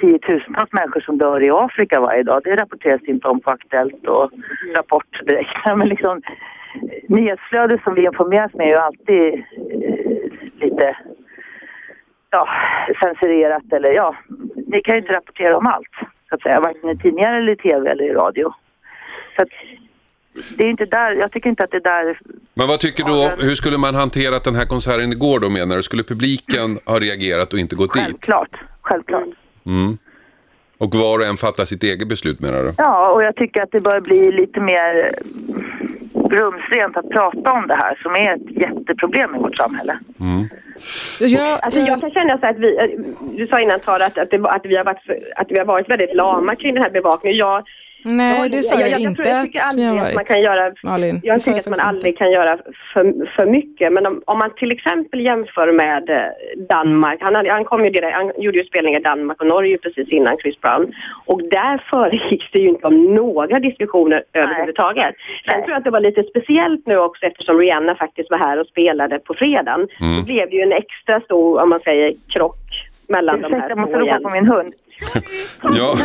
tiotusentals 0.00 0.72
människor 0.72 1.00
som 1.00 1.18
dör 1.18 1.42
i 1.42 1.50
Afrika 1.50 2.00
varje 2.00 2.22
dag. 2.22 2.40
Det 2.44 2.56
rapporteras 2.56 3.02
inte 3.02 3.28
om 3.28 3.40
på 3.40 3.50
Aktuellt 3.50 4.06
och 4.06 4.30
Rapport 4.76 5.20
direkt. 5.26 5.56
Men 5.76 5.88
liksom, 5.88 6.22
nyhetsflödet 7.08 7.82
som 7.82 7.94
vi 7.94 8.04
informeras 8.04 8.54
med 8.54 8.66
är 8.66 8.70
ju 8.70 8.76
alltid 8.76 9.34
eh, 9.34 10.60
lite 10.60 10.96
ja, 12.30 12.48
censurerat 13.02 13.72
eller 13.72 13.92
ja, 13.92 14.16
ni 14.66 14.82
kan 14.82 14.94
ju 14.94 15.00
inte 15.00 15.12
rapportera 15.12 15.56
om 15.56 15.66
allt 15.66 15.94
så 16.28 16.34
att 16.34 16.42
säga, 16.42 16.60
varken 16.60 16.90
i 16.90 16.98
tidningar 16.98 17.34
eller 17.34 17.52
i 17.52 17.56
tv 17.56 17.90
eller 17.90 18.04
i 18.04 18.14
radio. 18.14 18.52
Så 19.36 19.42
att, 19.42 19.48
det 20.56 20.64
är 20.64 20.70
inte 20.70 20.84
där, 20.84 21.12
jag 21.12 21.32
tycker 21.32 21.50
inte 21.50 21.62
att 21.62 21.70
det 21.70 21.76
är 21.76 21.80
där, 22.04 22.18
Men 22.54 22.68
vad 22.68 22.80
tycker 22.80 23.04
du, 23.04 23.44
hur 23.46 23.54
skulle 23.54 23.78
man 23.78 23.94
hanterat 23.94 24.44
den 24.44 24.54
här 24.54 24.64
konserten 24.64 25.12
igår 25.12 25.40
då 25.40 25.48
menar 25.48 25.76
du? 25.76 25.82
Skulle 25.82 26.02
publiken 26.02 26.78
ha 26.86 26.98
reagerat 27.00 27.52
och 27.52 27.58
inte 27.58 27.76
gått 27.76 27.94
dit? 27.94 28.02
självklart, 28.02 28.50
självklart. 28.82 29.28
Mm. 29.66 29.98
Och 30.78 30.94
var 30.94 31.18
och 31.18 31.24
en 31.26 31.36
fattar 31.36 31.64
sitt 31.64 31.82
eget 31.82 32.08
beslut 32.08 32.40
menar 32.40 32.62
du? 32.62 32.72
Ja, 32.78 33.10
och 33.12 33.22
jag 33.22 33.36
tycker 33.36 33.62
att 33.62 33.72
det 33.72 33.80
bör 33.80 34.00
bli 34.00 34.32
lite 34.32 34.60
mer 34.60 34.96
eh, 34.96 36.28
rumsrent 36.30 36.96
att 36.96 37.08
prata 37.10 37.52
om 37.52 37.66
det 37.66 37.74
här 37.74 37.98
som 38.02 38.12
är 38.14 38.34
ett 38.36 38.50
jätteproblem 38.62 39.34
i 39.34 39.38
vårt 39.38 39.56
samhälle. 39.56 39.98
Jag, 41.20 41.60
Alltså 41.64 41.80
jag 41.80 42.00
kan 42.00 42.10
känna 42.10 42.38
så 42.38 42.46
att 42.46 42.58
vi, 42.58 42.76
eh, 42.78 42.86
du 43.36 43.46
sa 43.46 43.60
innan 43.60 43.80
Sara 43.80 44.04
att, 44.06 44.18
att, 44.18 44.30
det, 44.30 44.38
var- 44.38 44.50
att, 44.56 44.64
vi 44.66 44.76
har 44.76 44.84
varit, 44.84 45.02
för- 45.06 45.18
att 45.36 45.46
vi 45.50 45.58
har 45.58 45.64
varit 45.64 45.90
väldigt 45.90 46.14
lama 46.16 46.54
kring 46.54 46.74
den 46.74 46.82
här 46.82 46.90
bevakningen. 46.90 47.38
Jag, 47.38 47.64
nej, 48.04 48.48
det 48.48 48.62
sa 48.62 48.80
jag, 48.80 49.00
inte 49.00 49.22
tror, 49.22 49.34
jag 49.34 49.38
att 49.38 49.46
tycker 49.46 49.58
vi 49.58 49.82
aldrig 49.82 50.00
har 50.00 50.08
att 50.08 50.14
man 50.14 50.24
kan 50.24 50.42
göra 50.42 50.72
Malin, 50.82 51.20
det 51.20 51.26
Jag 51.26 51.40
tycker 51.40 51.50
jag 51.50 51.58
att 51.58 51.78
man 51.78 51.80
aldrig 51.80 52.18
kan 52.18 52.32
göra 52.32 52.58
för, 52.92 53.26
för 53.36 53.46
mycket. 53.46 53.92
Men 53.92 54.06
om, 54.06 54.22
om 54.24 54.38
man 54.38 54.54
till 54.54 54.72
exempel 54.72 55.20
jämför 55.20 55.72
med 55.72 56.10
eh, 56.10 56.66
Danmark. 56.68 57.18
Han, 57.20 57.46
han, 57.46 57.64
kom 57.64 57.84
ju 57.84 57.90
direkt, 57.90 58.16
han 58.16 58.32
gjorde 58.36 58.58
ju 58.58 58.64
spelningar 58.64 59.00
i 59.00 59.02
Danmark 59.02 59.40
och 59.40 59.46
Norge 59.46 59.78
precis 59.78 60.08
innan 60.08 60.36
Chris 60.36 60.60
Brown. 60.60 60.92
Och 61.26 61.42
där 61.42 61.84
föregicks 61.90 62.46
det 62.52 62.58
ju 62.58 62.68
inte 62.68 62.86
om 62.86 63.14
några 63.14 63.58
diskussioner 63.60 64.24
överhuvudtaget. 64.32 65.14
Sen 65.44 65.54
tror 65.54 65.70
jag 65.70 65.78
att 65.78 65.84
det 65.84 65.90
var 65.90 66.00
lite 66.00 66.22
speciellt 66.22 66.86
nu 66.86 66.98
också 66.98 67.26
eftersom 67.26 67.60
Rihanna 67.60 67.94
faktiskt 67.94 68.30
var 68.30 68.38
här 68.38 68.60
och 68.60 68.66
spelade 68.66 69.18
på 69.18 69.34
fredagen. 69.34 69.88
Mm. 70.00 70.18
Så 70.18 70.24
blev 70.24 70.50
det 70.50 70.56
ju 70.56 70.62
en 70.62 70.72
extra 70.72 71.20
stor, 71.20 71.62
om 71.62 71.68
man 71.68 71.80
säger, 71.80 72.14
krock 72.28 72.88
mellan 73.08 73.40
de 73.40 73.46
Ursäkta, 73.46 73.62
här 73.62 73.68
jag 73.68 73.78
måste 73.78 73.98
ropa 73.98 74.20
på 74.20 74.30
min 74.34 74.46
hund. 74.46 74.72
Ja, 75.62 75.98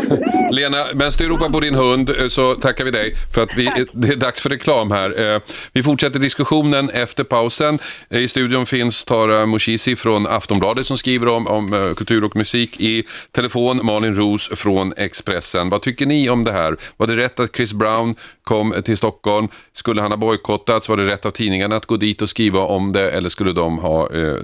Lena, 0.51 0.85
medan 0.93 1.11
du 1.17 1.27
ropar 1.29 1.49
på 1.49 1.59
din 1.59 1.75
hund 1.75 2.09
eh, 2.09 2.27
så 2.27 2.55
tackar 2.55 2.85
vi 2.85 2.91
dig 2.91 3.13
för 3.33 3.43
att 3.43 3.55
vi, 3.57 3.85
det 3.93 4.07
är 4.07 4.15
dags 4.15 4.41
för 4.41 4.49
reklam 4.49 4.91
här. 4.91 5.35
Eh, 5.35 5.41
Vi 5.73 5.83
fortsätter 5.83 6.19
diskussionen 6.19 6.89
efter 6.89 7.23
pausen. 7.23 7.79
Eh, 8.09 8.19
I 8.19 8.27
studion 8.27 8.65
finns 8.65 9.05
Tara 9.05 9.45
Moshisi 9.45 9.95
från 9.95 10.27
Aftonbladet 10.27 10.87
som 10.87 10.97
skriver 10.97 11.27
om, 11.27 11.47
om 11.47 11.73
eh, 11.73 11.93
kultur 11.93 12.23
och 12.23 12.35
musik. 12.35 12.81
I 12.81 13.03
telefon 13.31 13.79
Malin 13.85 14.13
Roos 14.15 14.49
från 14.55 14.93
Expressen. 14.97 15.69
Vad 15.69 15.81
tycker 15.81 16.05
ni 16.05 16.29
om 16.29 16.43
det 16.43 16.51
här? 16.51 16.77
Var 16.97 17.07
det 17.07 17.15
rätt 17.15 17.39
att 17.39 17.55
Chris 17.55 17.73
Brown 17.73 18.15
kom 18.43 18.73
till 18.85 18.97
Stockholm? 18.97 19.47
Skulle 19.73 20.01
han 20.01 20.11
ha 20.11 20.17
bojkottats? 20.17 20.89
Var 20.89 20.97
det 20.97 21.05
rätt 21.05 21.25
av 21.25 21.29
tidningarna 21.31 21.75
att 21.75 21.85
gå 21.85 21.97
dit 21.97 22.21
och 22.21 22.29
skriva 22.29 22.59
om 22.59 22.93
det 22.93 23.09
eller 23.11 23.29
skulle 23.29 23.51
de 23.51 23.77
ha 23.77 24.13
eh, 24.13 24.35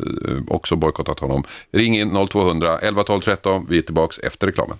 också 0.47 0.75
bojkottat 0.75 1.19
honom? 1.19 1.43
Ring 1.73 1.99
in 1.99 2.27
0200 2.27 2.79
11 2.79 3.03
12 3.03 3.21
13. 3.21 3.65
Vi 3.69 3.77
är 3.77 3.81
tillbaka 3.81 4.27
efter 4.27 4.42
reklamen. 4.47 4.77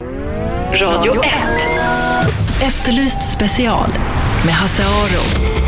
Radio 0.81 1.13
1. 1.13 1.29
Efterlyst 2.67 3.33
special 3.33 3.89
med 4.45 4.53
Hasse 4.53 4.83
Aro. 4.83 5.62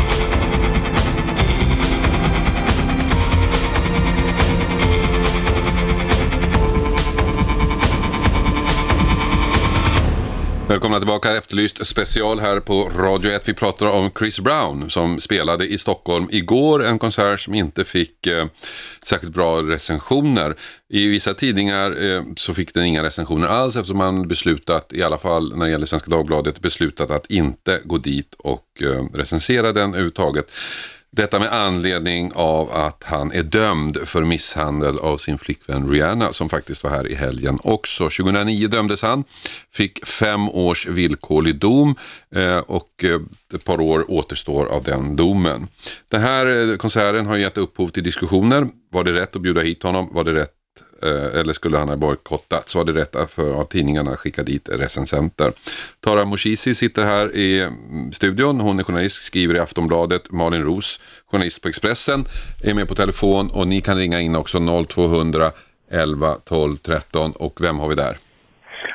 Välkomna 10.96 11.20
tillbaka, 11.20 11.38
Efterlyst 11.38 11.86
special 11.86 12.40
här 12.40 12.60
på 12.60 12.90
Radio 12.96 13.30
1. 13.30 13.48
Vi 13.48 13.54
pratar 13.54 13.86
om 13.86 14.10
Chris 14.18 14.40
Brown 14.40 14.90
som 14.90 15.20
spelade 15.20 15.66
i 15.66 15.78
Stockholm 15.78 16.28
igår. 16.30 16.84
En 16.84 16.98
konsert 16.98 17.40
som 17.40 17.54
inte 17.54 17.84
fick 17.84 18.26
eh, 18.26 18.46
särskilt 19.04 19.32
bra 19.32 19.62
recensioner. 19.62 20.54
I 20.88 21.08
vissa 21.08 21.34
tidningar 21.34 22.04
eh, 22.04 22.22
så 22.36 22.54
fick 22.54 22.74
den 22.74 22.84
inga 22.84 23.02
recensioner 23.02 23.48
alls 23.48 23.76
eftersom 23.76 23.98
man 23.98 24.28
beslutat, 24.28 24.92
i 24.92 25.02
alla 25.02 25.18
fall 25.18 25.56
när 25.56 25.66
det 25.66 25.70
gäller 25.70 25.86
Svenska 25.86 26.10
Dagbladet, 26.10 26.60
beslutat 26.60 27.10
att 27.10 27.30
inte 27.30 27.80
gå 27.84 27.98
dit 27.98 28.34
och 28.38 28.82
eh, 28.82 29.04
recensera 29.14 29.72
den 29.72 29.90
överhuvudtaget. 29.90 30.50
Detta 31.10 31.38
med 31.38 31.52
anledning 31.52 32.32
av 32.34 32.70
att 32.72 33.04
han 33.04 33.32
är 33.32 33.42
dömd 33.42 33.98
för 34.08 34.24
misshandel 34.24 34.98
av 34.98 35.16
sin 35.16 35.38
flickvän 35.38 35.90
Rihanna 35.90 36.32
som 36.32 36.48
faktiskt 36.48 36.84
var 36.84 36.90
här 36.90 37.06
i 37.06 37.14
helgen 37.14 37.58
också. 37.62 38.04
2009 38.04 38.68
dömdes 38.68 39.02
han, 39.02 39.24
fick 39.72 40.06
fem 40.06 40.48
års 40.48 40.86
villkorlig 40.86 41.56
dom 41.56 41.94
eh, 42.34 42.58
och 42.58 43.04
eh, 43.04 43.20
ett 43.54 43.64
par 43.64 43.80
år 43.80 44.10
återstår 44.10 44.66
av 44.66 44.82
den 44.82 45.16
domen. 45.16 45.68
Den 46.10 46.20
här 46.20 46.70
eh, 46.70 46.76
konserten 46.76 47.26
har 47.26 47.36
gett 47.36 47.58
upphov 47.58 47.88
till 47.88 48.04
diskussioner. 48.04 48.68
Var 48.92 49.04
det 49.04 49.12
rätt 49.12 49.36
att 49.36 49.42
bjuda 49.42 49.60
hit 49.60 49.82
honom? 49.82 50.08
Var 50.12 50.24
det 50.24 50.34
rätt 50.34 50.55
eller 51.02 51.52
skulle 51.52 51.78
han 51.78 51.88
ha 51.88 51.96
bojkottats? 51.96 52.74
Var 52.74 52.84
det 52.84 52.92
rätt 52.92 53.16
att 53.16 53.30
för 53.30 53.60
att 53.60 53.70
tidningarna 53.70 54.16
skicka 54.16 54.42
dit 54.42 54.68
recensenter? 54.72 55.52
Tara 56.00 56.24
Moshisi 56.24 56.74
sitter 56.74 57.04
här 57.04 57.36
i 57.36 57.60
mm, 57.60 58.12
studion. 58.12 58.60
Hon 58.60 58.78
är 58.78 58.84
journalist, 58.84 59.22
skriver 59.22 59.54
i 59.54 59.58
Aftonbladet. 59.58 60.30
Malin 60.30 60.62
Roos, 60.62 61.00
journalist 61.30 61.62
på 61.62 61.68
Expressen, 61.68 62.24
är 62.64 62.74
med 62.74 62.88
på 62.88 62.94
telefon 62.94 63.50
och 63.50 63.68
ni 63.68 63.80
kan 63.80 63.96
ringa 63.96 64.20
in 64.20 64.36
också 64.36 64.84
0200 64.88 65.52
11 65.90 66.36
12 66.44 66.76
13. 66.76 67.32
Och 67.32 67.60
vem 67.60 67.78
har 67.78 67.88
vi 67.88 67.94
där? 67.94 68.16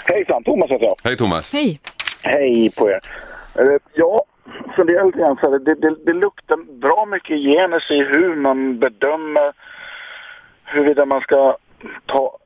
Hejsan, 0.05 0.43
Thomas 0.43 0.71
heter 0.71 0.85
jag. 0.85 0.95
Hej 1.03 1.17
Thomas. 1.17 1.53
Hej. 1.53 1.79
Hej 2.23 2.71
på 2.77 2.89
er. 2.89 2.99
Eh, 3.55 3.81
Ja, 3.93 4.23
funderar 4.75 5.05
lite 5.05 5.17
grann 5.17 5.37
så 5.41 5.57
det, 5.57 5.75
det, 5.75 5.95
det 6.05 6.13
luktar 6.13 6.79
bra 6.79 7.05
mycket 7.05 7.37
genus 7.37 7.91
i 7.91 7.97
hur 8.03 8.35
man 8.35 8.79
bedömer 8.79 9.53
huruvida 10.65 11.05
man 11.05 11.21
ska 11.21 11.57
ta 12.05 12.37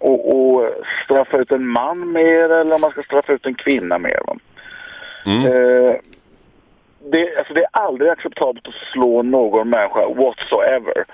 och, 0.00 0.36
och 0.36 0.74
straffa 1.04 1.38
ut 1.38 1.52
en 1.52 1.66
man 1.66 2.12
mer 2.12 2.50
eller 2.50 2.74
om 2.74 2.80
man 2.80 2.90
ska 2.90 3.02
straffa 3.02 3.32
ut 3.32 3.46
en 3.46 3.54
kvinna 3.54 3.98
mer. 3.98 4.20
Va? 4.26 4.36
Eh, 5.26 5.96
det, 7.12 7.36
alltså 7.38 7.54
det 7.54 7.60
är 7.60 7.68
aldrig 7.72 8.10
acceptabelt 8.10 8.68
att 8.68 8.74
slå 8.92 9.22
någon 9.22 9.70
människa 9.70 10.06
whatsoever. 10.08 11.04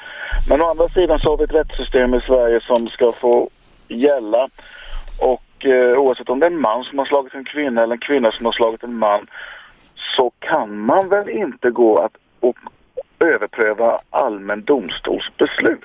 Men 0.48 0.62
å 0.62 0.70
andra 0.70 0.88
sidan 0.88 1.18
så 1.18 1.30
har 1.30 1.36
vi 1.36 1.44
ett 1.44 1.54
rättssystem 1.54 2.14
i 2.14 2.20
Sverige 2.20 2.60
som 2.60 2.88
ska 2.88 3.12
få 3.12 3.50
gälla. 3.88 4.48
Och 5.20 5.66
eh, 5.66 5.98
oavsett 5.98 6.28
om 6.28 6.40
det 6.40 6.46
är 6.46 6.50
en 6.50 6.60
man 6.60 6.84
som 6.84 6.98
har 6.98 7.06
slagit 7.06 7.34
en 7.34 7.44
kvinna 7.44 7.82
eller 7.82 7.94
en 7.94 8.00
kvinna 8.00 8.32
som 8.32 8.46
har 8.46 8.52
slagit 8.52 8.82
en 8.82 8.98
man 8.98 9.26
så 10.16 10.32
kan 10.38 10.78
man 10.78 11.08
väl 11.08 11.28
inte 11.28 11.70
gå 11.70 11.98
att 11.98 12.16
och 12.40 12.56
överpröva 13.20 13.98
allmän 14.10 14.64
domstols 14.64 15.30
beslut. 15.38 15.84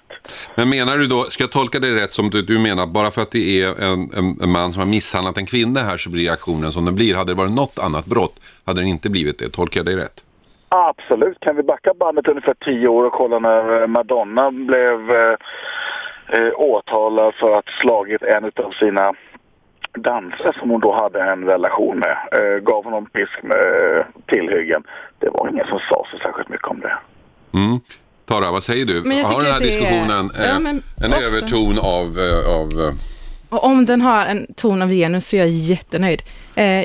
Men 0.55 0.69
menar 0.69 0.97
du 0.97 1.07
då, 1.07 1.23
ska 1.23 1.43
jag 1.43 1.51
tolka 1.51 1.79
det 1.79 1.95
rätt 1.95 2.13
som 2.13 2.29
du, 2.29 2.41
du 2.41 2.59
menar, 2.59 2.87
bara 2.87 3.11
för 3.11 3.21
att 3.21 3.31
det 3.31 3.61
är 3.61 3.83
en, 3.83 4.09
en, 4.17 4.37
en 4.43 4.49
man 4.51 4.73
som 4.73 4.79
har 4.79 4.87
misshandlat 4.87 5.37
en 5.37 5.45
kvinna 5.45 5.79
här 5.79 5.97
så 5.97 6.09
blir 6.09 6.23
reaktionen 6.23 6.71
som 6.71 6.85
den 6.85 6.95
blir. 6.95 7.15
Hade 7.15 7.31
det 7.31 7.37
varit 7.37 7.51
något 7.51 7.79
annat 7.79 8.05
brott 8.05 8.39
hade 8.65 8.81
den 8.81 8.87
inte 8.87 9.09
blivit 9.09 9.39
det. 9.39 9.49
Tolkar 9.49 9.79
jag 9.79 9.85
dig 9.85 9.95
rätt? 9.95 10.25
Absolut. 10.69 11.39
Kan 11.39 11.55
vi 11.55 11.63
backa 11.63 11.93
bandet 11.93 12.27
ungefär 12.27 12.53
tio 12.53 12.87
år 12.87 13.03
och 13.03 13.13
kolla 13.13 13.39
när 13.39 13.81
eh, 13.81 13.87
Madonna 13.87 14.51
blev 14.51 15.11
eh, 15.11 15.35
eh, 16.27 16.51
åtalad 16.55 17.33
för 17.35 17.57
att 17.57 17.69
slagit 17.81 18.21
en 18.21 18.45
av 18.45 18.71
sina 18.71 19.13
dansare 19.93 20.53
som 20.59 20.69
hon 20.69 20.81
då 20.81 20.93
hade 20.93 21.21
en 21.21 21.43
relation 21.43 21.99
med. 21.99 22.17
Eh, 22.31 22.59
gav 22.63 22.83
honom 22.83 23.05
pisk 23.05 23.43
med 23.43 23.97
eh, 23.97 24.05
tillhyggen. 24.25 24.83
Det 25.19 25.29
var 25.29 25.49
ingen 25.49 25.67
som 25.67 25.79
sa 25.79 26.05
så 26.11 26.17
särskilt 26.17 26.49
mycket 26.49 26.67
om 26.67 26.79
det. 26.79 26.97
Mm. 27.53 27.79
Tara, 28.25 28.51
vad 28.51 28.63
säger 28.63 28.85
du? 28.85 28.95
Har 29.23 29.43
den 29.43 29.51
här 29.51 29.61
är- 29.61 29.65
diskussionen 29.65 30.31
Ja, 30.37 30.43
eh, 30.43 30.59
men 30.59 30.83
en 31.03 31.13
ofta- 31.13 31.23
överton 31.25 31.79
av, 31.79 32.19
eh, 32.19 32.49
av 32.55 32.81
eh, 32.81 32.93
Och 33.49 33.63
om 33.63 33.85
den 33.85 34.01
har 34.01 34.25
en 34.25 34.47
ton 34.55 34.81
av 34.81 34.89
genus 34.91 35.27
så 35.27 35.35
är 35.35 35.39
jag 35.39 35.49
jättenöjd. 35.49 36.21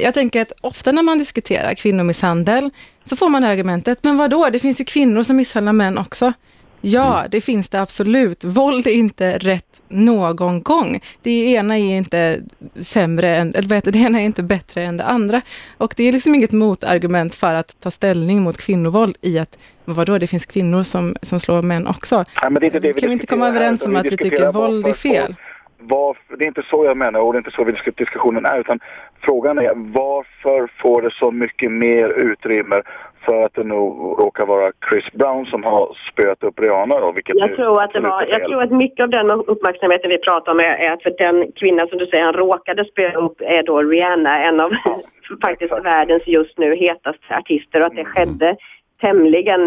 Jag 0.02 0.14
tänker 0.14 0.42
att 0.42 0.52
ofta 0.60 0.92
när 0.92 1.02
man 1.02 1.18
diskuterar 1.18 1.74
kvinnomisshandel 1.74 2.70
så 3.04 3.16
får 3.16 3.28
man 3.28 3.44
argumentet, 3.44 3.98
men 4.04 4.16
vad 4.16 4.30
då? 4.30 4.50
det 4.50 4.58
finns 4.58 4.80
ju 4.80 4.84
kvinnor 4.84 5.22
som 5.22 5.36
misshandlar 5.36 5.72
män 5.72 5.98
också. 5.98 6.32
Ja, 6.80 7.24
det 7.30 7.40
finns 7.40 7.68
det 7.68 7.80
absolut. 7.80 8.44
Våld 8.44 8.86
är 8.86 8.94
inte 8.94 9.38
rätt 9.38 9.82
någon 9.88 10.62
gång. 10.62 11.00
Det 11.22 11.52
ena 11.52 11.78
är 11.78 11.96
inte 11.96 12.40
sämre 12.80 13.36
än, 13.36 13.54
eller 13.54 13.92
det, 13.92 13.98
ena 13.98 14.20
är 14.20 14.24
inte 14.24 14.42
bättre 14.42 14.82
än 14.82 14.96
det 14.96 15.04
andra. 15.04 15.40
Och 15.78 15.94
det 15.96 16.04
är 16.04 16.12
liksom 16.12 16.34
inget 16.34 16.52
motargument 16.52 17.34
för 17.34 17.54
att 17.54 17.80
ta 17.80 17.90
ställning 17.90 18.42
mot 18.42 18.56
kvinnovåld 18.56 19.16
i 19.20 19.38
att, 19.38 19.58
vadå, 19.84 20.18
det 20.18 20.26
finns 20.26 20.46
kvinnor 20.46 20.82
som, 20.82 21.16
som 21.22 21.40
slår 21.40 21.62
män 21.62 21.86
också. 21.86 22.16
Nej, 22.16 22.50
men 22.50 22.54
det 22.54 22.64
är 22.64 22.66
inte 22.66 22.80
det 22.80 22.92
vi 22.92 23.00
kan 23.00 23.08
vi 23.08 23.12
inte 23.12 23.26
komma 23.26 23.48
överens 23.48 23.86
om 23.86 23.96
att 23.96 24.06
vi 24.06 24.16
tycker 24.16 24.52
våld 24.52 24.86
är 24.86 24.92
fel? 24.92 25.34
Varför, 25.78 26.36
det 26.36 26.44
är 26.44 26.48
inte 26.48 26.62
så 26.70 26.84
jag 26.84 26.96
menar 26.96 27.20
och 27.20 27.32
det 27.32 27.36
är 27.36 27.40
inte 27.40 27.50
så 27.50 27.64
vi 27.64 27.74
diskussionen 27.96 28.44
är 28.44 28.60
utan 28.60 28.80
frågan 29.20 29.58
är 29.58 29.72
varför 29.74 30.70
får 30.82 31.02
det 31.02 31.10
så 31.10 31.30
mycket 31.30 31.72
mer 31.72 32.08
utrymme 32.08 32.82
för 33.26 33.44
att 33.44 33.54
det 33.54 33.64
nog 33.64 34.20
råkar 34.20 34.46
vara 34.46 34.72
Chris 34.88 35.12
Brown 35.12 35.46
som 35.46 35.64
har 35.64 35.96
spöat 36.12 36.42
upp 36.42 36.60
Rihanna 36.60 37.00
då, 37.00 37.12
vilket 37.12 37.36
Jag 37.36 37.56
tror, 37.56 37.82
att 37.82 37.92
det 37.92 38.00
var, 38.00 38.26
jag 38.30 38.44
tror 38.44 38.62
att 38.62 38.70
mycket 38.70 39.02
av 39.02 39.10
den 39.10 39.30
uppmärksamheten 39.30 40.10
vi 40.10 40.18
pratar 40.18 40.52
om 40.52 40.60
är, 40.60 40.74
är 40.84 40.92
att 40.92 41.02
för 41.02 41.14
den 41.18 41.52
kvinna 41.52 41.86
som 41.86 41.98
du 41.98 42.06
säger 42.06 42.24
han 42.24 42.34
råkade 42.34 42.84
spela 42.84 43.14
upp 43.18 43.40
är 43.40 43.62
då 43.62 43.82
Rihanna, 43.82 44.44
en 44.44 44.60
av 44.60 44.70
faktiskt 45.42 45.72
världens 45.72 46.26
just 46.26 46.58
nu 46.58 46.76
hetaste 46.76 47.36
artister 47.36 47.80
och 47.80 47.86
att 47.86 47.96
det 47.96 48.04
skedde 48.04 48.56
tämligen 49.00 49.60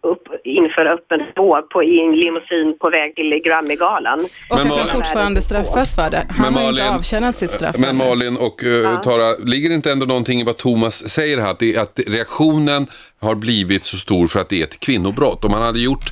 upp, 0.00 0.22
inför 0.44 0.86
öppen 0.86 1.20
spår 1.32 1.62
på, 1.62 1.82
i 1.84 2.00
en 2.00 2.16
limousin 2.16 2.76
på 2.80 2.90
väg 2.90 3.14
till 3.14 3.40
Grammy-galan. 3.44 4.20
Och 4.50 4.58
Men 4.58 4.66
att 4.72 4.78
han 4.78 4.88
fortfarande 4.88 5.42
straffas 5.42 5.94
för 5.94 6.10
det. 6.10 6.26
Han 6.30 6.52
Men 6.52 6.62
har 6.62 6.70
inte 6.70 6.82
Malin- 6.82 6.94
avtjänat 6.98 7.36
sitt 7.36 7.50
straff. 7.50 7.76
Men. 7.78 7.96
Malin 7.96 8.36
och 8.36 8.64
eh, 8.64 9.00
Tara, 9.00 9.36
ligger 9.44 9.68
det 9.68 9.74
inte 9.74 9.92
ändå 9.92 10.06
någonting 10.06 10.40
i 10.40 10.44
vad 10.44 10.56
Thomas 10.56 11.08
säger 11.08 11.38
här? 11.38 11.50
Att, 11.50 11.58
det, 11.58 11.76
att 11.76 12.00
reaktionen 12.06 12.86
har 13.20 13.34
blivit 13.34 13.84
så 13.84 13.96
stor 13.96 14.26
för 14.26 14.40
att 14.40 14.48
det 14.48 14.60
är 14.60 14.64
ett 14.64 14.80
kvinnobrott. 14.80 15.44
Om 15.44 15.50
man 15.50 15.62
hade 15.62 15.80
gjort 15.80 16.04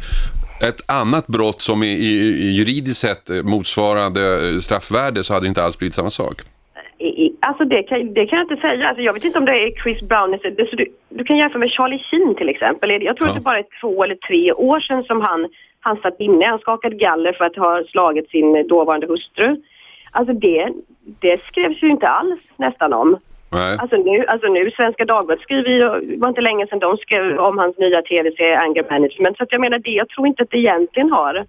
ett 0.69 0.91
annat 0.91 1.27
brott 1.27 1.63
som 1.63 1.83
i, 1.83 1.87
i, 1.87 2.13
i 2.49 2.51
juridiskt 2.53 3.01
sett 3.01 3.29
motsvarande 3.45 4.49
eh, 4.49 4.59
straffvärde 4.59 5.23
så 5.23 5.35
hade 5.35 5.47
det 5.47 5.49
inte 5.49 5.65
alls 5.65 5.79
blivit 5.79 5.95
samma 5.95 6.11
sak. 6.11 6.35
I, 6.99 7.32
alltså 7.47 7.65
det 7.65 7.83
kan, 7.83 8.15
det 8.15 8.27
kan 8.27 8.39
jag 8.39 8.51
inte 8.53 8.69
säga. 8.69 8.89
Alltså 8.89 9.03
jag 9.03 9.13
vet 9.13 9.25
inte 9.25 9.39
om 9.39 9.45
det 9.45 9.53
är 9.53 9.83
Chris 9.83 10.01
Brown. 10.03 10.31
Det, 10.31 10.71
så 10.71 10.77
du, 10.77 10.87
du 11.09 11.25
kan 11.25 11.37
jämföra 11.37 11.59
med 11.59 11.71
Charlie 11.71 11.99
Sheen 11.99 12.35
till 12.35 12.49
exempel. 12.49 13.03
Jag 13.03 13.17
tror 13.17 13.29
Ja. 13.29 13.31
att 13.31 13.39
det 13.39 13.45
bara 13.45 13.59
är 13.59 13.67
två 13.81 14.05
eller 14.05 14.15
tre 14.15 14.53
år 14.53 14.81
sedan 14.81 15.03
som 15.05 15.21
han, 15.21 15.49
han 15.81 15.97
satt 15.97 16.21
inne. 16.21 16.47
Han 16.47 16.59
skakade 16.59 16.97
galler 16.97 17.33
för 17.33 17.45
att 17.45 17.57
ha 17.57 17.83
slagit 17.91 18.31
sin 18.31 18.69
dåvarande 18.69 19.07
hustru. 19.07 19.57
Alltså 20.11 20.33
det, 20.35 20.69
det 21.21 21.43
skrevs 21.45 21.83
ju 21.83 21.89
inte 21.91 22.07
alls 22.09 22.41
nästan 22.57 22.93
om. 22.93 23.17
Nej. 23.53 23.77
Alltså 23.79 23.97
nu, 23.97 24.25
alltså 24.27 24.47
nu 24.49 24.71
Svenska 24.71 25.05
Dagbladet 25.05 25.43
skriver 25.43 25.71
ju, 25.71 25.79
det 25.79 26.17
var 26.17 26.29
inte 26.29 26.41
länge 26.41 26.67
sedan 26.67 26.79
de 26.79 26.97
skrev 26.97 27.39
om 27.39 27.59
hans 27.59 27.79
nya 27.79 28.03
tv-serie 28.03 28.59
Anger 28.59 28.87
Management. 28.91 29.37
Så 29.37 29.45
jag 29.51 29.61
menar 29.61 29.79
det, 29.79 29.91
jag 29.91 30.09
tror 30.09 30.27
inte 30.27 30.43
att 30.43 30.51
det 30.51 30.59
egentligen 30.59 31.11
har 31.13 31.45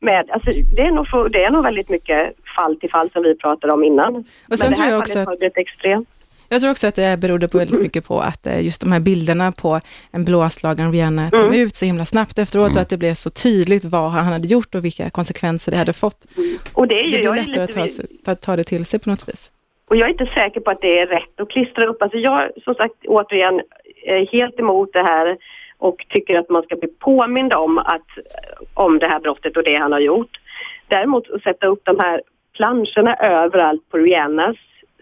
med, 0.00 0.30
alltså 0.30 0.50
det 0.76 0.82
är 0.82 0.90
nog, 0.90 1.08
för, 1.08 1.28
det 1.28 1.44
är 1.44 1.50
nog 1.50 1.64
väldigt 1.64 1.88
mycket 1.88 2.34
fall 2.56 2.76
till 2.76 2.90
fall 2.90 3.10
som 3.10 3.22
vi 3.22 3.36
pratade 3.36 3.72
om 3.72 3.84
innan. 3.84 4.16
Och 4.16 4.24
sen 4.24 4.34
Men 4.48 4.70
det 4.70 4.74
tror 4.74 4.84
här 4.84 4.90
jag 4.90 5.00
också 5.00 5.12
fallet 5.12 5.28
har 5.28 5.36
blivit 5.36 5.58
extremt. 5.58 6.08
Jag 6.52 6.60
tror 6.60 6.70
också 6.70 6.86
att 6.86 6.94
det 6.94 7.20
berodde 7.20 7.48
på 7.48 7.58
väldigt 7.58 7.80
mycket 7.80 8.08
på 8.08 8.20
att 8.20 8.46
eh, 8.46 8.64
just 8.64 8.80
de 8.80 8.92
här 8.92 9.00
bilderna 9.00 9.52
på 9.52 9.80
en 10.10 10.24
blåslagen 10.24 10.92
Rihanna 10.92 11.30
kom 11.30 11.54
ut 11.54 11.74
så 11.76 11.84
himla 11.84 12.04
snabbt 12.04 12.38
efteråt 12.38 12.76
och 12.76 12.82
att 12.82 12.88
det 12.88 12.96
blev 12.96 13.14
så 13.14 13.30
tydligt 13.30 13.84
vad 13.84 14.10
han 14.10 14.32
hade 14.32 14.48
gjort 14.48 14.74
och 14.74 14.84
vilka 14.84 15.10
konsekvenser 15.10 15.72
det 15.72 15.78
hade 15.78 15.92
fått. 15.92 16.26
Och 16.74 16.88
det 16.88 17.00
är 17.00 17.10
Det 17.10 17.16
ju, 17.16 17.22
jag 17.22 17.38
är 17.38 17.42
lättare 17.42 17.64
att 17.64 17.68
lite, 17.68 17.80
ta, 17.80 17.88
sig, 17.88 18.06
att 18.26 18.42
ta 18.42 18.56
det 18.56 18.64
till 18.64 18.84
sig 18.84 19.00
på 19.00 19.10
något 19.10 19.28
vis. 19.28 19.52
och 19.88 19.96
jag 19.96 20.06
är 20.08 20.12
inte 20.12 20.26
säker 20.26 20.60
på 20.60 20.70
att 20.70 20.80
det 20.80 20.98
är 20.98 21.06
rätt 21.06 21.40
att 21.40 21.50
klistra 21.50 21.86
upp. 21.86 22.02
Alltså 22.02 22.18
jag, 22.18 22.50
som 22.64 22.74
sagt, 22.74 22.94
återigen, 23.06 23.60
är 24.04 24.26
helt 24.32 24.60
emot 24.60 24.92
det 24.92 25.02
här 25.02 25.36
och 25.80 26.06
tycker 26.08 26.38
att 26.38 26.48
man 26.48 26.62
ska 26.62 26.76
bli 26.76 26.88
påmind 26.88 27.54
om, 27.54 27.78
att, 27.78 28.10
eh, 28.18 28.66
om 28.74 28.98
det 28.98 29.06
här 29.06 29.20
brottet 29.20 29.56
och 29.56 29.64
det 29.64 29.76
han 29.80 29.92
har 29.92 30.00
gjort. 30.00 30.40
Däremot 30.88 31.30
att 31.30 31.42
sätta 31.42 31.66
upp 31.66 31.80
de 31.84 31.98
här 31.98 32.22
planscherna 32.52 33.14
överallt 33.16 33.90
på 33.90 33.96
Rihannas 33.98 34.56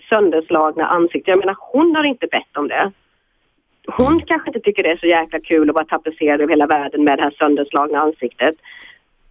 sönderslagna 0.08 0.84
ansikte. 0.84 1.30
Jag 1.30 1.38
menar, 1.38 1.56
hon 1.58 1.96
har 1.96 2.04
inte 2.04 2.26
bett 2.26 2.56
om 2.56 2.68
det. 2.68 2.92
Hon 3.86 4.20
kanske 4.20 4.48
inte 4.48 4.60
tycker 4.60 4.82
det 4.82 4.90
är 4.90 4.96
så 4.96 5.06
jäkla 5.06 5.40
kul 5.40 5.70
att 5.70 5.74
vara 5.74 5.84
tapetserad 5.84 6.40
över 6.40 6.52
hela 6.52 6.66
världen 6.66 7.04
med 7.04 7.18
det 7.18 7.22
här 7.22 7.30
sönderslagna 7.38 7.98
ansiktet. 7.98 8.54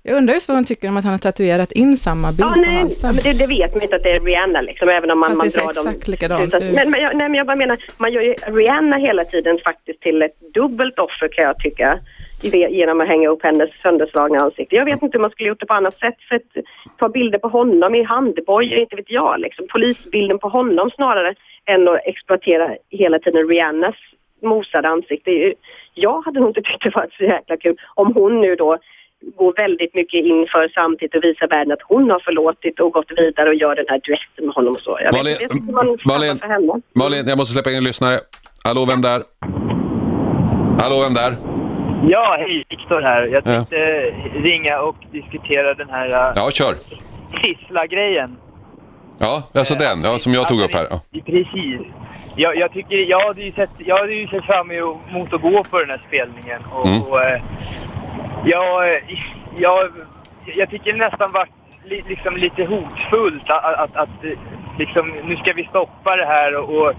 Jag 0.04 0.18
undrar 0.18 0.34
just 0.34 0.48
vad 0.50 0.58
hon 0.58 0.66
tycker 0.66 0.88
om 0.90 0.98
att 0.98 1.04
han 1.04 1.14
har 1.14 1.18
tatuerat 1.18 1.72
in 1.72 1.98
samma 1.98 2.32
bild 2.32 2.42
Ja, 2.50 2.54
på 2.54 2.60
nej, 2.60 2.76
halsen. 2.76 3.16
men 3.16 3.24
det, 3.24 3.34
det 3.34 3.48
vet 3.48 3.74
man 3.74 3.84
inte 3.84 3.96
att 3.96 4.04
det 4.04 4.12
är 4.12 4.20
Rihanna 4.20 4.62
liksom, 4.62 4.90
även 4.90 5.12
om 5.12 5.20
man, 5.20 5.30
Fast 5.30 5.38
man 5.38 5.46
det 5.46 5.52
ser 5.52 5.60
drar 5.60 5.74
dem. 5.74 5.88
exakt 5.88 6.08
likadant 6.08 6.54
ut. 6.54 6.64
Men, 6.76 6.92
men, 6.92 7.02
jag, 7.02 7.16
nej, 7.16 7.30
men 7.30 7.34
jag 7.34 7.48
bara 7.48 7.56
menar, 7.56 7.78
man 7.98 8.12
gör 8.14 8.22
ju 8.22 8.34
Rihanna 8.34 8.98
hela 8.98 9.26
tiden 9.26 9.60
faktiskt 9.66 10.02
till 10.02 10.22
ett 10.22 10.40
dubbelt 10.54 11.00
offer 11.00 11.28
kan 11.28 11.44
jag 11.46 11.60
tycka. 11.60 12.00
Genom 12.70 13.02
att 13.02 13.08
hänga 13.08 13.30
upp 13.30 13.44
hennes 13.44 13.70
sönderslagna 13.82 14.40
ansikte. 14.40 14.76
Jag 14.76 14.86
vet 14.86 15.02
inte 15.02 15.18
hur 15.18 15.22
man 15.22 15.32
skulle 15.32 15.50
gjort 15.50 15.60
det 15.60 15.66
på 15.66 15.74
annat 15.74 15.94
sätt. 16.00 16.16
För 16.30 16.36
att 16.36 16.66
ta 17.00 17.10
bilder 17.10 17.40
på 17.40 17.48
honom 17.48 17.96
i 17.96 18.04
handbojor, 18.04 18.80
inte 18.80 18.96
vet 18.96 19.12
jag. 19.12 19.40
Liksom. 19.40 19.66
Polisbilden 19.72 20.40
på 20.40 20.50
honom 20.50 20.90
snarare 20.90 21.36
än 21.66 21.88
att 21.88 22.00
exploatera 22.06 22.76
hela 22.90 23.20
tiden 23.20 23.48
Rihannas 23.50 23.96
mosade 24.44 24.88
ansikte. 24.88 25.32
Är 25.32 25.54
Jag 25.94 26.22
hade 26.22 26.40
nog 26.40 26.50
inte 26.50 26.62
tyckt 26.62 26.84
det 26.84 26.96
var 26.96 27.08
så 27.18 27.24
jäkla 27.24 27.58
kul 27.58 27.78
om 27.96 28.14
hon 28.14 28.42
nu 28.42 28.56
då 28.56 28.78
går 29.38 29.54
väldigt 29.58 29.96
mycket 29.96 30.26
inför 30.26 30.70
samtidigt 30.74 31.16
och 31.16 31.24
visar 31.24 31.48
världen 31.48 31.72
att 31.72 31.82
hon 31.84 32.10
har 32.10 32.20
förlåtit 32.20 32.80
och 32.80 32.92
gått 32.92 33.12
vidare 33.18 33.50
och 33.50 33.56
gör 33.56 33.76
den 33.76 33.86
här 33.88 34.00
duetten 34.04 34.46
med 34.46 34.54
honom 34.56 34.74
och 34.76 34.82
så. 34.82 35.00
Jag 35.04 35.14
Malin- 35.16 35.38
vet, 35.40 35.50
det 35.50 35.72
man 35.72 35.98
Malin- 36.06 36.40
för 36.40 36.48
henne. 36.48 36.82
Malin, 36.96 37.28
jag 37.28 37.38
måste 37.38 37.54
släppa 37.54 37.70
in 37.72 37.78
en 37.78 37.84
lyssnare. 37.84 38.20
Hallå, 38.64 38.86
vem 38.86 39.02
där? 39.02 39.22
Hallå, 40.80 40.96
vem 41.04 41.14
där? 41.14 41.32
Ja, 42.08 42.36
hej, 42.40 42.66
Viktor 42.70 43.02
här. 43.02 43.22
Jag 43.22 43.34
Ja. 43.36 43.42
tänkte 43.42 43.76
ringa 44.50 44.80
och 44.80 44.96
diskutera 45.12 45.74
den 45.74 45.90
här 45.90 46.08
uh, 46.08 46.32
Ja, 46.36 46.52
kör. 46.52 46.76
Sissla-grejen. 47.44 48.38
Ja, 49.20 49.44
alltså 49.54 49.76
den, 49.76 50.04
ja, 50.04 50.20
som 50.20 50.34
jag 50.34 50.48
tog 50.48 50.62
upp 50.62 50.74
här. 50.74 50.88
Ja. 50.90 51.02
Precis. 51.26 51.82
Jag, 52.36 52.58
jag, 52.58 52.72
tycker, 52.74 52.96
jag, 52.98 53.20
hade 53.20 53.44
ju 53.44 53.52
sett, 53.52 53.70
jag 53.78 53.98
hade 53.98 54.14
ju 54.14 54.28
sett 54.28 54.46
fram 54.46 54.72
emot 54.72 55.34
att 55.34 55.42
gå 55.42 55.64
på 55.64 55.80
den 55.80 55.90
här 55.90 56.02
spelningen. 56.08 56.62
Och, 56.72 56.88
Mm. 56.88 57.02
och, 57.02 57.20
eh, 58.86 59.18
jag, 59.58 59.90
jag, 60.46 60.70
tycker 60.70 60.92
det 60.94 60.98
nästan 61.10 61.32
var 61.32 61.48
li, 61.84 62.04
liksom 62.08 62.38
lite 62.38 62.64
hotfullt 62.66 63.50
att, 63.50 63.64
att, 63.64 63.96
att 63.96 64.24
eh, 64.24 64.40
liksom, 64.80 65.14
nu 65.24 65.36
ska 65.38 65.54
vi 65.54 65.64
stoppa 65.64 66.16
det 66.16 66.26
här 66.26 66.56
och, 66.56 66.70
och 66.88 66.94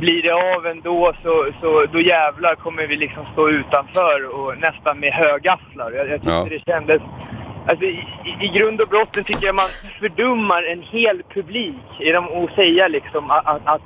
blir 0.00 0.22
det 0.22 0.56
av 0.56 0.66
ändå 0.66 1.12
så, 1.22 1.46
så 1.60 1.86
då 1.92 1.98
jävlar 2.00 2.54
kommer 2.54 2.86
vi 2.86 2.96
liksom 2.96 3.26
stå 3.32 3.48
utanför 3.48 4.24
och 4.40 4.58
nästan 4.58 5.00
med 5.00 5.12
högafflar. 5.12 5.92
Jag, 5.92 6.06
jag 6.08 6.12
tyckte 6.14 6.30
Ja. 6.30 6.46
det 6.50 6.72
kändes... 6.72 7.02
Alltså, 7.68 7.84
i, 7.84 8.04
i- 8.40 8.48
grund 8.58 8.80
och 8.80 8.88
botten 8.88 9.24
tycker 9.24 9.46
jag 9.46 9.54
man 9.54 9.68
fördummar 10.00 10.62
en 10.62 10.82
hel 10.82 11.22
publik 11.34 11.74
genom 11.98 12.24
att 12.44 12.54
säga 12.54 12.88
liksom 12.88 13.30
att, 13.30 13.46
att, 13.64 13.82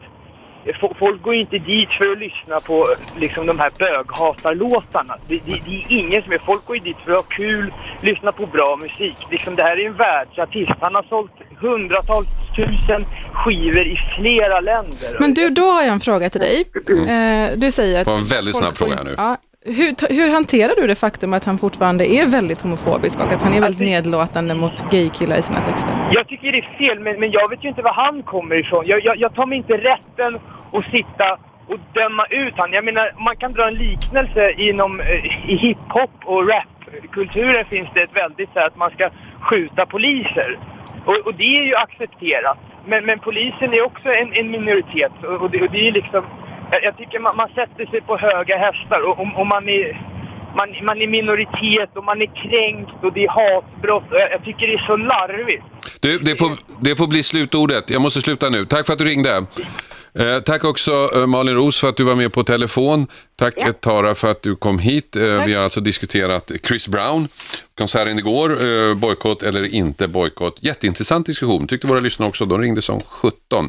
folk 0.98 1.22
går 1.22 1.34
inte 1.34 1.58
dit 1.58 1.88
för 1.98 2.12
att 2.12 2.18
lyssna 2.18 2.56
på 2.66 2.86
liksom, 3.16 3.46
de 3.46 3.58
här 3.58 3.70
böghatarlåtarna. 3.78 5.16
Det, 5.28 5.40
det, 5.46 5.60
det 5.66 5.74
är 5.76 5.84
ingen 5.88 6.22
som 6.22 6.32
är... 6.32 6.38
Folk 6.38 6.64
går 6.66 6.76
ju 6.76 6.82
dit 6.82 6.96
för 7.04 7.10
att 7.12 7.16
ha 7.16 7.22
kul, 7.24 7.72
lyssna 8.02 8.32
på 8.32 8.46
bra 8.46 8.76
musik. 8.76 9.16
Liksom, 9.30 9.54
det 9.56 9.62
här 9.62 9.76
är 9.80 9.86
en 9.86 9.96
världsartist. 9.96 10.72
Han 10.80 10.94
har 10.94 11.02
sålt 11.02 11.32
hundratals 11.60 12.26
tusen 12.56 13.06
skivor 13.32 13.86
i 13.86 13.96
flera 14.18 14.60
länder. 14.60 15.16
Men 15.20 15.34
du, 15.34 15.50
då 15.50 15.62
har 15.70 15.82
jag 15.82 15.92
en 15.92 16.00
fråga 16.00 16.30
till 16.30 16.40
dig. 16.40 16.64
Eh, 17.08 17.50
Du 17.56 17.70
säger 17.70 18.00
att... 18.00 18.04
Det 18.06 18.10
var 18.10 18.18
en 18.18 18.24
väldigt 18.24 18.56
snabb 18.56 18.76
fråga 18.76 18.96
här 18.96 19.04
nu. 19.04 19.14
Ja, 19.18 19.36
hur, 19.64 20.14
hur 20.14 20.30
hanterar 20.30 20.74
du 20.80 20.86
det 20.86 20.94
faktum 20.94 21.32
att 21.32 21.44
han 21.44 21.58
fortfarande 21.58 22.06
är 22.06 22.26
väldigt 22.26 22.62
homofobisk 22.62 23.20
och 23.20 23.32
att 23.32 23.42
han 23.42 23.52
är 23.52 23.60
väldigt 23.60 23.80
Alltså- 23.80 23.84
nedlåtande 23.84 24.54
mot 24.54 24.90
gaykillar 24.90 25.36
i 25.36 25.42
sina 25.42 25.62
texter? 25.62 25.92
Jag 26.12 26.28
tycker 26.28 26.52
det 26.52 26.58
är 26.58 26.78
fel, 26.78 27.00
men, 27.00 27.20
men 27.20 27.30
jag 27.30 27.50
vet 27.50 27.64
ju 27.64 27.68
inte 27.68 27.82
var 27.82 27.92
han 27.94 28.22
kommer 28.22 28.56
ifrån. 28.60 28.84
Jag, 28.86 29.04
jag, 29.04 29.14
jag 29.18 29.34
tar 29.34 29.46
mig 29.46 29.58
inte 29.58 29.76
rätten 29.76 30.38
att 30.72 30.84
sitta 30.84 31.38
och 31.68 31.78
döma 31.92 32.24
ut 32.30 32.54
han. 32.56 32.72
Jag 32.72 32.84
menar, 32.84 33.12
man 33.18 33.36
kan 33.36 33.52
dra 33.52 33.68
en 33.68 33.74
liknelse 33.74 34.52
inom 34.52 35.00
eh, 35.00 35.50
i 35.50 35.56
hiphop 35.56 36.10
och 36.24 36.48
rapkulturen 36.48 37.64
finns 37.64 37.88
det 37.94 38.02
ett 38.02 38.16
väldigt 38.22 38.52
så 38.52 38.58
här 38.58 38.66
att 38.66 38.76
man 38.76 38.90
ska 38.90 39.10
skjuta 39.40 39.86
poliser. 39.86 40.58
Och, 41.04 41.16
och 41.26 41.34
det 41.34 41.58
är 41.58 41.62
ju 41.62 41.74
accepterat. 41.74 42.58
Men, 42.86 43.04
men 43.04 43.18
polisen 43.18 43.72
är 43.72 43.82
också 43.82 44.08
en, 44.08 44.32
en 44.32 44.50
minoritet 44.50 45.12
och, 45.22 45.42
och, 45.42 45.50
det, 45.50 45.62
och 45.62 45.70
det 45.70 45.88
är 45.88 45.92
liksom... 45.92 46.24
Jag, 46.70 46.84
jag 46.84 46.96
tycker 46.96 47.18
man, 47.18 47.36
man 47.36 47.48
sätter 47.48 47.86
sig 47.86 48.00
på 48.00 48.16
höga 48.16 48.56
hästar 48.58 49.00
och, 49.08 49.18
och, 49.20 49.40
och 49.40 49.46
man 49.46 49.68
är... 49.68 50.14
Man, 50.56 50.68
man 50.86 51.02
är 51.02 51.06
minoritet 51.06 51.96
och 51.96 52.04
man 52.04 52.22
är 52.22 52.26
kränkt 52.26 53.04
och 53.04 53.12
det 53.12 53.24
är 53.24 53.28
hatbrott. 53.28 54.12
Och 54.12 54.18
jag, 54.18 54.32
jag 54.32 54.44
tycker 54.44 54.66
det 54.66 54.74
är 54.74 54.86
så 54.86 54.96
larvigt. 54.96 55.64
Du, 56.00 56.18
det 56.18 56.36
får, 56.36 56.50
det 56.80 56.96
får 56.96 57.06
bli 57.06 57.22
slutordet. 57.22 57.90
Jag 57.90 58.02
måste 58.02 58.20
sluta 58.20 58.50
nu. 58.50 58.66
Tack 58.66 58.86
för 58.86 58.92
att 58.92 58.98
du 58.98 59.04
ringde. 59.04 59.46
Eh, 60.18 60.40
tack 60.40 60.64
också 60.64 61.10
eh, 61.14 61.26
Malin 61.26 61.54
Ros 61.54 61.80
för 61.80 61.88
att 61.88 61.96
du 61.96 62.04
var 62.04 62.14
med 62.14 62.32
på 62.32 62.44
telefon. 62.44 63.06
Tack 63.36 63.54
Ja. 63.56 63.72
Tara 63.72 64.14
för 64.14 64.30
att 64.30 64.42
du 64.42 64.56
kom 64.56 64.78
hit. 64.78 65.16
Eh, 65.16 65.22
vi 65.22 65.54
har 65.54 65.64
alltså 65.64 65.80
diskuterat 65.80 66.52
Chris 66.66 66.88
Brown, 66.88 67.28
konserten 67.78 68.18
igår, 68.18 68.50
eh, 68.50 68.94
bojkott 68.94 69.42
eller 69.42 69.74
inte 69.74 70.08
bojkott. 70.08 70.58
Jätteintressant 70.60 71.26
diskussion, 71.26 71.66
tyckte 71.66 71.86
våra 71.86 72.00
lyssnare 72.00 72.28
också. 72.28 72.44
De 72.44 72.60
ringde 72.60 72.82
som 72.82 73.00
17. 73.00 73.68